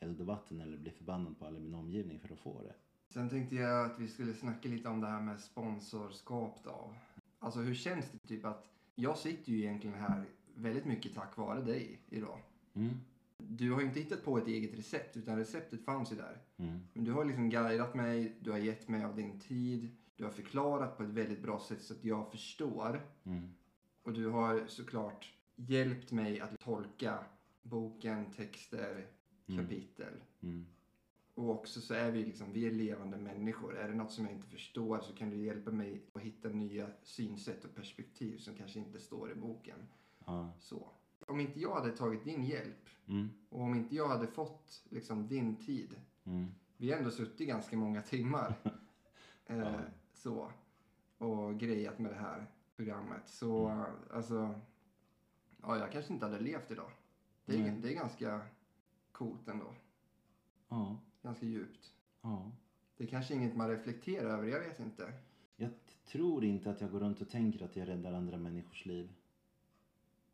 eld 0.00 0.20
och 0.20 0.26
vatten 0.26 0.60
eller 0.60 0.78
bli 0.78 0.90
förbannad 0.90 1.38
på 1.38 1.46
alla 1.46 1.58
i 1.58 1.60
min 1.60 1.74
omgivning 1.74 2.20
för 2.20 2.32
att 2.32 2.38
få 2.38 2.62
det. 2.62 2.74
Sen 3.08 3.28
tänkte 3.28 3.54
jag 3.54 3.86
att 3.86 3.98
vi 3.98 4.08
skulle 4.08 4.34
snacka 4.34 4.68
lite 4.68 4.88
om 4.88 5.00
det 5.00 5.06
här 5.06 5.20
med 5.20 5.40
sponsorskap 5.40 6.60
då. 6.64 6.94
Alltså 7.38 7.60
hur 7.60 7.74
känns 7.74 8.10
det 8.10 8.28
typ 8.28 8.44
att 8.44 8.68
jag 8.94 9.18
sitter 9.18 9.52
ju 9.52 9.58
egentligen 9.58 9.96
här 9.96 10.24
väldigt 10.54 10.84
mycket 10.84 11.14
tack 11.14 11.36
vare 11.36 11.62
dig 11.62 12.00
idag. 12.08 12.38
Mm. 12.74 12.96
Du 13.38 13.72
har 13.72 13.80
ju 13.80 13.86
inte 13.86 14.00
hittat 14.00 14.24
på 14.24 14.38
ett 14.38 14.46
eget 14.46 14.78
recept 14.78 15.16
utan 15.16 15.36
receptet 15.36 15.84
fanns 15.84 16.12
ju 16.12 16.16
där. 16.16 16.38
Mm. 16.56 16.80
Men 16.92 17.04
du 17.04 17.12
har 17.12 17.24
liksom 17.24 17.50
guidat 17.50 17.94
mig, 17.94 18.36
du 18.40 18.50
har 18.50 18.58
gett 18.58 18.88
mig 18.88 19.04
av 19.04 19.16
din 19.16 19.40
tid, 19.40 19.88
du 20.16 20.24
har 20.24 20.30
förklarat 20.30 20.96
på 20.96 21.02
ett 21.02 21.08
väldigt 21.08 21.42
bra 21.42 21.60
sätt 21.60 21.82
så 21.82 21.94
att 21.94 22.04
jag 22.04 22.30
förstår. 22.30 23.00
Mm. 23.24 23.48
Och 24.02 24.12
du 24.12 24.28
har 24.28 24.66
såklart 24.66 25.32
hjälpt 25.56 26.12
mig 26.12 26.40
att 26.40 26.60
tolka 26.60 27.24
boken, 27.62 28.32
texter. 28.32 29.06
Kapitel. 29.58 30.12
Mm. 30.40 30.66
Och 31.34 31.50
också 31.50 31.80
så 31.80 31.94
är 31.94 32.10
vi 32.10 32.24
liksom, 32.24 32.52
vi 32.52 32.66
är 32.66 32.70
levande 32.70 33.16
människor. 33.16 33.76
Är 33.78 33.88
det 33.88 33.94
något 33.94 34.12
som 34.12 34.24
jag 34.24 34.34
inte 34.34 34.48
förstår 34.48 35.00
så 35.00 35.12
kan 35.14 35.30
du 35.30 35.36
hjälpa 35.36 35.70
mig 35.70 36.02
att 36.12 36.22
hitta 36.22 36.48
nya 36.48 36.90
synsätt 37.02 37.64
och 37.64 37.74
perspektiv 37.74 38.38
som 38.38 38.54
kanske 38.54 38.78
inte 38.78 39.00
står 39.00 39.32
i 39.32 39.34
boken. 39.34 39.78
Ja. 40.26 40.52
Så. 40.58 40.90
Om 41.26 41.40
inte 41.40 41.60
jag 41.60 41.74
hade 41.74 41.96
tagit 41.96 42.24
din 42.24 42.44
hjälp 42.44 42.88
Mm. 43.08 43.28
och 43.48 43.60
om 43.60 43.74
inte 43.74 43.94
jag 43.96 44.08
hade 44.08 44.26
fått 44.26 44.82
liksom 44.90 45.28
din 45.28 45.56
tid. 45.56 46.00
Mm. 46.24 46.46
Vi 46.76 46.90
har 46.90 46.98
ändå 46.98 47.10
suttit 47.10 47.48
ganska 47.48 47.76
många 47.76 48.02
timmar. 48.02 48.54
eh, 49.46 49.58
Ja. 49.58 49.80
Så. 50.12 50.52
Och 51.18 51.58
grejat 51.60 51.98
med 51.98 52.12
det 52.12 52.18
här 52.18 52.46
programmet. 52.76 53.28
Så 53.28 53.66
Mm. 53.68 53.84
alltså. 54.10 54.54
Ja, 55.62 55.78
jag 55.78 55.92
kanske 55.92 56.12
inte 56.12 56.26
hade 56.26 56.40
levt 56.40 56.70
idag. 56.70 56.90
Det 57.46 57.56
är, 57.56 57.76
det 57.82 57.88
är 57.88 57.94
ganska 57.94 58.40
coolt 59.20 59.48
ändå. 59.48 59.74
Ja. 60.68 60.98
Ganska 61.22 61.46
djupt. 61.46 61.92
Ja. 62.22 62.52
Det 62.96 63.04
är 63.04 63.08
kanske 63.08 63.34
inget 63.34 63.56
man 63.56 63.68
reflekterar 63.68 64.30
över, 64.30 64.48
jag 64.48 64.60
vet 64.60 64.80
inte. 64.80 65.12
Jag 65.56 65.70
tror 66.06 66.44
inte 66.44 66.70
att 66.70 66.80
jag 66.80 66.90
går 66.90 67.00
runt 67.00 67.20
och 67.20 67.28
tänker 67.28 67.64
att 67.64 67.76
jag 67.76 67.88
räddar 67.88 68.12
andra 68.12 68.38
människors 68.38 68.86
liv. 68.86 69.12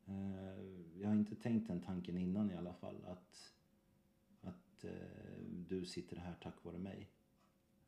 Eh, 0.06 1.00
Jag 1.00 1.08
har 1.08 1.14
inte 1.14 1.34
tänkt 1.34 1.68
den 1.68 1.80
tanken 1.80 2.18
innan 2.18 2.50
i 2.50 2.56
alla 2.56 2.72
fall. 2.74 3.04
Att, 3.06 3.52
att 4.40 4.84
eh, 4.84 4.90
du 5.68 5.84
sitter 5.84 6.16
här 6.16 6.34
tack 6.42 6.64
vare 6.64 6.78
mig. 6.78 7.08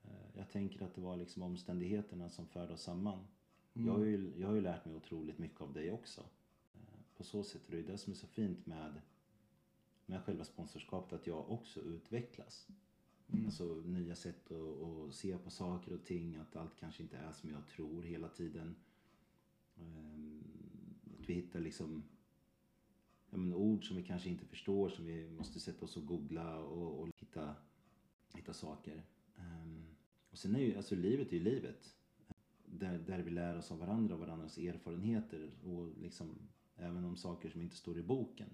Eh, 0.04 0.10
Jag 0.38 0.50
tänker 0.50 0.84
att 0.84 0.94
det 0.94 1.00
var 1.00 1.16
liksom 1.16 1.42
omständigheterna 1.42 2.28
som 2.28 2.46
förde 2.46 2.72
oss 2.72 2.82
samman. 2.82 3.26
Jag, 3.72 3.92
har 3.92 4.04
ju, 4.04 4.32
jag 4.36 4.48
har 4.48 4.54
ju 4.54 4.60
lärt 4.60 4.84
mig 4.84 4.94
otroligt 4.94 5.38
mycket 5.38 5.60
av 5.60 5.72
dig 5.72 5.92
också. 5.92 6.24
På 7.16 7.24
så 7.24 7.42
sätt 7.44 7.68
är 7.68 7.70
det 7.70 7.76
ju 7.76 7.86
det 7.86 7.98
som 7.98 8.12
är 8.12 8.16
så 8.16 8.26
fint 8.26 8.66
med, 8.66 9.00
med 10.08 10.22
själva 10.24 10.44
sponsorskapet. 10.44 11.12
Att 11.20 11.26
jag 11.26 11.50
också 11.50 11.80
utvecklas. 11.80 12.68
Mm. 13.32 13.44
Alltså 13.44 13.64
nya 13.84 14.14
sätt 14.16 14.50
att, 14.50 14.82
att 15.08 15.14
se 15.14 15.38
på 15.38 15.50
saker 15.50 15.92
och 15.92 16.04
ting. 16.04 16.36
Att 16.36 16.56
allt 16.56 16.76
kanske 16.80 17.02
inte 17.02 17.16
är 17.16 17.32
som 17.32 17.50
jag 17.50 17.66
tror 17.66 18.02
hela 18.02 18.28
tiden. 18.28 18.74
Ehm, 19.76 20.42
Att 21.20 21.28
vi 21.28 21.34
hittar 21.34 21.60
liksom 21.60 22.02
ja, 23.30 23.36
men 23.38 23.54
ord 23.54 23.88
som 23.88 23.96
vi 23.96 24.02
kanske 24.02 24.28
inte 24.28 24.46
förstår. 24.46 24.88
Som 24.88 25.06
vi 25.06 25.30
måste 25.30 25.60
sätta 25.60 25.84
oss 25.84 25.96
och 25.96 26.06
googla 26.06 26.58
och, 26.58 27.00
och 27.00 27.08
hitta, 27.16 27.54
hitta 28.34 28.52
saker. 28.52 29.04
Ehm, 29.36 29.86
Och 30.30 30.38
sen 30.38 30.56
är 30.56 30.60
ju, 30.60 30.76
alltså 30.76 30.94
livet 30.94 31.28
är 31.28 31.36
ju 31.36 31.42
livet. 31.42 31.94
Där, 32.64 32.98
där 32.98 33.18
vi 33.18 33.30
lär 33.30 33.58
oss 33.58 33.70
av 33.72 33.78
varandra 33.78 34.14
och 34.14 34.20
varandras 34.20 34.58
erfarenheter. 34.58 35.50
Och 35.64 35.98
liksom 36.02 36.38
även 36.76 37.04
om 37.04 37.16
saker 37.16 37.50
som 37.50 37.60
inte 37.60 37.76
står 37.76 37.98
i 37.98 38.02
boken. 38.02 38.50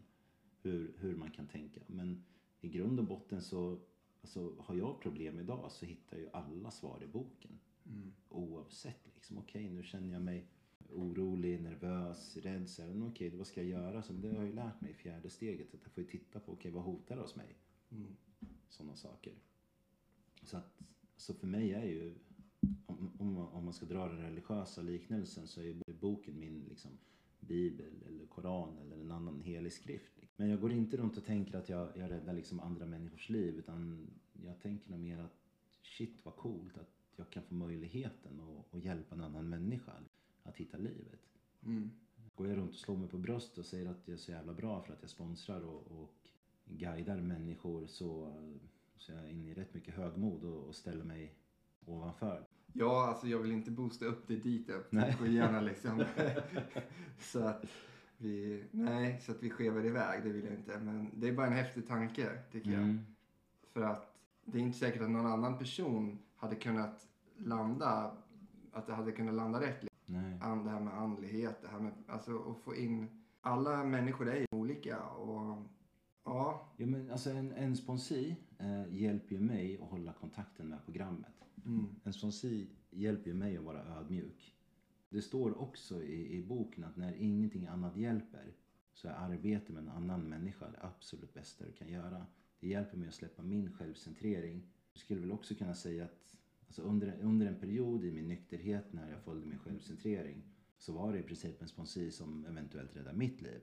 Hur, 0.64 0.94
hur 0.98 1.16
man 1.16 1.30
kan 1.30 1.46
tänka. 1.46 1.80
Men 1.86 2.24
i 2.60 2.68
grund 2.68 3.00
och 3.00 3.06
botten 3.06 3.42
så 3.42 3.78
Alltså, 4.24 4.54
har 4.58 4.74
jag 4.74 5.00
problem 5.00 5.40
idag 5.40 5.72
så 5.72 5.86
hittar 5.86 6.16
ju 6.16 6.28
alla 6.32 6.70
svar 6.70 7.02
i 7.02 7.06
boken. 7.06 7.58
Mm. 7.86 8.12
Oavsett 8.28 9.10
liksom. 9.14 9.38
Okej, 9.38 9.70
nu 9.70 9.82
känner 9.82 10.12
jag 10.12 10.22
mig 10.22 10.46
orolig, 10.90 11.62
nervös, 11.62 12.36
rädd. 12.36 12.68
Så 12.68 12.82
här, 12.82 13.06
okej, 13.06 13.30
vad 13.30 13.46
ska 13.46 13.62
jag 13.62 13.70
göra? 13.70 14.02
Så 14.02 14.12
det 14.12 14.28
har 14.28 14.34
jag 14.34 14.46
ju 14.46 14.52
lärt 14.52 14.80
mig 14.80 14.90
i 14.90 14.94
fjärde 14.94 15.30
steget. 15.30 15.74
Att 15.74 15.80
jag 15.82 15.92
får 15.92 16.02
ju 16.02 16.10
titta 16.10 16.40
på, 16.40 16.52
okej, 16.52 16.70
vad 16.70 16.82
hotar 16.82 17.16
hos 17.16 17.36
mig? 17.36 17.56
Mm. 17.90 18.16
Sådana 18.68 18.96
saker. 18.96 19.34
Så 20.42 20.56
att, 20.56 20.82
så 21.16 21.34
för 21.34 21.46
mig 21.46 21.72
är 21.72 21.84
ju, 21.84 22.14
om, 22.86 23.12
om, 23.18 23.32
man, 23.32 23.48
om 23.48 23.64
man 23.64 23.74
ska 23.74 23.86
dra 23.86 24.08
den 24.08 24.22
religiösa 24.22 24.82
liknelsen 24.82 25.46
så 25.46 25.60
är 25.60 25.64
ju 25.64 25.94
boken 26.00 26.38
min 26.38 26.64
liksom, 26.68 26.90
bibel 27.46 28.02
eller 28.06 28.26
koran 28.26 28.78
eller 28.78 28.96
en 28.96 29.10
annan 29.10 29.40
helig 29.40 29.72
skrift. 29.72 30.12
Men 30.36 30.48
jag 30.48 30.60
går 30.60 30.72
inte 30.72 30.96
runt 30.96 31.16
och 31.16 31.24
tänker 31.24 31.58
att 31.58 31.68
jag, 31.68 31.88
jag 31.96 32.10
räddar 32.10 32.32
liksom 32.32 32.60
andra 32.60 32.86
människors 32.86 33.28
liv 33.28 33.54
utan 33.58 34.06
jag 34.44 34.60
tänker 34.60 34.90
nog 34.90 35.00
mer 35.00 35.18
att 35.18 35.36
shit 35.82 36.24
vad 36.24 36.36
coolt 36.36 36.78
att 36.78 36.90
jag 37.16 37.30
kan 37.30 37.42
få 37.42 37.54
möjligheten 37.54 38.40
att, 38.40 38.74
att 38.74 38.84
hjälpa 38.84 39.14
en 39.14 39.20
annan 39.20 39.48
människa 39.48 39.92
att 40.42 40.56
hitta 40.56 40.78
livet. 40.78 41.20
Mm. 41.66 41.90
Går 42.34 42.48
jag 42.48 42.56
runt 42.56 42.70
och 42.70 42.78
slår 42.78 42.96
mig 42.96 43.08
på 43.08 43.18
bröstet 43.18 43.58
och 43.58 43.66
säger 43.66 43.86
att 43.86 44.08
jag 44.08 44.14
är 44.14 44.18
så 44.18 44.30
jävla 44.30 44.54
bra 44.54 44.82
för 44.82 44.92
att 44.92 45.02
jag 45.02 45.10
sponsrar 45.10 45.60
och, 45.60 46.00
och 46.00 46.28
guidar 46.64 47.20
människor 47.20 47.86
så, 47.86 48.32
så 48.96 49.12
är 49.12 49.16
jag 49.16 49.30
inne 49.30 49.50
i 49.50 49.54
rätt 49.54 49.74
mycket 49.74 49.94
högmod 49.94 50.44
och, 50.44 50.68
och 50.68 50.74
ställer 50.74 51.04
mig 51.04 51.34
ovanför. 51.86 52.46
Ja, 52.76 53.06
alltså 53.08 53.26
jag 53.28 53.38
vill 53.38 53.52
inte 53.52 53.70
boosta 53.70 54.04
upp 54.04 54.28
det 54.28 54.36
dit 54.36 54.70
upp 54.70 54.92
Nej. 54.92 55.14
skyarna 55.14 55.60
liksom. 55.60 56.04
så 57.18 57.44
att 57.46 57.64
vi, 58.16 58.64
nej, 58.70 59.20
så 59.20 59.32
att 59.32 59.42
vi 59.42 59.50
skevar 59.50 59.84
iväg, 59.86 60.22
det 60.24 60.30
vill 60.30 60.44
jag 60.44 60.54
inte. 60.54 60.78
Men 60.78 61.10
det 61.20 61.28
är 61.28 61.32
bara 61.32 61.46
en 61.46 61.52
häftig 61.52 61.86
tanke, 61.88 62.28
tycker 62.52 62.70
jag. 62.70 62.82
Mm. 62.82 63.00
För 63.72 63.80
att 63.82 64.16
det 64.44 64.58
är 64.58 64.62
inte 64.62 64.78
säkert 64.78 65.02
att 65.02 65.10
någon 65.10 65.26
annan 65.26 65.58
person 65.58 66.18
hade 66.36 66.56
kunnat 66.56 67.08
landa, 67.36 68.16
att 68.72 68.86
det 68.86 68.92
hade 68.94 69.12
kunnat 69.12 69.34
landa 69.34 69.60
rätt. 69.60 69.84
Nej. 70.06 70.38
An- 70.42 70.64
Det 70.64 70.70
här 70.70 70.80
med 70.80 70.94
andlighet, 70.94 71.62
det 71.62 71.68
här 71.68 71.80
med, 71.80 71.92
alltså 72.06 72.38
att 72.50 72.58
få 72.64 72.76
in, 72.76 73.22
alla 73.40 73.84
människor 73.84 74.28
är 74.28 74.36
ju 74.36 74.46
olika 74.50 75.02
och 75.02 75.62
ja. 76.24 76.68
Ja, 76.76 76.86
men 76.86 77.10
alltså 77.10 77.30
en, 77.30 77.52
en 77.52 77.76
sponsi 77.76 78.36
eh, 78.58 78.94
hjälper 78.94 79.34
ju 79.34 79.40
mig 79.40 79.78
att 79.82 79.88
hålla 79.90 80.12
kontakten 80.12 80.68
med 80.68 80.84
programmet. 80.84 81.43
Mm. 81.64 81.86
En 82.04 82.12
sponsi 82.12 82.66
hjälper 82.90 83.30
ju 83.30 83.34
mig 83.34 83.56
att 83.56 83.64
vara 83.64 83.84
ödmjuk. 83.84 84.54
Det 85.08 85.22
står 85.22 85.58
också 85.58 86.02
i, 86.02 86.36
i 86.36 86.42
boken 86.42 86.84
att 86.84 86.96
när 86.96 87.14
ingenting 87.14 87.66
annat 87.66 87.96
hjälper 87.96 88.54
så 88.92 89.08
är 89.08 89.12
arbete 89.12 89.72
med 89.72 89.82
en 89.82 89.88
annan 89.88 90.28
människa 90.28 90.70
det 90.70 90.78
absolut 90.82 91.34
bästa 91.34 91.64
du 91.64 91.72
kan 91.72 91.88
göra. 91.88 92.26
Det 92.60 92.68
hjälper 92.68 92.96
mig 92.96 93.08
att 93.08 93.14
släppa 93.14 93.42
min 93.42 93.72
självcentrering. 93.72 94.62
Jag 94.92 95.00
skulle 95.00 95.20
väl 95.20 95.32
också 95.32 95.54
kunna 95.54 95.74
säga 95.74 96.04
att 96.04 96.36
alltså 96.66 96.82
under, 96.82 97.18
under 97.20 97.46
en 97.46 97.60
period 97.60 98.04
i 98.04 98.12
min 98.12 98.28
nykterhet 98.28 98.92
när 98.92 99.10
jag 99.10 99.22
följde 99.22 99.46
min 99.46 99.58
självcentrering 99.58 100.42
så 100.78 100.92
var 100.92 101.12
det 101.12 101.18
i 101.18 101.22
princip 101.22 101.62
en 101.62 101.68
sponsi 101.68 102.10
som 102.10 102.46
eventuellt 102.46 102.96
räddade 102.96 103.16
mitt 103.16 103.42
liv. 103.42 103.60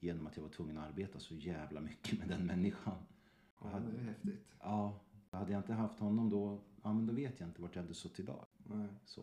Genom 0.00 0.26
att 0.26 0.36
jag 0.36 0.42
var 0.42 0.50
tvungen 0.50 0.78
att 0.78 0.88
arbeta 0.88 1.18
så 1.18 1.34
jävla 1.34 1.80
mycket 1.80 2.18
med 2.18 2.28
den 2.28 2.46
människan. 2.46 3.02
ja, 3.60 3.80
det 3.90 3.98
är 3.98 4.04
häftigt. 4.04 4.54
Ja, 4.60 5.00
hade 5.36 5.52
jag 5.52 5.58
inte 5.58 5.72
haft 5.72 5.98
honom 5.98 6.30
då, 6.30 6.60
ja 6.82 6.92
men 6.92 7.06
då 7.06 7.12
vet 7.12 7.40
jag 7.40 7.48
inte 7.48 7.62
vart 7.62 7.74
jag 7.74 7.82
hade 7.82 7.94
suttit 7.94 8.20
idag. 8.20 8.46
Nej. 8.58 8.88
Så. 9.04 9.22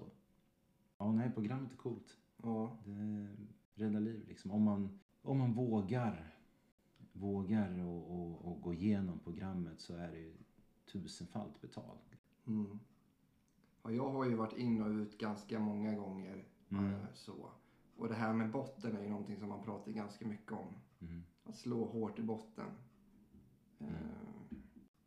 Ja, 0.98 1.12
nej, 1.12 1.32
programmet 1.32 1.72
är 1.72 1.78
coolt. 1.78 2.18
Ja. 2.44 2.78
Det 2.86 3.36
räddar 3.74 4.00
liv 4.00 4.28
liksom. 4.28 4.52
Om 4.52 4.64
man, 4.64 5.00
om 5.22 5.38
man 5.38 5.54
vågar, 5.54 6.34
vågar 7.14 7.84
och, 7.84 8.12
och, 8.12 8.46
och 8.46 8.62
gå 8.62 8.74
igenom 8.74 9.20
programmet 9.20 9.80
så 9.80 9.96
är 9.96 10.12
det 10.12 10.34
tusenfalt 10.92 11.62
betalt. 11.62 12.16
Mm. 12.48 12.80
Ja, 13.84 13.92
jag 13.92 14.10
har 14.10 14.26
ju 14.26 14.36
varit 14.36 14.58
in 14.58 14.82
och 14.82 14.90
ut 14.90 15.18
ganska 15.18 15.60
många 15.60 15.96
gånger. 15.96 16.46
Mm. 16.70 16.94
eh, 16.94 17.00
Så. 17.14 17.50
Och 17.98 18.08
det 18.08 18.16
här 18.16 18.34
med 18.34 18.52
botten 18.52 18.96
är 18.98 19.04
ju 19.04 19.10
någonting 19.10 19.40
som 19.40 19.50
man 19.50 19.64
pratar 19.64 19.92
ganska 19.92 20.28
mycket 20.28 20.52
om. 20.52 20.68
Mm. 21.00 21.24
Att 21.44 21.56
slå 21.56 21.86
hårt 21.86 22.20
i 22.20 22.24
botten. 22.24 22.66
Eh, 23.80 23.88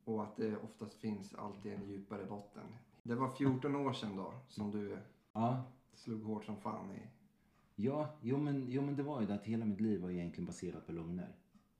och 0.09 0.23
att 0.25 0.37
det 0.37 0.57
oftast 0.57 0.95
finns 0.95 1.35
alltid 1.35 1.73
en 1.73 1.89
djupare 1.89 2.27
botten. 2.27 2.67
Det 3.03 3.15
var 3.15 3.31
14 3.35 3.77
år 3.77 3.93
sedan 3.93 4.17
då 4.17 4.35
som 4.49 4.71
du 4.71 4.99
Ja, 5.33 5.65
slog 5.95 6.23
hårt 6.23 6.45
som 6.45 6.57
fan 6.57 6.91
i 6.93 7.01
Ja, 7.77 8.17
jo 8.23 8.39
men, 8.39 8.67
jo 8.69 8.83
men 8.83 8.97
det 8.97 9.03
var 9.03 9.21
ju 9.21 9.27
det 9.27 9.35
att 9.35 9.45
hela 9.45 9.65
mitt 9.65 9.81
liv 9.81 10.01
var 10.01 10.11
egentligen 10.11 10.47
baserat 10.47 10.87
på 10.87 10.93
lögner. 10.93 11.37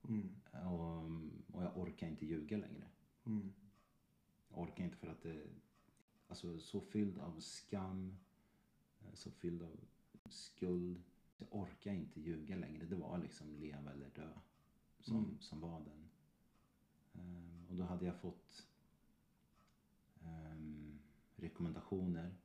Mm. 0.07 0.29
Och, 0.51 1.55
och 1.55 1.63
jag 1.63 1.77
orkar 1.77 2.07
inte 2.07 2.25
ljuga 2.25 2.57
längre. 2.57 2.87
Mm. 3.25 3.51
Jag 4.49 4.59
orkar 4.59 4.83
inte 4.83 4.97
för 4.97 5.07
att 5.07 5.21
det... 5.21 5.43
Alltså 6.27 6.59
så 6.59 6.81
fylld 6.81 7.17
av 7.17 7.39
skam. 7.39 8.17
eh, 9.01 9.13
Så 9.13 9.31
fylld 9.31 9.63
av 9.63 9.79
skuld. 10.29 11.01
Jag 11.37 11.47
orkar 11.51 11.91
inte 11.93 12.19
ljuga 12.21 12.55
längre. 12.55 12.85
Det 12.85 12.95
var 12.95 13.17
liksom 13.17 13.55
leva 13.55 13.91
eller 13.91 14.09
dö. 14.15 14.29
Som, 14.99 15.17
Mm. 15.17 15.37
som 15.39 15.59
var 15.59 15.79
den. 15.79 16.09
Och 17.69 17.75
då 17.75 17.83
hade 17.83 18.05
jag 18.05 18.15
fått 18.15 18.67
ehm, 20.21 20.99
rekommendationer. 21.35 22.35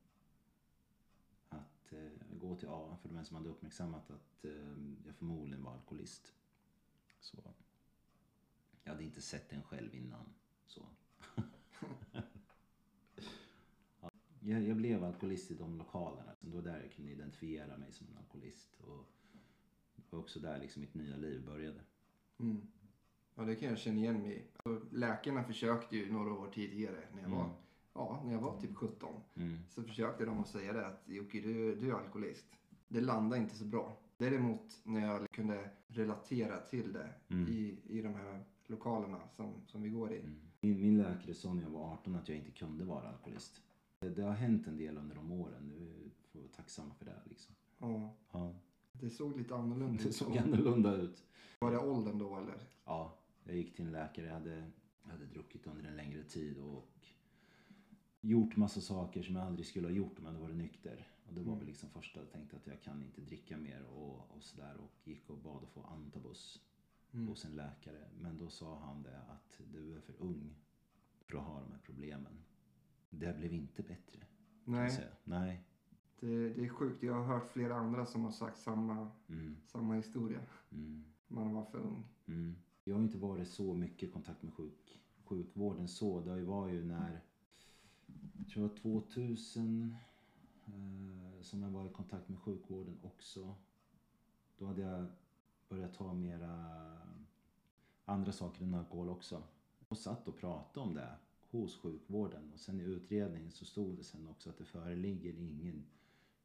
Att 1.48 1.92
eh, 1.92 2.38
gå 2.40 2.56
till 2.56 2.68
A 2.68 2.98
för 3.02 3.08
de 3.08 3.24
som 3.24 3.36
hade 3.36 3.48
uppmärksammat 3.48 4.10
att 4.10 4.44
eh, 4.44 4.76
jag 5.06 5.14
förmodligen 5.16 5.64
var 5.64 5.72
alkoholist. 5.72 6.32
Så 7.20 7.42
jag 8.84 8.92
hade 8.92 9.04
inte 9.04 9.22
sett 9.22 9.50
den 9.50 9.62
själv 9.62 9.94
innan. 9.94 10.34
Så. 10.66 10.86
ja, 14.00 14.10
jag, 14.40 14.62
jag 14.62 14.76
blev 14.76 15.04
alkoholist 15.04 15.50
i 15.50 15.54
de 15.54 15.78
lokalerna. 15.78 16.34
Det 16.40 16.50
var 16.50 16.62
där 16.62 16.82
jag 16.82 16.92
kunde 16.92 17.12
identifiera 17.12 17.76
mig 17.76 17.92
som 17.92 18.06
en 18.06 18.16
alkoholist. 18.16 18.74
Och 18.80 19.06
det 19.96 20.02
var 20.10 20.18
också 20.18 20.40
där 20.40 20.60
liksom 20.60 20.80
mitt 20.80 20.94
nya 20.94 21.16
liv 21.16 21.44
började. 21.44 21.80
Mm. 22.38 22.66
Ja, 23.34 23.42
det 23.44 23.54
kan 23.56 23.68
jag 23.68 23.78
känna 23.78 23.98
igen 23.98 24.22
mig 24.22 24.32
i. 24.32 24.42
Alltså, 24.62 24.86
läkarna 24.96 25.44
försökte 25.44 25.96
ju 25.96 26.12
några 26.12 26.32
år 26.34 26.48
tidigare 26.54 26.98
när 27.14 27.22
jag 27.22 27.28
var, 27.28 27.44
Mm. 27.44 27.56
ja, 27.94 28.22
när 28.24 28.32
jag 28.32 28.40
var 28.40 28.60
typ 28.60 28.74
17. 28.76 29.14
Mm. 29.34 29.58
Så 29.70 29.82
försökte 29.82 30.24
de 30.24 30.38
att 30.40 30.48
säga 30.48 30.72
det 30.72 30.86
att 30.86 31.02
Jocke, 31.06 31.40
du, 31.40 31.74
du 31.74 31.90
är 31.90 31.94
alkoholist. 31.94 32.46
Det 32.88 33.00
landade 33.00 33.42
inte 33.42 33.56
så 33.56 33.64
bra. 33.64 33.96
Däremot 34.16 34.80
när 34.84 35.00
jag 35.06 35.30
kunde 35.30 35.70
relatera 35.86 36.60
till 36.60 36.92
det 36.92 37.08
Mm. 37.28 37.48
i, 37.48 37.78
i 37.88 38.02
de 38.02 38.14
här 38.14 38.44
lokalerna 38.66 39.20
som, 39.36 39.52
som 39.66 39.82
vi 39.82 39.88
går 39.88 40.12
i. 40.12 40.18
Mm. 40.20 40.34
Min, 40.60 40.80
min 40.80 40.98
läkare 40.98 41.34
sa 41.34 41.54
när 41.54 41.62
jag 41.62 41.70
var 41.70 41.92
18 41.92 42.14
att 42.14 42.28
jag 42.28 42.38
inte 42.38 42.50
kunde 42.50 42.84
vara 42.84 43.08
alkoholist. 43.08 43.60
Det, 44.00 44.08
det 44.08 44.22
har 44.22 44.32
hänt 44.32 44.66
en 44.66 44.76
del 44.76 44.98
under 44.98 45.14
de 45.16 45.32
åren. 45.32 45.62
Nu 45.68 46.10
får 46.32 46.38
vi 46.38 46.44
vara 46.46 46.52
tacksamma 46.56 46.94
för 46.94 47.04
det. 47.04 47.20
Liksom. 47.24 47.54
Ja, 47.78 48.14
Ja, 48.32 48.54
det 48.92 49.10
såg 49.10 49.36
lite 49.38 49.54
annorlunda 49.54 50.02
det 50.02 50.08
ut. 50.08 50.14
såg 50.16 50.38
annorlunda 50.38 50.94
ut. 50.96 51.24
Var 51.58 51.70
det 51.70 51.78
åldern 51.78 52.18
då 52.18 52.36
eller? 52.36 52.54
Ja, 52.84 53.18
jag 53.44 53.56
gick 53.56 53.76
till 53.76 53.84
en 53.86 53.92
läkare. 53.92 54.26
Jag 54.26 54.34
hade, 54.34 54.70
hade 55.02 55.26
druckit 55.26 55.66
under 55.66 55.84
en 55.84 55.96
längre 55.96 56.22
tid 56.22 56.58
och 56.58 56.88
gjort 58.20 58.56
massa 58.56 58.80
saker 58.80 59.22
som 59.22 59.36
jag 59.36 59.44
aldrig 59.46 59.66
skulle 59.66 59.86
ha 59.86 59.92
gjort 59.94 60.18
om 60.18 60.24
jag 60.24 60.32
hade 60.32 60.42
varit 60.42 60.56
nykter. 60.56 61.08
Och 61.26 61.34
det 61.34 61.40
var 61.40 61.46
Mm. 61.52 61.58
väl 61.58 61.66
liksom 61.68 61.90
första 61.90 62.20
jag 62.20 62.30
tänkte 62.30 62.56
att 62.56 62.66
jag 62.66 62.82
kan 62.82 63.02
inte 63.02 63.20
dricka 63.20 63.56
mer 63.56 63.82
och, 63.82 64.30
och 64.36 64.42
sådär. 64.42 64.76
Och 64.76 64.90
gick 65.08 65.30
och 65.30 65.38
bad 65.38 65.62
att 65.62 65.70
få 65.70 65.82
antabus 65.82 66.60
Mm. 67.12 67.28
hos 67.28 67.44
en 67.44 67.56
läkare. 67.56 68.04
Men 68.20 68.38
då 68.38 68.48
sa 68.48 68.78
han 68.78 69.02
det 69.02 69.18
att 69.28 69.60
du 69.72 69.96
är 69.96 70.00
för 70.00 70.14
ung 70.18 70.54
för 71.20 71.38
att 71.38 71.44
ha 71.44 71.60
de 71.60 71.72
här 71.72 71.80
problemen. 71.82 72.38
Det 73.10 73.36
blev 73.38 73.52
inte 73.52 73.82
bättre. 73.82 74.20
Nej. 74.64 75.08
Nej. 75.24 75.64
det, 76.20 76.48
det 76.48 76.64
är 76.64 76.68
sjukt. 76.68 77.02
Jag 77.02 77.14
har 77.14 77.24
hört 77.24 77.50
flera 77.52 77.74
andra 77.76 78.06
som 78.06 78.24
har 78.24 78.30
sagt 78.30 78.58
samma, 78.58 79.10
Mm, 79.28 79.56
samma 79.66 79.94
historia. 79.94 80.40
mm, 80.72 81.04
Man 81.28 81.52
var 81.54 81.64
för 81.64 81.78
ung. 81.78 82.04
mm. 82.26 82.56
Jag 82.84 82.94
har 82.94 83.02
inte 83.02 83.18
varit 83.18 83.48
så 83.48 83.74
mycket 83.74 84.08
i 84.08 84.12
kontakt 84.12 84.42
med 84.42 84.54
sjuk, 84.54 85.00
sjukvården 85.24 85.88
så. 85.88 86.20
Det 86.20 86.42
var 86.42 86.68
ju 86.68 86.84
när, 86.84 87.20
jag 88.38 88.48
tror 88.48 88.62
det 88.62 88.68
var 88.68 89.00
2000 89.00 89.96
eh, 90.66 91.42
som 91.42 91.62
jag 91.62 91.70
var 91.70 91.86
i 91.86 91.92
kontakt 91.92 92.28
med 92.28 92.38
sjukvården 92.38 92.98
också. 93.02 93.54
Då 94.58 94.66
hade 94.66 94.82
jag 94.82 95.06
börjat 95.68 95.94
ta 95.94 96.14
mera 96.14 96.54
eh, 96.92 97.20
andra 98.04 98.32
saker 98.32 98.62
än 98.64 98.74
alkohol 98.74 99.08
också. 99.08 99.42
Och 99.88 99.98
satt 99.98 100.28
och 100.28 100.36
pratade 100.36 100.86
om 100.86 100.94
det 100.94 101.16
hos 101.50 101.76
sjukvården. 101.76 102.52
Och 102.52 102.60
sen 102.60 102.80
i 102.80 102.84
utredningen 102.84 103.52
så 103.52 103.64
stod 103.64 103.96
det 103.96 104.04
sen 104.04 104.28
också 104.28 104.50
att 104.50 104.58
det 104.58 104.64
föreligger 104.64 105.34
ingen 105.34 105.86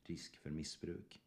risk 0.04 0.36
för 0.36 0.52
missbruk. 0.52 1.24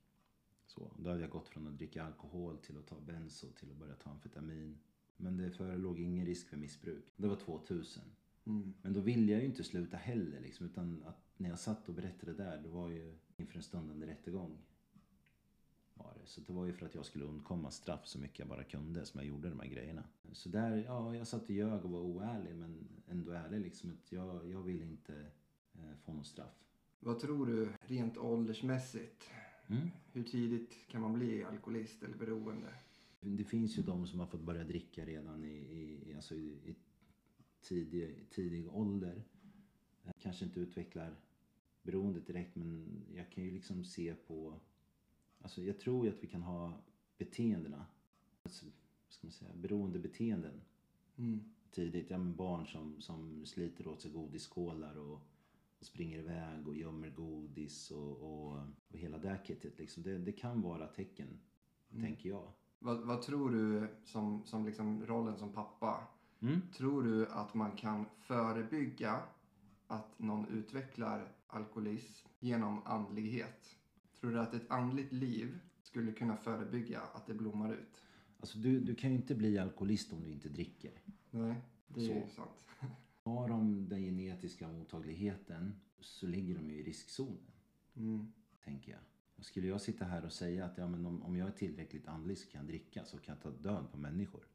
Så, 0.67 0.93
då 0.99 1.11
hade 1.11 1.21
jag 1.21 1.31
gått 1.31 1.49
från 1.49 1.67
att 1.67 1.79
dricka 1.79 2.05
alkohol 2.05 2.59
till 2.59 2.79
att 2.79 2.87
ta 2.87 3.01
benzo 3.01 3.47
till 3.53 3.71
att 3.71 3.77
börja 3.77 3.95
ta 3.95 4.11
amfetamin. 4.11 4.79
Men 5.23 5.37
det 5.37 5.51
förelåg 5.51 6.01
ingen 6.01 6.27
risk 6.27 6.49
för 6.49 6.57
missbruk. 6.57 7.05
Det 7.16 7.29
var 7.29 7.37
2000. 7.37 8.03
Mm. 8.45 8.75
Men 8.83 8.93
då 8.93 9.01
ville 9.01 9.33
jag 9.33 9.41
ju 9.41 9.47
inte 9.47 9.64
sluta 9.64 9.97
heller 9.97 10.41
liksom, 10.41 10.66
utan 10.66 11.05
att 11.07 11.33
när 11.37 11.49
jag 11.49 11.59
satt 11.59 11.89
och 11.89 11.95
berättade 11.95 12.33
där, 12.33 12.62
det 12.62 12.68
var 12.68 12.89
ju 12.89 13.14
inför 13.37 13.57
en 13.57 13.62
stundande 13.62 14.07
rättegång. 14.07 14.59
Var 15.95 16.14
det. 16.20 16.27
Så 16.27 16.41
det 16.41 16.53
var 16.53 16.66
ju 16.66 16.73
för 16.73 16.87
att 16.87 16.95
jag 16.95 17.07
skulle 17.07 17.25
undkomma 17.25 17.70
straff 17.70 18.07
så 18.07 18.18
mycket 18.18 18.39
jag 18.39 18.49
bara 18.49 18.64
kunde 18.64 19.07
som 19.07 19.20
jag 19.20 19.29
gjorde 19.29 19.49
de 19.49 19.61
här 19.61 19.68
grejerna. 19.68 20.05
Så 20.33 20.49
där, 20.49 20.77
ja, 20.77 21.16
jag 21.16 21.27
satt 21.27 21.45
och 21.45 21.51
ljög 21.51 21.85
och 21.85 21.91
var 21.91 22.01
oärlig 22.01 22.55
men 22.57 22.89
ändå 23.09 23.33
ärlig 23.33 23.61
liksom. 23.61 23.91
Att 23.91 24.12
jag, 24.12 24.51
jag 24.51 24.62
ville 24.62 24.85
inte 24.85 25.14
eh, 25.73 25.97
få 26.05 26.12
något 26.12 26.27
straff. 26.27 26.64
Vad 27.01 27.20
tror 27.20 27.47
du 27.47 27.68
rent 27.81 28.18
åldersmässigt? 28.18 29.31
Mm. 29.66 29.89
Hur 30.12 30.23
tidigt 30.23 30.89
kan 30.89 31.01
man 31.01 31.12
bli 31.12 31.45
alkoholist 31.45 32.03
eller 32.03 32.16
beroende? 32.16 32.75
Det 33.25 33.45
finns 33.45 33.79
ju 33.79 33.83
de 33.83 34.07
som 34.07 34.20
har 34.20 34.27
fått 34.27 34.41
börja 34.41 34.64
dricka 34.64 35.07
redan 35.07 35.45
i, 35.45 35.57
i, 35.57 36.14
alltså 36.14 36.35
i, 36.35 36.47
i 36.64 36.75
tidig, 37.61 38.31
tidig 38.31 38.68
ålder. 38.75 39.23
Eh, 40.05 40.12
Kanske 40.18 40.45
inte 40.45 40.61
utvecklar 40.61 41.16
beroendet 41.83 42.27
direkt 42.27 42.57
men 42.57 43.03
jag 43.14 43.31
kan 43.31 43.45
ju 43.45 43.51
liksom 43.51 43.85
se 43.85 44.14
på... 44.14 44.61
Alltså 45.41 45.62
jag 45.62 45.81
tror 45.81 46.07
ju 46.07 46.12
att 46.12 46.23
vi 46.23 46.27
kan 46.27 46.43
ha 46.43 46.81
beteendena. 47.18 47.87
Alltså, 48.43 48.66
ska 49.09 49.27
man 49.27 49.33
säga? 49.33 49.51
Beroendebeteenden 49.55 50.61
Mm. 51.16 51.41
tidigt. 51.70 52.11
Ja, 52.11 52.18
men 52.18 52.37
barn 52.37 52.66
som, 52.66 53.01
som 53.01 53.47
sliter 53.47 53.87
åt 53.87 54.01
sig 54.03 54.11
godisskålar 54.11 54.95
och, 54.99 55.20
och 55.79 55.87
springer 55.87 56.18
iväg 56.18 56.68
och 56.68 56.77
gömmer 56.77 57.11
godis 57.11 57.91
och, 57.91 58.16
och, 58.20 58.59
och 58.89 58.99
hela 58.99 59.18
det 59.18 59.41
kittet. 59.45 59.79
Liksom. 59.79 60.03
Det, 60.03 60.18
det 60.18 60.33
kan 60.33 60.62
vara 60.62 60.87
tecken, 60.87 61.29
Mm. 61.91 62.05
tänker 62.05 62.29
jag. 62.29 62.53
Vad, 62.83 63.01
vad 63.01 63.22
tror 63.22 63.51
du 63.51 63.89
som, 64.05 64.43
som 64.45 64.66
liksom 64.66 65.07
rollen 65.07 65.39
som 65.39 65.53
pappa? 65.53 66.07
Mm? 66.41 66.61
Tror 66.76 67.03
du 67.03 67.26
att 67.28 67.55
man 67.55 67.76
kan 67.76 68.07
förebygga 68.18 69.20
att 69.87 70.18
någon 70.18 70.47
utvecklar 70.49 71.33
alkoholism 71.47 72.28
genom 72.41 72.83
andlighet? 72.85 73.76
Tror 74.20 74.30
du 74.30 74.41
att 74.41 74.55
ett 74.55 74.70
andligt 74.70 75.12
liv 75.12 75.59
skulle 75.83 76.12
kunna 76.12 76.37
förebygga 76.37 77.01
att 77.01 77.26
det 77.26 77.35
blommar 77.35 77.72
ut? 77.74 78.03
Alltså 78.41 78.59
du, 78.59 78.80
du 78.80 78.95
kan 78.95 79.11
ju 79.11 79.16
inte 79.16 79.35
bli 79.35 79.59
alkoholist 79.59 80.12
om 80.12 80.22
du 80.22 80.30
inte 80.30 80.49
dricker. 80.49 80.93
Nej, 81.30 81.55
det 81.89 82.01
är 82.01 82.05
ju 82.14 82.20
Så. 82.28 82.35
sant. 82.35 82.66
Har 83.24 83.49
de 83.49 83.89
den 83.89 84.01
genetiska 84.03 84.68
mottagligheten 84.68 85.74
så 86.01 86.26
ligger 86.26 86.55
de 86.55 86.70
ju 86.70 86.76
i 86.76 86.83
riskzonen, 86.83 87.39
Mm. 87.97 88.33
tänker 88.64 88.93
jag. 88.93 89.01
Skulle 89.43 89.68
jag 89.68 89.80
sitta 89.80 90.05
här 90.05 90.24
och 90.24 90.32
säga 90.32 90.64
att 90.64 90.78
ja, 90.78 90.88
men 90.88 91.07
om, 91.07 91.22
om 91.22 91.36
jag 91.36 91.49
är 91.49 91.53
tillräckligt 91.53 92.09
andlig 92.09 92.38
så 92.38 92.49
kan 92.51 92.61
jag 92.61 92.68
dricka 92.68 93.05
så 93.05 93.18
kan 93.18 93.34
jag 93.34 93.43
ta 93.43 93.51
död 93.68 93.90
på 93.90 93.97
människor. 93.97 94.47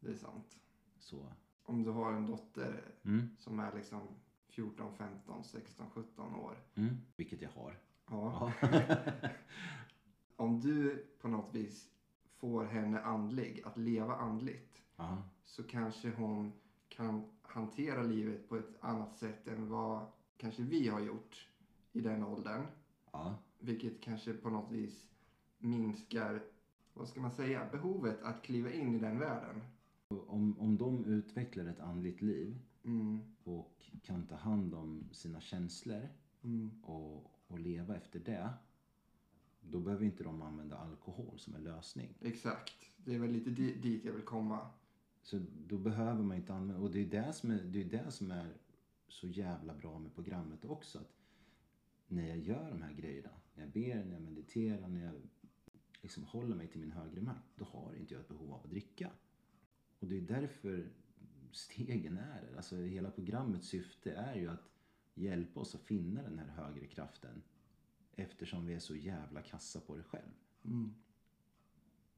Det 0.00 0.10
är 0.10 0.16
sant. 0.16 0.56
Så, 0.98 1.26
Om 1.64 1.82
du 1.82 1.90
har 1.90 2.12
en 2.12 2.26
dotter 2.26 2.94
mm, 3.02 3.28
som 3.38 3.58
är 3.60 3.74
liksom 3.74 4.08
14, 4.48 4.96
15, 4.96 5.44
16, 5.44 5.90
17 5.90 6.34
år. 6.34 6.56
mm, 6.74 6.96
vilket 7.16 7.42
jag 7.42 7.50
har. 7.50 7.78
Ja. 8.06 8.52
Om 10.36 10.60
du 10.60 11.06
på 11.20 11.28
något 11.28 11.54
vis 11.54 11.90
får 12.36 12.64
henne 12.64 13.00
andlig, 13.00 13.62
att 13.64 13.76
leva 13.76 14.14
andligt, 14.14 14.82
ja. 14.96 15.22
så 15.44 15.62
kanske 15.62 16.10
hon 16.10 16.52
kan 16.88 17.30
hantera 17.42 18.02
livet 18.02 18.48
på 18.48 18.56
ett 18.56 18.76
annat 18.80 19.16
sätt 19.16 19.48
än 19.48 19.68
vad 19.68 20.06
kanske 20.36 20.62
vi 20.62 20.88
har 20.88 21.00
gjort 21.00 21.48
i 21.92 22.00
den 22.00 22.24
åldern. 22.24 22.66
ja. 23.12 23.38
Vilket 23.60 24.00
kanske 24.00 24.32
på 24.32 24.50
något 24.50 24.72
vis 24.72 25.06
minskar, 25.58 26.42
vad 26.94 27.08
ska 27.08 27.20
man 27.20 27.32
säga, 27.32 27.68
behovet 27.72 28.22
att 28.22 28.42
kliva 28.42 28.72
in 28.72 28.94
i 28.94 28.98
den 28.98 29.18
världen. 29.18 29.60
Om, 30.08 30.60
om 30.60 30.76
de 30.76 31.04
utvecklar 31.04 31.64
ett 31.66 31.80
andligt 31.80 32.22
liv 32.22 32.58
Mm, 32.84 33.20
och 33.44 33.90
kan 34.02 34.26
ta 34.26 34.34
hand 34.34 34.74
om 34.74 35.08
sina 35.12 35.40
känslor 35.40 36.08
mm, 36.42 36.70
och, 36.82 37.30
och 37.46 37.58
leva 37.58 37.96
efter 37.96 38.20
det. 38.20 38.50
Då 39.60 39.80
behöver 39.80 40.04
inte 40.04 40.24
de 40.24 40.42
använda 40.42 40.76
alkohol 40.76 41.38
som 41.38 41.54
en 41.54 41.62
lösning. 41.62 42.14
exakt. 42.20 42.74
Det 42.96 43.14
är 43.14 43.18
väl 43.18 43.30
lite 43.30 43.50
di- 43.50 43.74
dit 43.74 44.04
jag 44.04 44.12
vill 44.12 44.22
komma. 44.24 44.68
Så 45.22 45.40
då 45.68 45.78
behöver 45.78 46.22
man 46.22 46.36
inte 46.36 46.54
använda, 46.54 46.82
och 46.82 46.90
det 46.90 47.00
är 47.00 47.06
det 47.24 47.32
som 47.32 47.50
är, 47.50 47.62
det 47.62 47.80
är, 47.80 47.84
det 47.84 48.10
som 48.10 48.30
är 48.30 48.56
så 49.08 49.26
jävla 49.26 49.74
bra 49.74 49.98
med 49.98 50.14
programmet 50.14 50.64
också. 50.64 50.98
Att 50.98 51.12
när 52.08 52.28
jag 52.28 52.38
gör 52.38 52.70
de 52.70 52.82
här 52.82 52.92
grejerna, 52.92 53.30
när 53.60 53.66
jag 53.66 53.72
ber, 53.72 54.04
när 54.04 54.12
jag 54.12 54.22
mediterar, 54.22 54.88
när 54.88 55.04
jag 55.04 55.14
liksom 56.00 56.24
håller 56.24 56.56
mig 56.56 56.68
till 56.68 56.80
min 56.80 56.90
högre 56.92 57.20
makt, 57.20 57.50
då 57.56 57.64
har 57.64 57.94
inte 57.94 58.14
jag 58.14 58.20
ett 58.20 58.28
behov 58.28 58.52
av 58.52 58.60
att 58.64 58.70
dricka. 58.70 59.10
Och 59.98 60.06
det 60.06 60.16
är 60.16 60.20
därför 60.20 60.88
stegen 61.52 62.18
är 62.18 62.42
där. 62.42 62.56
Alltså 62.56 62.76
hela 62.76 63.10
programmets 63.10 63.68
syfte 63.68 64.12
är 64.12 64.34
ju 64.34 64.48
att 64.48 64.70
hjälpa 65.14 65.60
oss 65.60 65.74
att 65.74 65.82
finna 65.82 66.22
den 66.22 66.38
här 66.38 66.46
högre 66.46 66.86
kraften. 66.86 67.42
Eftersom 68.16 68.66
vi 68.66 68.74
är 68.74 68.78
så 68.78 68.96
jävla 68.96 69.42
kassa 69.42 69.80
på 69.80 69.96
det 69.96 70.02
själv. 70.02 70.32
Mm. 70.64 70.94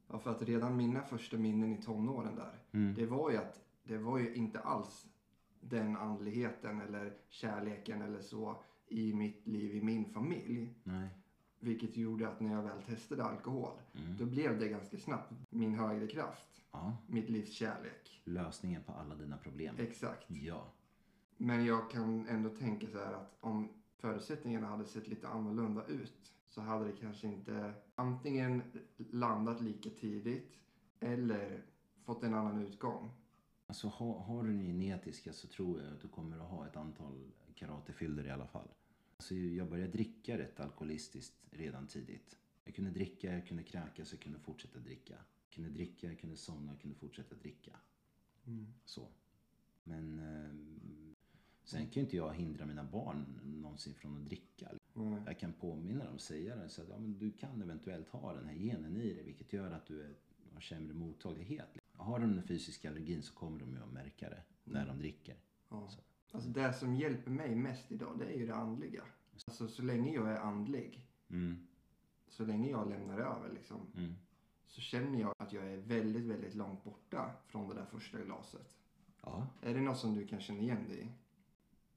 Ja, 0.09 0.18
för 0.18 0.30
att 0.30 0.43
redan 0.43 0.76
mina 0.76 1.03
första 1.03 1.36
minnen 1.38 1.72
i 1.72 1.82
tonåren 1.82 2.36
där, 2.36 2.59
Mm. 2.72 2.95
det 2.95 3.07
var 3.07 3.30
ju 3.30 3.36
att 3.36 3.64
det 3.84 3.99
var 3.99 4.18
ju 4.18 4.34
inte 4.34 4.61
alls 4.61 5.07
den 5.61 5.97
andligheten 5.97 6.80
eller 6.80 7.16
kärleken 7.28 8.03
eller 8.03 8.20
så 8.20 8.62
i 8.88 9.14
mitt 9.14 9.47
liv, 9.47 9.74
i 9.74 9.82
min 9.82 10.05
familj. 10.05 10.74
Nej. 10.84 11.09
Vilket 11.64 11.96
gjorde 11.96 12.28
att 12.28 12.40
när 12.40 12.52
jag 12.54 12.62
väl 12.62 12.82
testade 12.82 13.24
alkohol, 13.24 13.70
Mm. 13.94 14.16
då 14.16 14.24
blev 14.26 14.58
det 14.58 14.68
ganska 14.68 14.96
snabbt 14.98 15.32
min 15.50 15.74
högre 15.74 16.06
kraft. 16.06 16.62
Ja. 16.72 16.96
Mitt 17.06 17.28
livs 17.30 17.52
kärlek. 17.52 18.20
Lösningen 18.24 18.82
på 18.82 18.92
alla 18.92 19.14
dina 19.14 19.36
problem. 19.36 19.74
Exakt. 19.78 20.30
Ja. 20.30 20.64
Men 21.36 21.64
jag 21.64 21.90
kan 21.90 22.26
ändå 22.28 22.48
tänka 22.50 22.86
så 22.86 22.98
här 22.98 23.12
att 23.12 23.36
om 23.40 23.68
förutsättningarna 23.98 24.66
hade 24.66 24.84
sett 24.84 25.08
lite 25.08 25.28
annorlunda 25.28 25.86
ut 25.86 26.32
så 26.48 26.60
hade 26.60 26.84
det 26.84 26.92
kanske 26.92 27.26
inte 27.26 27.72
antingen 27.94 28.62
landat 28.96 29.60
lika 29.60 29.90
tidigt 29.90 30.52
eller 31.00 31.62
fått 32.04 32.22
en 32.22 32.34
annan 32.34 32.58
utgång. 32.66 33.10
Alltså 33.66 33.88
har, 33.88 34.18
har 34.18 34.42
du 34.42 34.52
det 34.58 34.64
genetiska 34.64 35.32
så 35.32 35.48
tror 35.48 35.80
jag 35.82 35.92
att 35.92 36.00
du 36.00 36.08
kommer 36.08 36.36
att 36.38 36.50
ha 36.50 36.66
ett 36.66 36.76
antal 36.76 37.30
karatefyllor 37.54 38.26
i 38.26 38.30
alla 38.30 38.46
fall. 38.46 38.68
Alltså 39.22 39.34
jag 39.34 39.68
började 39.68 39.92
dricka 39.92 40.38
rätt 40.38 40.60
alkoholistiskt 40.60 41.34
redan 41.50 41.86
tidigt. 41.86 42.38
Jag 42.64 42.74
kunde 42.74 42.90
dricka, 42.90 43.32
jag 43.32 43.46
kunde 43.46 43.62
kräkas, 43.62 44.12
jag 44.12 44.20
kunde 44.20 44.38
fortsätta 44.38 44.78
dricka. 44.78 45.14
Jag 45.14 45.54
kunde 45.54 45.70
dricka, 45.70 46.06
jag 46.06 46.20
kunde 46.20 46.36
somna, 46.36 46.72
jag 46.72 46.80
kunde 46.80 46.96
fortsätta 46.96 47.34
dricka. 47.34 47.76
Så. 48.84 49.08
Men 49.84 50.18
eh, 50.18 50.50
sen 51.64 51.84
kan 51.86 51.92
ju 51.92 52.00
inte 52.00 52.16
jag 52.16 52.34
hindra 52.34 52.66
mina 52.66 52.84
barn 52.84 53.40
någonsin 53.44 53.94
från 53.94 54.16
att 54.16 54.24
dricka. 54.24 54.68
Nej. 54.92 55.22
Jag 55.26 55.38
kan 55.38 55.52
påminna 55.52 56.04
dem, 56.04 56.18
säga 56.18 56.56
det, 56.56 56.68
så 56.68 56.82
att 56.82 56.88
ja, 56.88 56.98
men 56.98 57.18
du 57.18 57.30
kan 57.32 57.62
eventuellt 57.62 58.08
ha 58.08 58.34
den 58.34 58.48
här 58.48 58.56
genen 58.56 58.96
i 58.96 59.14
dig 59.14 59.24
vilket 59.24 59.52
gör 59.52 59.70
att 59.70 59.86
du 59.86 60.02
är, 60.02 60.14
har 60.52 60.60
sämre 60.60 60.94
mottaglighet. 60.94 61.78
Har 61.92 62.18
de 62.18 62.36
den 62.36 62.46
fysiska 62.46 62.90
allergin 62.90 63.22
så 63.22 63.34
kommer 63.34 63.60
de 63.60 63.72
ju 63.72 63.82
att 63.82 63.92
märka 63.92 64.30
det 64.30 64.42
när 64.64 64.86
de 64.86 64.98
dricker. 64.98 65.36
Ja. 65.68 65.90
Alltså 66.32 66.48
det 66.48 66.72
som 66.72 66.94
hjälper 66.94 67.30
mig 67.30 67.54
mest 67.54 67.92
idag 67.92 68.18
det 68.18 68.24
är 68.24 68.38
ju 68.38 68.46
det 68.46 68.54
andliga. 68.54 69.02
Alltså 69.34 69.68
så 69.68 69.82
länge 69.82 70.14
jag 70.14 70.30
är 70.30 70.38
andlig, 70.38 71.08
Mm, 71.30 71.66
så 72.28 72.44
länge 72.44 72.70
jag 72.70 72.88
lämnar 72.88 73.18
över 73.18 73.52
liksom, 73.54 73.86
mm. 73.96 74.14
så 74.66 74.80
känner 74.80 75.20
jag 75.20 75.34
att 75.38 75.52
jag 75.52 75.66
är 75.66 75.76
väldigt, 75.76 76.24
väldigt 76.24 76.54
långt 76.54 76.84
borta 76.84 77.30
från 77.46 77.68
det 77.68 77.74
där 77.74 77.84
första 77.84 78.20
glaset. 78.20 78.76
Ja, 79.22 79.46
Är 79.62 79.74
det 79.74 79.80
något 79.80 79.98
som 79.98 80.14
du 80.14 80.26
kan 80.26 80.40
känna 80.40 80.60
igen 80.60 80.88
dig 80.88 81.00
i? 81.00 81.08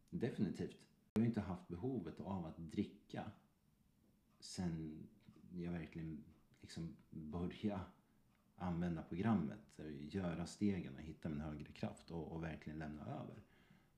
definitivt. 0.10 0.78
Jag 1.14 1.22
har 1.22 1.26
inte 1.28 1.42
haft 1.42 1.68
behovet 1.68 2.20
av 2.22 2.46
att 2.46 2.58
dricka 2.58 3.32
sen 4.40 5.08
jag 5.54 5.72
verkligen 5.72 6.24
liksom 6.62 6.96
började 7.10 7.82
använda 8.56 9.02
programmet, 9.02 9.80
göra 10.00 10.46
stegen 10.46 10.96
och 10.96 11.02
hitta 11.02 11.30
min 11.30 11.42
högre 11.42 11.72
kraft 11.74 12.12
och, 12.12 12.32
och 12.32 12.44
verkligen 12.44 12.80
lämna 12.80 13.02
över. 13.06 13.44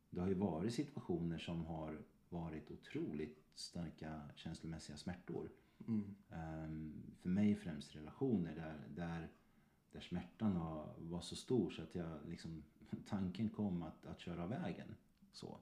Det 0.10 0.22
har 0.22 0.28
ju 0.28 0.34
varit 0.34 0.74
situationer 0.74 1.38
som 1.38 1.66
har 1.66 2.02
varit 2.30 2.72
otroligt 2.72 3.44
starka 3.56 4.22
känslomässiga 4.36 4.98
smärtor. 4.98 5.52
Mm. 5.88 6.16
Ehm, 6.30 7.04
för 7.18 7.30
mig 7.30 7.56
främst 7.56 7.96
relationer 7.96 8.56
där, 8.56 8.88
där, 8.96 9.30
där 9.92 10.00
smärtan 10.00 10.60
var, 10.60 10.94
var 10.98 11.22
så 11.22 11.36
stor 11.36 11.70
så 11.70 11.82
att 11.82 11.96
jag 11.96 12.20
liksom, 12.28 12.64
tanken 13.08 13.50
kom 13.50 13.84
att, 13.84 14.06
att 14.06 14.20
köra 14.20 14.48
vägen. 14.48 14.96
Så. 15.32 15.60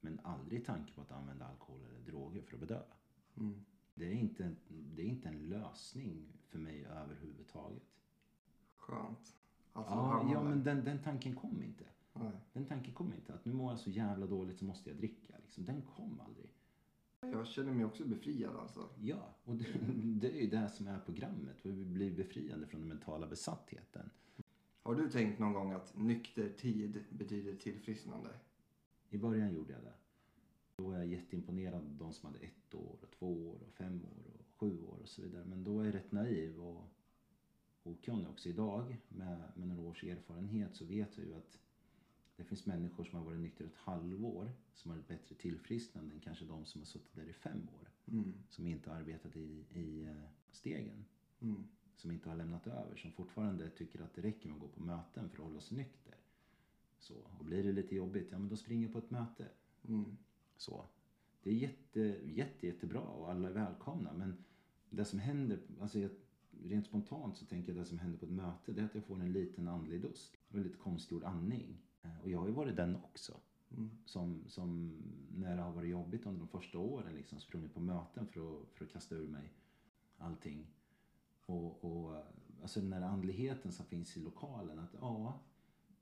Men 0.00 0.20
aldrig 0.22 0.64
tanke 0.66 0.92
på 0.92 1.00
att 1.00 1.12
använda 1.12 1.46
alkohol 1.46 1.80
eller 1.84 2.00
droger 2.00 2.42
för 2.42 2.54
att 2.54 2.60
bedöva. 2.60 2.94
Mm. 3.36 3.64
Det 3.94 4.06
är 4.06 4.14
inte, 4.14 4.54
det 4.68 5.02
är 5.02 5.06
inte 5.06 5.28
en 5.28 5.48
lösning 5.48 6.32
för 6.48 6.58
mig 6.58 6.84
överhuvudtaget. 6.84 7.82
Skönt. 8.76 9.34
Alltså, 9.72 9.94
Ja, 9.94 10.30
ja 10.32 10.42
men 10.42 10.64
den, 10.64 10.84
den 10.84 11.02
tanken 11.02 11.36
kom 11.36 11.62
inte. 11.62 11.84
Nej. 12.20 12.32
Den 12.52 12.64
tanken 12.64 12.94
kom 12.94 13.14
inte. 13.14 13.34
Att 13.34 13.44
nu 13.44 13.52
mår 13.52 13.72
jag 13.72 13.78
så 13.78 13.90
jävla 13.90 14.26
dåligt 14.26 14.58
så 14.58 14.64
måste 14.64 14.90
jag 14.90 14.98
dricka. 14.98 15.34
Liksom. 15.42 15.64
Den 15.64 15.82
kom 15.82 16.20
aldrig. 16.20 16.50
Jag 17.20 17.46
känner 17.46 17.72
mig 17.72 17.84
också 17.84 18.04
befriad 18.04 18.56
alltså. 18.56 18.88
Ja, 19.00 19.34
och 19.44 19.56
det, 19.56 19.66
det 19.94 20.30
är 20.30 20.40
ju 20.42 20.50
det 20.50 20.68
som 20.68 20.86
är 20.86 20.98
programmet. 20.98 21.56
Vi 21.62 21.84
blir 21.84 22.16
befriade 22.16 22.66
från 22.66 22.80
den 22.80 22.88
mentala 22.88 23.26
besattheten. 23.26 24.10
Har 24.82 24.94
du 24.94 25.10
tänkt 25.10 25.38
någon 25.38 25.52
gång 25.52 25.72
att 25.72 25.96
nykter 25.96 26.48
tid 26.48 27.04
betyder 27.10 27.54
tillfrisknande? 27.54 28.30
I 29.10 29.18
början 29.18 29.54
gjorde 29.54 29.72
jag 29.72 29.82
det. 29.82 29.92
Då 30.76 30.84
var 30.84 30.96
jag 30.96 31.06
jätteimponerad 31.06 31.74
av 31.74 31.96
de 31.98 32.12
som 32.12 32.26
hade 32.26 32.38
ett 32.38 32.74
år, 32.74 32.96
och 33.02 33.10
två 33.10 33.48
år, 33.50 33.58
och 33.66 33.72
fem 33.72 34.04
år 34.04 34.24
och 34.38 34.46
sju 34.56 34.82
år 34.82 34.98
och 35.02 35.08
så 35.08 35.22
vidare. 35.22 35.44
Men 35.44 35.64
då 35.64 35.80
är 35.80 35.84
jag 35.84 35.94
rätt 35.94 36.12
naiv 36.12 36.60
och 36.60 36.84
okunnig 37.82 38.28
också 38.28 38.48
idag. 38.48 38.96
Med, 39.08 39.42
med 39.54 39.68
några 39.68 39.82
års 39.82 40.04
erfarenhet 40.04 40.76
så 40.76 40.84
vet 40.84 41.18
jag 41.18 41.26
ju 41.26 41.34
att 41.34 41.58
det 42.38 42.44
finns 42.44 42.66
människor 42.66 43.04
som 43.04 43.18
har 43.18 43.24
varit 43.24 43.40
nykter 43.40 43.64
ett 43.64 43.76
halvår 43.76 44.52
som 44.74 44.90
har 44.90 44.98
ett 44.98 45.08
bättre 45.08 45.34
tillfrisknande 45.34 46.14
än 46.14 46.20
kanske 46.20 46.44
de 46.44 46.64
som 46.66 46.80
har 46.80 46.86
suttit 46.86 47.14
där 47.14 47.28
i 47.28 47.32
fem 47.32 47.68
år. 47.80 47.90
Mm. 48.06 48.34
Som 48.48 48.66
inte 48.66 48.90
har 48.90 48.96
arbetat 48.96 49.36
i, 49.36 49.64
i 49.74 50.04
eh, 50.04 50.28
stegen. 50.50 51.04
Mm. 51.40 51.64
som 51.96 52.10
inte 52.10 52.28
har 52.28 52.36
lämnat 52.36 52.66
över, 52.66 52.96
som 52.96 53.12
fortfarande 53.12 53.70
tycker 53.70 54.00
att 54.00 54.14
det 54.14 54.22
räcker 54.22 54.48
med 54.48 54.54
att 54.56 54.60
gå 54.60 54.68
på 54.68 54.80
möten 54.80 55.28
för 55.28 55.38
att 55.38 55.48
hålla 55.48 55.60
sig 55.60 55.76
nykter. 55.76 56.14
Så, 56.98 57.14
och 57.38 57.44
blir 57.44 57.64
det 57.64 57.72
lite 57.72 57.96
jobbigt, 57.96 58.28
ja 58.30 58.38
men 58.38 58.48
då 58.48 58.56
springer 58.56 58.82
jag 58.82 58.92
på 58.92 58.98
ett 58.98 59.10
möte. 59.10 59.48
Mm. 59.88 60.16
Så. 60.56 60.84
Det 61.42 61.50
är 61.50 61.54
jätte, 61.54 62.00
jätte, 62.24 62.66
jättebra 62.66 63.00
och 63.00 63.30
alla 63.30 63.48
är 63.48 63.52
välkomna 63.52 64.12
men 64.12 64.44
det 64.90 65.04
som 65.04 65.18
händer, 65.18 65.60
alltså 65.80 65.98
jag, 65.98 66.10
rent 66.62 66.86
spontant 66.86 67.36
så 67.36 67.46
tänker 67.46 67.72
jag 67.72 67.82
det 67.82 67.84
som 67.84 67.98
händer 67.98 68.18
på 68.18 68.26
ett 68.26 68.32
möte 68.32 68.72
det 68.72 68.80
är 68.80 68.84
att 68.84 68.94
jag 68.94 69.04
får 69.04 69.20
en 69.20 69.32
liten 69.32 69.68
andlig 69.68 70.02
dust 70.02 70.36
och 70.48 70.58
lite 70.58 70.78
konstgjord 70.78 71.24
andning. 71.24 71.78
Eh, 72.02 72.20
Och 72.22 72.30
jag 72.30 72.38
har 72.38 72.46
ju 72.46 72.52
varit 72.52 72.76
den 72.76 72.96
också. 72.96 73.40
Mm. 73.70 73.90
Som, 74.04 74.44
som 74.48 74.96
när 75.36 75.56
det 75.56 75.62
har 75.62 75.72
varit 75.72 75.90
jobbigt 75.90 76.26
under 76.26 76.38
de 76.38 76.48
första 76.48 76.78
åren 76.78 77.14
liksom 77.14 77.40
sprungit 77.40 77.74
på 77.74 77.80
möten 77.80 78.26
för 78.26 78.40
att, 78.40 78.68
för 78.74 78.84
att 78.84 78.92
kasta 78.92 79.14
ur 79.14 79.28
mig 79.28 79.52
allting. 80.18 80.66
Och, 81.46 81.84
och 81.84 82.24
alltså 82.62 82.80
den 82.80 82.92
här 82.92 83.02
andligheten 83.02 83.72
som 83.72 83.86
finns 83.86 84.16
i 84.16 84.20
lokalen 84.20 84.78
att 84.78 84.94
ja, 85.00 85.40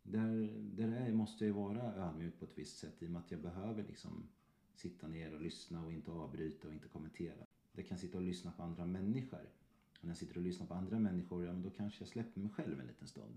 där, 0.02 0.52
där 0.76 0.92
är, 0.92 1.12
måste 1.12 1.44
jag 1.44 1.56
ju 1.56 1.62
vara 1.62 1.94
ödmjuk 1.94 2.38
på 2.38 2.44
ett 2.44 2.58
visst 2.58 2.78
sätt 2.78 3.02
i 3.02 3.06
och 3.06 3.10
med 3.10 3.20
att 3.20 3.30
jag 3.30 3.40
behöver 3.40 3.82
liksom 3.82 4.28
sitta 4.74 5.08
ner 5.08 5.34
och 5.34 5.40
lyssna 5.40 5.84
och 5.84 5.92
inte 5.92 6.10
avbryta 6.10 6.68
och 6.68 6.74
inte 6.74 6.88
kommentera. 6.88 7.46
Jag 7.72 7.86
kan 7.86 7.98
sitta 7.98 8.18
och 8.18 8.24
lyssna 8.24 8.52
på 8.52 8.62
andra 8.62 8.86
människor. 8.86 9.50
Och 9.98 10.04
när 10.04 10.10
jag 10.10 10.16
sitter 10.16 10.36
och 10.36 10.42
lyssnar 10.42 10.66
på 10.66 10.74
andra 10.74 10.98
människor, 10.98 11.44
ja 11.44 11.52
men 11.52 11.62
då 11.62 11.70
kanske 11.70 12.00
jag 12.00 12.08
släpper 12.08 12.40
mig 12.40 12.50
själv 12.50 12.80
en 12.80 12.86
liten 12.86 13.08
stund. 13.08 13.36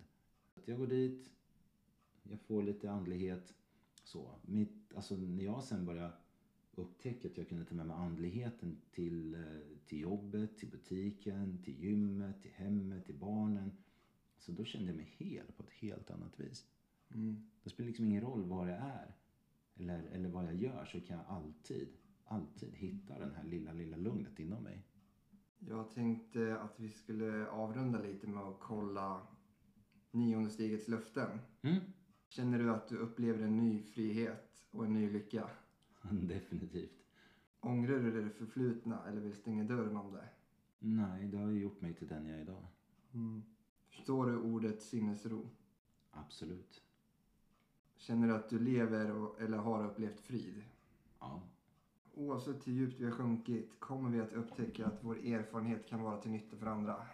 Att 0.55 0.67
jag 0.67 0.77
går 0.77 0.87
dit, 0.87 1.33
jag 2.23 2.39
får 2.39 2.63
lite 2.63 2.91
andlighet. 2.91 3.53
Så. 4.03 4.35
Mitt, 4.41 4.93
alltså 4.95 5.15
när 5.15 5.43
jag 5.43 5.63
sen 5.63 5.85
började 5.85 6.13
upptäcka 6.75 7.27
att 7.27 7.37
jag 7.37 7.49
kunde 7.49 7.65
ta 7.65 7.75
med 7.75 7.85
mig 7.85 7.95
andligheten 7.95 8.81
till, 8.91 9.35
eh, 9.35 9.41
till 9.85 9.99
jobbet, 9.99 10.57
till 10.57 10.69
butiken, 10.69 11.63
till 11.63 11.83
gymmet, 11.83 12.41
till 12.41 12.51
hemmet, 12.51 13.05
till 13.05 13.15
barnen. 13.15 13.71
Så 14.37 14.51
då 14.51 14.65
kände 14.65 14.87
jag 14.87 14.95
mig 14.95 15.15
hel 15.17 15.45
på 15.57 15.63
ett 15.63 15.69
helt 15.69 16.11
annat 16.11 16.39
vis. 16.39 16.65
Mm. 17.13 17.49
Det 17.63 17.69
spelar 17.69 17.87
liksom 17.87 18.05
ingen 18.05 18.21
roll 18.21 18.43
var 18.43 18.67
jag 18.67 18.77
är 18.77 19.15
eller, 19.75 20.03
eller 20.03 20.29
vad 20.29 20.45
jag 20.45 20.55
gör 20.55 20.85
så 20.85 21.01
kan 21.01 21.17
jag 21.17 21.25
alltid, 21.27 21.89
alltid 22.25 22.73
hitta 22.73 23.19
den 23.19 23.35
här 23.35 23.43
lilla, 23.43 23.73
lilla 23.73 23.97
lugnet 23.97 24.39
inom 24.39 24.63
mig. 24.63 24.83
Jag 25.59 25.91
tänkte 25.91 26.59
att 26.59 26.79
vi 26.79 26.89
skulle 26.89 27.47
avrunda 27.47 28.01
lite 28.01 28.27
med 28.27 28.43
att 28.43 28.59
kolla 28.59 29.27
nionde 30.11 30.49
stegets 30.49 30.87
löften. 30.87 31.39
Mm. 31.61 31.79
Känner 32.29 32.59
du 32.59 32.71
att 32.71 32.87
du 32.87 32.97
upplever 32.97 33.43
en 33.43 33.57
ny 33.57 33.81
frihet 33.81 34.65
och 34.71 34.85
en 34.85 34.93
ny 34.93 35.09
lycka? 35.09 35.49
Definitivt. 36.11 37.05
Ångrar 37.59 37.99
du 37.99 38.23
det 38.23 38.29
förflutna 38.29 39.07
eller 39.07 39.21
vill 39.21 39.35
stänga 39.35 39.63
dörren 39.63 39.97
om 39.97 40.13
det? 40.13 40.29
Nej, 40.79 41.27
det 41.27 41.37
har 41.37 41.49
ju 41.49 41.59
gjort 41.59 41.81
mig 41.81 41.93
till 41.93 42.07
den 42.07 42.25
jag 42.25 42.37
är 42.37 42.41
idag. 42.41 42.67
Mm. 43.13 43.43
Förstår 43.89 44.25
du 44.25 44.37
ordet 44.37 44.81
sinnesro? 44.81 45.49
Absolut. 46.11 46.81
Känner 47.97 48.27
du 48.27 48.33
att 48.33 48.49
du 48.49 48.59
lever 48.59 49.11
och, 49.11 49.41
eller 49.41 49.57
har 49.57 49.85
upplevt 49.85 50.19
frid? 50.19 50.63
Ja. 51.19 51.41
Oavsett 52.13 52.67
hur 52.67 52.73
djupt 52.73 52.99
vi 52.99 53.05
har 53.05 53.11
sjunkit 53.11 53.79
kommer 53.79 54.09
vi 54.09 54.19
att 54.19 54.33
upptäcka 54.33 54.85
att 54.85 55.03
vår 55.03 55.25
erfarenhet 55.25 55.87
kan 55.87 56.01
vara 56.01 56.21
till 56.21 56.31
nytta 56.31 56.57
för 56.57 56.65
andra. 56.65 57.07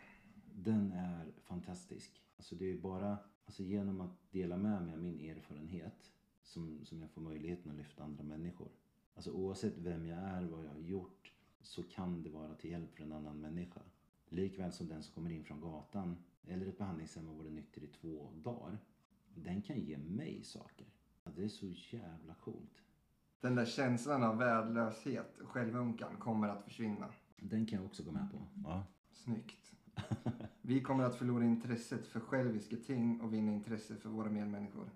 Den 0.55 0.91
är 0.91 1.31
fantastisk. 1.43 2.21
Alltså 2.37 2.55
det 2.55 2.71
är 2.71 2.77
bara 2.77 3.17
alltså 3.45 3.63
genom 3.63 4.01
att 4.01 4.31
dela 4.31 4.57
med 4.57 4.81
mig 4.81 4.93
av 4.93 5.01
min 5.01 5.19
erfarenhet 5.19 6.11
som, 6.43 6.85
som 6.85 7.01
jag 7.01 7.11
får 7.11 7.21
möjligheten 7.21 7.71
att 7.71 7.77
lyfta 7.77 8.03
andra 8.03 8.23
människor. 8.23 8.67
Alltså 9.15 9.31
oavsett 9.31 9.77
vem 9.77 10.05
jag 10.07 10.19
är, 10.19 10.43
vad 10.43 10.65
jag 10.65 10.69
har 10.69 10.79
gjort, 10.79 11.33
så 11.61 11.83
kan 11.83 12.23
det 12.23 12.29
vara 12.29 12.55
till 12.55 12.71
hjälp 12.71 12.95
för 12.95 13.03
en 13.03 13.11
annan 13.11 13.41
människa. 13.41 13.81
Likväl 14.29 14.71
som 14.71 14.87
den 14.87 15.03
som 15.03 15.13
kommer 15.13 15.29
in 15.29 15.43
från 15.43 15.61
gatan 15.61 16.17
eller 16.47 16.67
ett 16.67 16.77
behandlingshem 16.77 17.29
och 17.29 17.37
varit 17.37 17.53
nykter 17.53 17.83
i 17.83 17.87
två 17.87 18.29
dagar. 18.43 18.77
Den 19.35 19.61
kan 19.61 19.79
ge 19.79 19.97
mig 19.97 20.43
saker. 20.43 20.87
Det 21.35 21.43
är 21.43 21.47
så 21.47 21.67
jävla 21.67 22.33
coolt. 22.33 22.83
Den 23.41 23.55
där 23.55 23.65
känslan 23.65 24.23
av 24.23 24.37
värdelöshet 24.37 25.37
och 25.37 25.49
självömkan 25.49 26.17
kommer 26.17 26.47
att 26.47 26.63
försvinna. 26.63 27.13
Den 27.37 27.65
kan 27.65 27.79
jag 27.79 27.85
också 27.85 28.03
gå 28.03 28.11
med 28.11 28.31
på. 28.31 28.41
Ja. 28.63 28.83
Snyggt. 29.11 29.74
Vi 30.61 30.81
kommer 30.81 31.03
att 31.03 31.15
förlora 31.15 31.45
intresset 31.45 32.07
för 32.07 32.19
själviska 32.19 32.75
ting 32.77 33.21
och 33.21 33.33
vinna 33.33 33.51
intresse 33.51 33.95
för 33.95 34.09
våra 34.09 34.29
medmänniskor. 34.29 34.89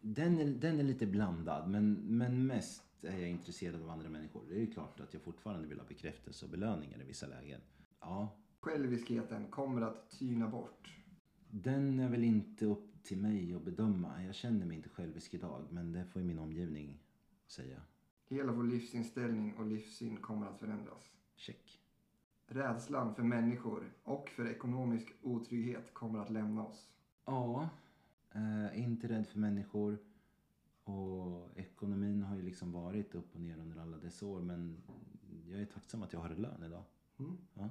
Den 0.00 0.38
är, 0.38 0.44
den 0.46 0.78
är 0.78 0.82
lite 0.84 1.06
blandad, 1.06 1.70
men, 1.70 1.94
men 1.94 2.46
mest 2.46 2.82
är 3.02 3.18
jag 3.18 3.30
intresserad 3.30 3.82
av 3.82 3.90
andra 3.90 4.08
människor. 4.08 4.42
Det 4.48 4.54
är 4.54 4.60
ju 4.60 4.70
klart 4.70 5.00
att 5.00 5.12
jag 5.14 5.22
fortfarande 5.22 5.68
vill 5.68 5.78
ha 5.78 5.86
bekräftelse 5.86 6.44
och 6.44 6.50
belöningar 6.50 7.00
i 7.00 7.04
vissa 7.04 7.26
lägen. 7.26 7.60
Ja, 8.00 8.36
Själviskheten 8.60 9.46
kommer 9.50 9.82
att 9.82 10.10
tyna 10.10 10.48
bort. 10.48 10.94
den 11.50 12.00
är 12.00 12.08
väl 12.08 12.24
inte 12.24 12.66
upp 12.66 13.02
till 13.02 13.18
mig 13.18 13.54
att 13.54 13.62
bedöma. 13.64 14.24
Jag 14.24 14.34
känner 14.34 14.66
mig 14.66 14.76
inte 14.76 14.88
självisk 14.88 15.34
idag, 15.34 15.62
men 15.70 15.92
det 15.92 16.04
får 16.04 16.22
ju 16.22 16.28
min 16.28 16.38
omgivning 16.38 16.98
säga. 17.46 17.80
Hela 18.28 18.52
vår 18.52 18.64
livsinställning 18.64 19.54
och 19.54 19.66
livssyn 19.66 20.16
kommer 20.16 20.46
att 20.46 20.58
förändras. 20.58 21.02
Check. 21.36 21.77
Rädslan 22.50 23.14
för 23.14 23.22
människor 23.22 23.92
och 24.02 24.28
för 24.28 24.48
ekonomisk 24.48 25.12
otrygghet 25.22 25.94
kommer 25.94 26.18
att 26.18 26.30
lämna 26.30 26.66
oss. 26.66 26.92
Ja, 27.24 27.68
eh, 28.32 28.82
inte 28.82 29.08
rädd 29.08 29.26
för 29.26 29.38
människor. 29.38 29.98
Och 30.84 31.58
ekonomin 31.58 32.22
har 32.22 32.36
ju 32.36 32.42
liksom 32.42 32.72
varit 32.72 33.14
upp 33.14 33.34
och 33.34 33.40
ner 33.40 33.58
under 33.58 33.80
alla 33.80 33.96
dessa 33.96 34.26
år. 34.26 34.40
Men 34.40 34.82
jag 35.46 35.60
är 35.60 35.66
tacksam 35.66 36.02
att 36.02 36.12
jag 36.12 36.20
har 36.20 36.30
en 36.30 36.42
lön 36.42 36.62
idag. 36.62 36.82
Mm. 37.18 37.36
Ja. 37.54 37.68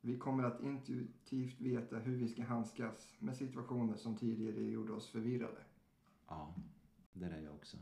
Vi 0.00 0.18
kommer 0.18 0.44
att 0.44 0.60
intuitivt 0.60 1.60
veta 1.60 1.98
hur 1.98 2.16
vi 2.16 2.28
ska 2.28 2.44
handskas 2.44 3.14
med 3.18 3.36
situationer 3.36 3.96
som 3.96 4.16
tidigare 4.16 4.62
gjorde 4.62 4.92
oss 4.92 5.08
förvirrade. 5.08 5.60
Ja, 6.28 6.54
där 7.12 7.30
är 7.30 7.40
jag 7.40 7.54
också. 7.54 7.76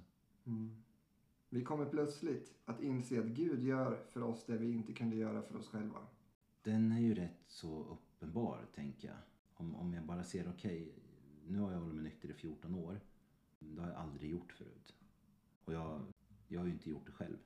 Vi 1.57 1.64
kommer 1.64 1.86
plötsligt 1.86 2.54
att 2.64 2.82
inse 2.82 3.20
att 3.20 3.26
Gud 3.26 3.64
gör 3.64 4.04
för 4.11 4.22
oss 4.22 4.44
det 4.46 4.59
vi 4.59 4.72
inte 4.72 4.92
kunde 4.92 5.16
göra 5.16 5.42
för 5.42 5.57
oss 5.57 5.68
själva. 5.68 6.07
Den 6.62 6.92
är 6.92 7.00
ju 7.00 7.14
rätt 7.14 7.44
så 7.46 7.84
uppenbar, 7.84 8.66
tänker 8.74 9.09
jag. 9.09 9.16
Om, 9.54 9.74
om 9.74 9.94
jag 9.94 10.04
bara 10.04 10.24
ser, 10.24 10.48
okej, 10.48 10.94
nu 11.46 11.59
har 11.59 11.72
jag 11.72 11.78
hållit 11.78 11.94
mig 11.94 12.04
nykter 12.04 12.30
i 12.30 12.34
14 12.34 12.74
år. 12.74 13.00
Det 13.59 13.80
har 13.80 13.88
jag 13.88 13.96
aldrig 13.96 14.30
gjort 14.30 14.52
förut. 14.52 14.94
Och 15.64 15.72
jag, 15.72 16.02
jag 16.48 16.61
har 16.61 16.66
ju 16.66 16.72
inte 16.72 16.90
gjort 16.90 17.07
det 17.07 17.12
själv. 17.12 17.38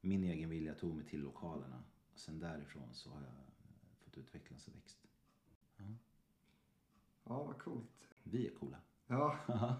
Min 0.00 0.24
egen 0.24 0.50
vilja 0.50 0.74
tog 0.74 0.94
mig 0.94 1.04
till 1.04 1.20
lokalerna. 1.20 1.82
Och 2.12 2.18
sen 2.18 2.38
därifrån 2.38 2.88
så 2.94 3.10
har 3.10 3.20
jag 3.20 3.32
fått 3.98 4.18
utvecklas 4.18 4.68
och 4.68 4.76
växt. 4.76 4.98
Ja, 7.24 7.44
vad 7.44 7.58
coolt. 7.58 8.08
Vi 8.22 8.46
är 8.46 8.50
coola. 8.50 8.78
Ja, 9.10 9.36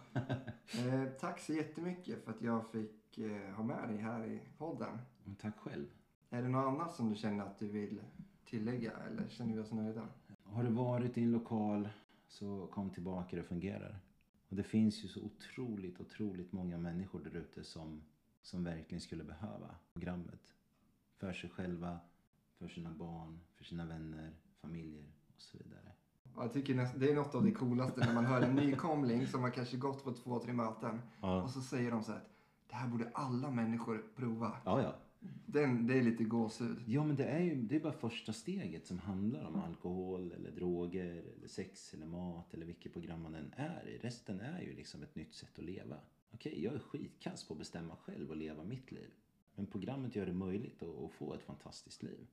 eh, 0.73 1.05
tack 1.21 1.41
så 1.41 1.53
jättemycket 1.53 2.25
för 2.25 2.31
att 2.31 2.43
jag 2.43 2.71
fick 2.71 3.19
eh, 3.19 3.55
ha 3.55 3.65
med 3.65 3.89
dig 3.89 3.97
här 3.97 4.27
i 4.27 4.41
podden. 4.59 4.99
Men 5.25 5.35
Tack 5.35 5.59
själv. 5.59 5.87
Är 6.31 6.43
det 6.43 6.49
något 6.49 6.67
annat 6.67 6.95
som 6.95 7.11
du 7.11 7.17
känner 7.17 7.45
att 7.45 7.59
du 7.59 7.69
vill 7.69 8.01
tillägga 8.45 8.93
eller 8.93 9.29
känner 9.29 9.55
vi 9.55 9.61
oss 9.61 9.73
nöjda? 9.73 10.09
Har 10.43 10.65
du 10.65 10.71
varit 10.71 11.19
i 11.19 11.23
en 11.23 11.33
lokal 11.33 11.89
så 12.29 12.67
kom 12.67 12.91
tillbaka, 12.91 13.37
det 13.37 13.43
fungerar. 13.43 13.99
Och 14.49 14.57
det 14.57 14.63
finns 14.63 15.05
ju 15.05 15.09
så 15.09 15.21
otroligt, 15.23 16.01
otroligt 16.01 16.53
många 16.53 16.79
människor 16.79 17.21
där 17.21 17.37
ute 17.37 17.65
som, 17.65 18.03
som 18.43 18.65
verkligen 18.65 19.01
skulle 19.01 19.25
behöva 19.25 19.75
programmet. 19.93 20.55
För 21.17 21.33
sig 21.33 21.51
själva, 21.51 22.01
för 22.59 22.69
sina 22.69 22.91
barn, 22.91 23.41
för 23.57 23.65
sina 23.65 23.85
vänner, 23.85 24.37
familjer 24.61 25.13
och 25.35 25.41
så 25.41 25.59
vidare. 25.59 25.93
Ja, 26.39 26.45
Jag 26.45 26.53
tycker 26.53 26.75
näst, 26.75 26.95
det 27.01 27.11
är 27.11 27.15
något 27.15 27.35
av 27.35 27.45
det 27.45 27.53
coolaste 27.53 28.01
när 28.01 28.15
man 28.15 28.27
hör 28.27 28.43
en 28.43 28.55
nykomling 28.55 29.27
som 29.27 29.43
har 29.43 29.51
kanske 29.51 29.77
gått 29.77 30.05
på 30.05 30.13
två, 30.13 30.39
tre 30.39 30.53
möten 30.53 31.01
och 31.21 31.51
så 31.51 31.61
säger 31.61 31.91
de 31.91 32.03
så 32.03 32.13
här 32.13 32.19
att 32.19 32.31
det 32.69 32.75
här 32.75 32.89
borde 32.89 33.11
alla 33.15 33.51
människor 33.51 34.05
prova. 34.17 34.57
Ja, 34.65 34.83
ja. 34.83 34.95
Den, 35.47 35.87
det 35.87 35.99
är 35.99 36.03
lite 36.03 36.25
gåshud. 36.25 36.83
Ja, 36.87 37.05
men 37.05 37.17
det 37.17 37.25
är 37.25 37.41
ju 37.41 37.55
det 37.55 37.77
är 37.77 37.81
bara 37.81 37.93
första 37.93 38.33
steget 38.33 38.87
som 38.87 38.99
handlar 38.99 39.45
om 39.45 39.57
alkohol 39.57 40.33
eller 40.33 40.51
droger 40.51 41.25
eller 41.37 41.49
sex 41.49 41.95
eller 41.95 42.07
mat 42.07 42.55
eller 42.55 42.67
vilket 42.67 42.93
program 42.93 43.23
man 43.23 43.35
än 43.35 43.53
är 43.57 43.89
i. 43.89 43.99
Resten 43.99 44.41
är 44.41 44.61
ju 44.61 44.75
liksom 44.75 45.03
ett 45.03 45.15
nytt 45.15 45.35
sätt 45.35 45.59
att 45.59 45.65
leva. 45.65 45.97
Okej, 46.31 46.65
jag 46.65 46.75
är 46.75 46.79
skitkass 46.79 47.49
på 47.49 47.55
att 47.55 47.59
bestämma 47.59 47.97
själv 47.97 48.31
och 48.31 48.37
leva 48.37 48.65
mitt 48.65 48.93
liv. 48.93 49.11
Men 49.55 49.67
programmet 49.67 50.17
gör 50.17 50.27
det 50.27 50.33
möjligt 50.33 50.83
att, 50.83 51.05
att 51.05 51.13
få 51.13 51.35
ett 51.35 51.43
fantastiskt 51.43 52.03
liv. 52.03 52.27